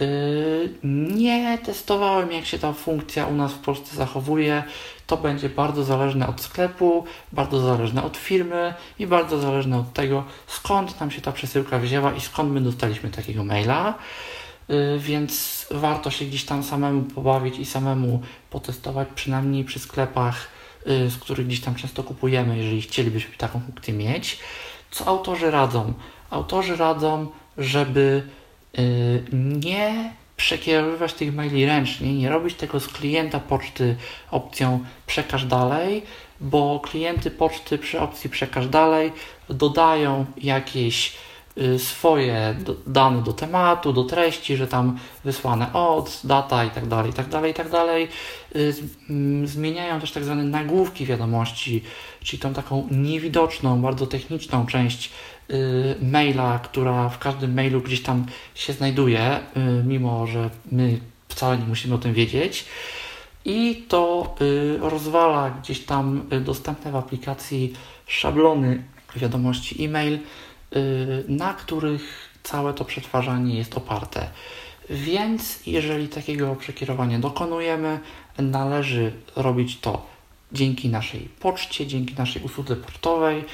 Yy, 0.00 0.74
nie 0.84 1.58
testowałem, 1.58 2.32
jak 2.32 2.44
się 2.44 2.58
ta 2.58 2.72
funkcja 2.72 3.26
u 3.26 3.34
nas 3.34 3.52
w 3.52 3.58
Polsce 3.58 3.96
zachowuje. 3.96 4.64
To 5.06 5.16
będzie 5.16 5.48
bardzo 5.48 5.84
zależne 5.84 6.26
od 6.28 6.40
sklepu, 6.40 7.04
bardzo 7.32 7.60
zależne 7.60 8.02
od 8.02 8.16
firmy 8.16 8.74
i 8.98 9.06
bardzo 9.06 9.38
zależne 9.38 9.78
od 9.78 9.92
tego, 9.92 10.24
skąd 10.46 11.00
nam 11.00 11.10
się 11.10 11.20
ta 11.20 11.32
przesyłka 11.32 11.78
wzięła 11.78 12.12
i 12.12 12.20
skąd 12.20 12.52
my 12.52 12.60
dostaliśmy 12.60 13.10
takiego 13.10 13.44
maila. 13.44 13.94
Yy, 14.68 14.98
więc 14.98 15.66
warto 15.70 16.10
się 16.10 16.24
gdzieś 16.24 16.44
tam 16.44 16.62
samemu 16.62 17.02
pobawić 17.02 17.58
i 17.58 17.64
samemu 17.64 18.22
potestować, 18.50 19.08
przynajmniej 19.14 19.64
przy 19.64 19.78
sklepach, 19.78 20.48
yy, 20.86 21.10
z 21.10 21.16
których 21.16 21.46
gdzieś 21.46 21.60
tam 21.60 21.74
często 21.74 22.02
kupujemy, 22.02 22.58
jeżeli 22.58 22.82
chcielibyśmy 22.82 23.36
taką 23.36 23.60
funkcję 23.60 23.94
mieć. 23.94 24.38
Co 24.90 25.06
autorzy 25.06 25.50
radzą? 25.50 25.92
Autorzy 26.30 26.76
radzą, 26.76 27.26
żeby 27.58 28.22
nie 29.32 30.12
przekierowywać 30.36 31.12
tych 31.12 31.34
maili 31.34 31.66
ręcznie, 31.66 32.14
nie 32.14 32.28
robić 32.28 32.54
tego 32.54 32.80
z 32.80 32.88
klienta 32.88 33.40
poczty 33.40 33.96
opcją 34.30 34.84
przekaż 35.06 35.44
dalej, 35.44 36.02
bo 36.40 36.80
klienty 36.80 37.30
poczty 37.30 37.78
przy 37.78 38.00
opcji 38.00 38.30
przekaż 38.30 38.68
dalej 38.68 39.12
dodają 39.50 40.26
jakieś 40.36 41.16
y, 41.58 41.78
swoje 41.78 42.56
dane 42.86 43.22
do 43.22 43.32
tematu, 43.32 43.92
do 43.92 44.04
treści, 44.04 44.56
że 44.56 44.66
tam 44.66 44.98
wysłane 45.24 45.72
od, 45.72 46.20
data 46.24 46.64
i 46.64 46.70
tak 46.70 46.86
dalej, 46.86 47.10
i 47.10 47.14
tak 47.14 47.28
dalej, 47.28 47.50
i 47.50 47.54
tak 47.54 47.70
dalej. 47.70 48.08
Y, 48.56 48.74
mm, 49.10 49.46
Zmieniają 49.46 50.00
też 50.00 50.12
tak 50.12 50.24
zwane 50.24 50.44
nagłówki 50.44 51.06
wiadomości, 51.06 51.82
czyli 52.24 52.42
tą 52.42 52.54
taką 52.54 52.88
niewidoczną, 52.90 53.82
bardzo 53.82 54.06
techniczną 54.06 54.66
część 54.66 55.06
y, 55.06 55.10
maila, 56.02 56.58
która 56.58 57.08
w 57.08 57.18
każdym 57.18 57.54
mailu 57.54 57.80
gdzieś 57.80 58.02
tam 58.02 58.26
się 58.54 58.72
znajduje, 58.72 59.36
y, 59.36 59.84
mimo 59.84 60.26
że 60.26 60.50
my 60.72 61.00
wcale 61.28 61.58
nie 61.58 61.66
musimy 61.66 61.94
o 61.94 61.98
tym 61.98 62.14
wiedzieć. 62.14 62.64
I 63.44 63.84
to 63.88 64.34
y, 64.40 64.78
rozwala 64.80 65.50
gdzieś 65.50 65.80
tam 65.80 66.26
y, 66.32 66.40
dostępne 66.40 66.92
w 66.92 66.96
aplikacji 66.96 67.74
szablony 68.06 68.82
wiadomości 69.16 69.84
e-mail, 69.84 70.14
y, 70.14 70.20
na 71.28 71.54
których 71.54 72.30
całe 72.42 72.74
to 72.74 72.84
przetwarzanie 72.84 73.58
jest 73.58 73.76
oparte. 73.76 74.28
Więc 74.90 75.66
jeżeli 75.66 76.08
takiego 76.08 76.56
przekierowania 76.56 77.18
dokonujemy, 77.18 78.00
należy 78.38 79.12
robić 79.36 79.80
to 79.80 80.06
dzięki 80.52 80.88
naszej 80.88 81.20
poczcie, 81.40 81.86
dzięki 81.86 82.14
naszej 82.14 82.42
usłudze 82.42 82.76
portowej. 82.76 83.44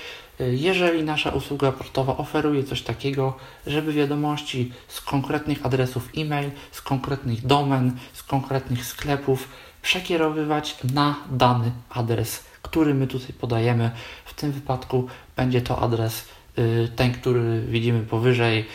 Jeżeli 0.50 1.02
nasza 1.04 1.30
usługa 1.30 1.72
portowa 1.72 2.16
oferuje 2.16 2.64
coś 2.64 2.82
takiego, 2.82 3.36
żeby 3.66 3.92
wiadomości 3.92 4.72
z 4.88 5.00
konkretnych 5.00 5.66
adresów 5.66 6.08
e-mail, 6.16 6.50
z 6.72 6.82
konkretnych 6.82 7.46
domen, 7.46 7.96
z 8.12 8.22
konkretnych 8.22 8.86
sklepów 8.86 9.48
przekierowywać 9.82 10.76
na 10.94 11.14
dany 11.30 11.72
adres, 11.90 12.44
który 12.62 12.94
my 12.94 13.06
tutaj 13.06 13.32
podajemy. 13.32 13.90
W 14.24 14.34
tym 14.34 14.52
wypadku 14.52 15.06
będzie 15.36 15.60
to 15.60 15.78
adres 15.78 16.24
y, 16.58 16.88
ten, 16.96 17.12
który 17.12 17.66
widzimy 17.68 18.02
powyżej 18.02 18.66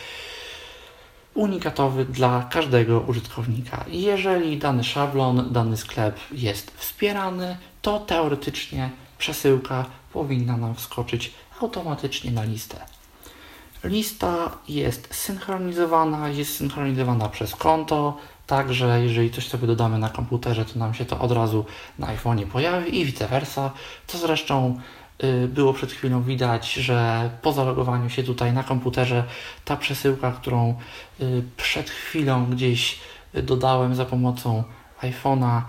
unikatowy 1.34 2.06
dla 2.06 2.48
każdego 2.52 3.00
użytkownika. 3.00 3.86
Jeżeli 3.88 4.58
dany 4.58 4.84
szablon, 4.84 5.54
dany 5.54 5.78
sklep 5.78 6.20
jest 6.32 6.72
wspierany, 6.72 7.58
to 7.82 8.00
teoretycznie 8.00 8.90
przesyłka 9.18 9.86
powinna 10.14 10.58
nam 10.58 10.76
wskoczyć 10.76 11.34
automatycznie 11.62 12.32
na 12.32 12.44
listę. 12.44 12.78
Lista 13.84 14.58
jest 14.68 15.16
synchronizowana, 15.16 16.30
jest 16.30 16.56
synchronizowana 16.56 17.30
przez 17.30 17.56
konto, 17.56 18.18
także 18.48 19.04
jeżeli 19.04 19.32
coś 19.32 19.48
sobie 19.48 19.68
dodamy 19.68 20.00
na 20.00 20.10
komputerze, 20.10 20.66
to 20.66 20.80
nam 20.80 20.94
się 20.94 21.06
to 21.06 21.20
od 21.20 21.32
razu 21.32 21.66
na 22.00 22.08
iPhone'ie 22.08 22.46
pojawi 22.46 23.00
i 23.00 23.06
vice 23.06 23.28
versa, 23.28 23.72
co 24.08 24.18
zresztą 24.18 24.80
y, 25.24 25.48
było 25.48 25.74
przed 25.74 25.92
chwilą 25.92 26.24
widać, 26.24 26.74
że 26.74 27.30
po 27.42 27.54
zalogowaniu 27.54 28.10
się 28.10 28.24
tutaj 28.24 28.54
na 28.54 28.64
komputerze 28.64 29.24
ta 29.66 29.78
przesyłka, 29.78 30.32
którą 30.32 30.76
y, 31.22 31.44
przed 31.58 31.90
chwilą 31.90 32.46
gdzieś 32.46 33.00
dodałem 33.34 33.96
za 33.96 34.06
pomocą 34.06 34.64
iPhone'a, 35.02 35.62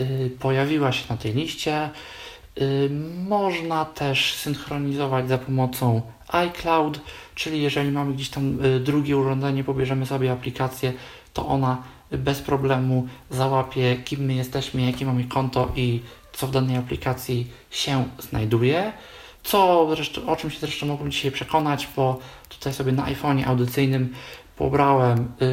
y, 0.00 0.30
pojawiła 0.40 0.92
się 0.92 1.04
na 1.10 1.16
tej 1.16 1.32
liście. 1.32 1.90
Można 3.28 3.84
też 3.84 4.34
synchronizować 4.34 5.28
za 5.28 5.38
pomocą 5.38 6.02
iCloud, 6.28 7.00
czyli 7.34 7.62
jeżeli 7.62 7.90
mamy 7.90 8.14
gdzieś 8.14 8.28
tam 8.28 8.58
drugie 8.80 9.16
urządzenie, 9.16 9.64
pobierzemy 9.64 10.06
sobie 10.06 10.32
aplikację, 10.32 10.92
to 11.32 11.46
ona 11.46 11.82
bez 12.10 12.40
problemu 12.40 13.08
załapie, 13.30 13.96
kim 13.96 14.20
my 14.20 14.34
jesteśmy, 14.34 14.82
jakie 14.82 15.06
mamy 15.06 15.24
konto 15.24 15.72
i 15.76 16.00
co 16.32 16.46
w 16.46 16.50
danej 16.50 16.76
aplikacji 16.76 17.46
się 17.70 18.08
znajduje. 18.18 18.92
Co 19.42 19.88
zresztą, 19.90 20.26
o 20.26 20.36
czym 20.36 20.50
się 20.50 20.60
zresztą 20.60 20.86
mogłem 20.86 21.10
dzisiaj 21.10 21.30
przekonać, 21.30 21.88
bo 21.96 22.18
tutaj 22.48 22.74
sobie 22.74 22.92
na 22.92 23.04
iPhone'ie 23.04 23.48
audycyjnym 23.48 24.14
pobrałem 24.56 25.18
yy, 25.18 25.46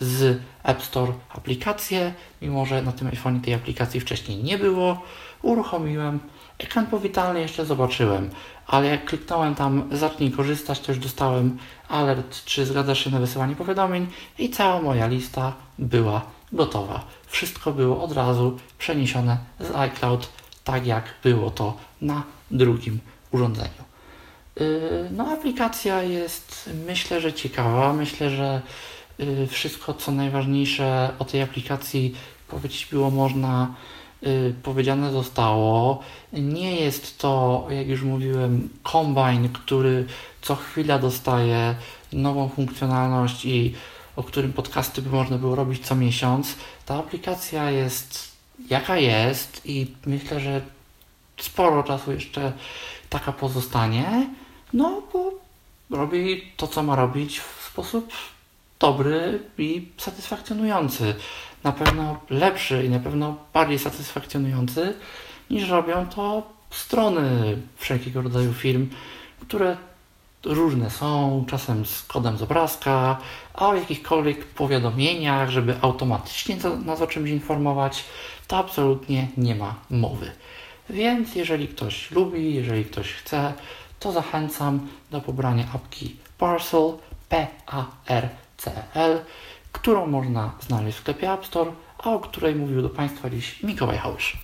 z 0.00 0.40
App 0.62 0.82
Store 0.82 1.12
aplikację, 1.28 2.14
mimo 2.42 2.66
że 2.66 2.82
na 2.82 2.92
tym 2.92 3.08
iPhone'ie 3.08 3.40
tej 3.40 3.54
aplikacji 3.54 4.00
wcześniej 4.00 4.42
nie 4.44 4.58
było. 4.58 5.02
Uruchomiłem, 5.42 6.18
ekran 6.58 6.86
powitalny 6.86 7.40
jeszcze 7.40 7.64
zobaczyłem, 7.64 8.30
ale 8.66 8.86
jak 8.86 9.04
kliknąłem 9.04 9.54
tam 9.54 9.88
zacznij 9.92 10.30
korzystać, 10.30 10.80
to 10.80 10.92
już 10.92 11.00
dostałem 11.00 11.58
alert, 11.88 12.44
czy 12.44 12.66
zgadzasz 12.66 13.04
się 13.04 13.10
na 13.10 13.20
wysyłanie 13.20 13.56
powiadomień 13.56 14.06
i 14.38 14.50
cała 14.50 14.82
moja 14.82 15.06
lista 15.06 15.52
była 15.78 16.22
gotowa. 16.52 17.04
Wszystko 17.26 17.72
było 17.72 18.04
od 18.04 18.12
razu 18.12 18.58
przeniesione 18.78 19.38
z 19.60 19.74
iCloud, 19.74 20.28
tak 20.64 20.86
jak 20.86 21.04
było 21.22 21.50
to 21.50 21.76
na 22.00 22.22
drugim 22.50 22.98
urządzeniu. 23.30 23.88
Yy, 24.60 25.08
no, 25.10 25.28
aplikacja 25.32 26.02
jest 26.02 26.70
myślę, 26.86 27.20
że 27.20 27.32
ciekawa. 27.32 27.92
Myślę, 27.92 28.30
że 28.30 28.62
yy, 29.18 29.46
wszystko 29.46 29.94
co 29.94 30.12
najważniejsze 30.12 31.10
o 31.18 31.24
tej 31.24 31.42
aplikacji 31.42 32.14
powiedzieć 32.48 32.86
było 32.90 33.10
można 33.10 33.74
powiedziane 34.62 35.12
zostało. 35.12 36.02
Nie 36.32 36.76
jest 36.76 37.18
to, 37.18 37.66
jak 37.70 37.88
już 37.88 38.02
mówiłem, 38.02 38.68
kombajn, 38.82 39.48
który 39.48 40.06
co 40.42 40.56
chwila 40.56 40.98
dostaje 40.98 41.74
nową 42.12 42.48
funkcjonalność 42.48 43.44
i 43.44 43.74
o 44.16 44.22
którym 44.22 44.52
podcasty 44.52 45.02
by 45.02 45.10
można 45.10 45.38
było 45.38 45.54
robić 45.54 45.86
co 45.86 45.94
miesiąc. 45.96 46.54
Ta 46.86 46.94
aplikacja 46.94 47.70
jest 47.70 48.38
jaka 48.70 48.96
jest 48.96 49.60
i 49.64 49.86
myślę, 50.06 50.40
że 50.40 50.60
sporo 51.40 51.82
czasu 51.82 52.12
jeszcze 52.12 52.52
taka 53.08 53.32
pozostanie. 53.32 54.30
No, 54.72 55.02
bo 55.12 55.30
robi 55.96 56.52
to, 56.56 56.66
co 56.66 56.82
ma 56.82 56.96
robić 56.96 57.40
w 57.40 57.68
sposób 57.72 58.12
dobry 58.78 59.42
i 59.58 59.88
satysfakcjonujący 59.96 61.14
na 61.64 61.72
pewno 61.72 62.20
lepszy 62.30 62.84
i 62.84 62.90
na 62.90 62.98
pewno 62.98 63.36
bardziej 63.52 63.78
satysfakcjonujący 63.78 64.94
niż 65.50 65.68
robią 65.68 66.06
to 66.06 66.42
strony 66.70 67.56
wszelkiego 67.76 68.22
rodzaju 68.22 68.52
firm, 68.52 68.88
które 69.40 69.76
różne 70.44 70.90
są, 70.90 71.44
czasem 71.48 71.86
z 71.86 72.02
kodem 72.02 72.38
z 72.38 72.42
obrazka, 72.42 73.18
a 73.54 73.68
o 73.68 73.74
jakichkolwiek 73.74 74.44
powiadomieniach, 74.44 75.50
żeby 75.50 75.74
automatycznie 75.82 76.56
nas 76.84 77.00
o 77.00 77.06
czymś 77.06 77.30
informować, 77.30 78.04
to 78.48 78.56
absolutnie 78.56 79.28
nie 79.36 79.54
ma 79.54 79.74
mowy. 79.90 80.30
Więc 80.90 81.34
jeżeli 81.34 81.68
ktoś 81.68 82.10
lubi, 82.10 82.54
jeżeli 82.54 82.84
ktoś 82.84 83.12
chce, 83.12 83.52
to 84.00 84.12
zachęcam 84.12 84.88
do 85.10 85.20
pobrania 85.20 85.64
apki 85.74 86.16
Parcel, 86.38 86.92
P-A-R-C-L, 87.28 89.20
którą 89.80 90.06
można 90.06 90.50
znaleźć 90.60 90.98
w 90.98 91.00
sklepie 91.00 91.32
App 91.32 91.46
Store, 91.46 91.72
a 91.98 92.10
o 92.10 92.20
której 92.20 92.54
mówił 92.54 92.82
do 92.82 92.88
Państwa 92.88 93.30
dziś 93.30 93.62
Mikołaj 93.62 93.98
Hałysz. 93.98 94.36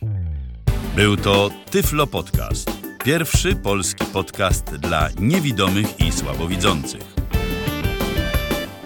Był 0.96 1.16
to 1.16 1.50
Tyflo 1.70 2.06
Podcast. 2.06 2.70
Pierwszy 3.04 3.56
polski 3.56 4.04
podcast 4.04 4.76
dla 4.76 5.08
niewidomych 5.18 6.00
i 6.00 6.12
słabowidzących. 6.12 7.14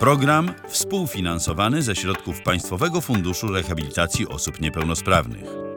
Program 0.00 0.52
współfinansowany 0.68 1.82
ze 1.82 1.96
środków 1.96 2.42
Państwowego 2.42 3.00
Funduszu 3.00 3.48
Rehabilitacji 3.48 4.28
Osób 4.28 4.60
Niepełnosprawnych. 4.60 5.67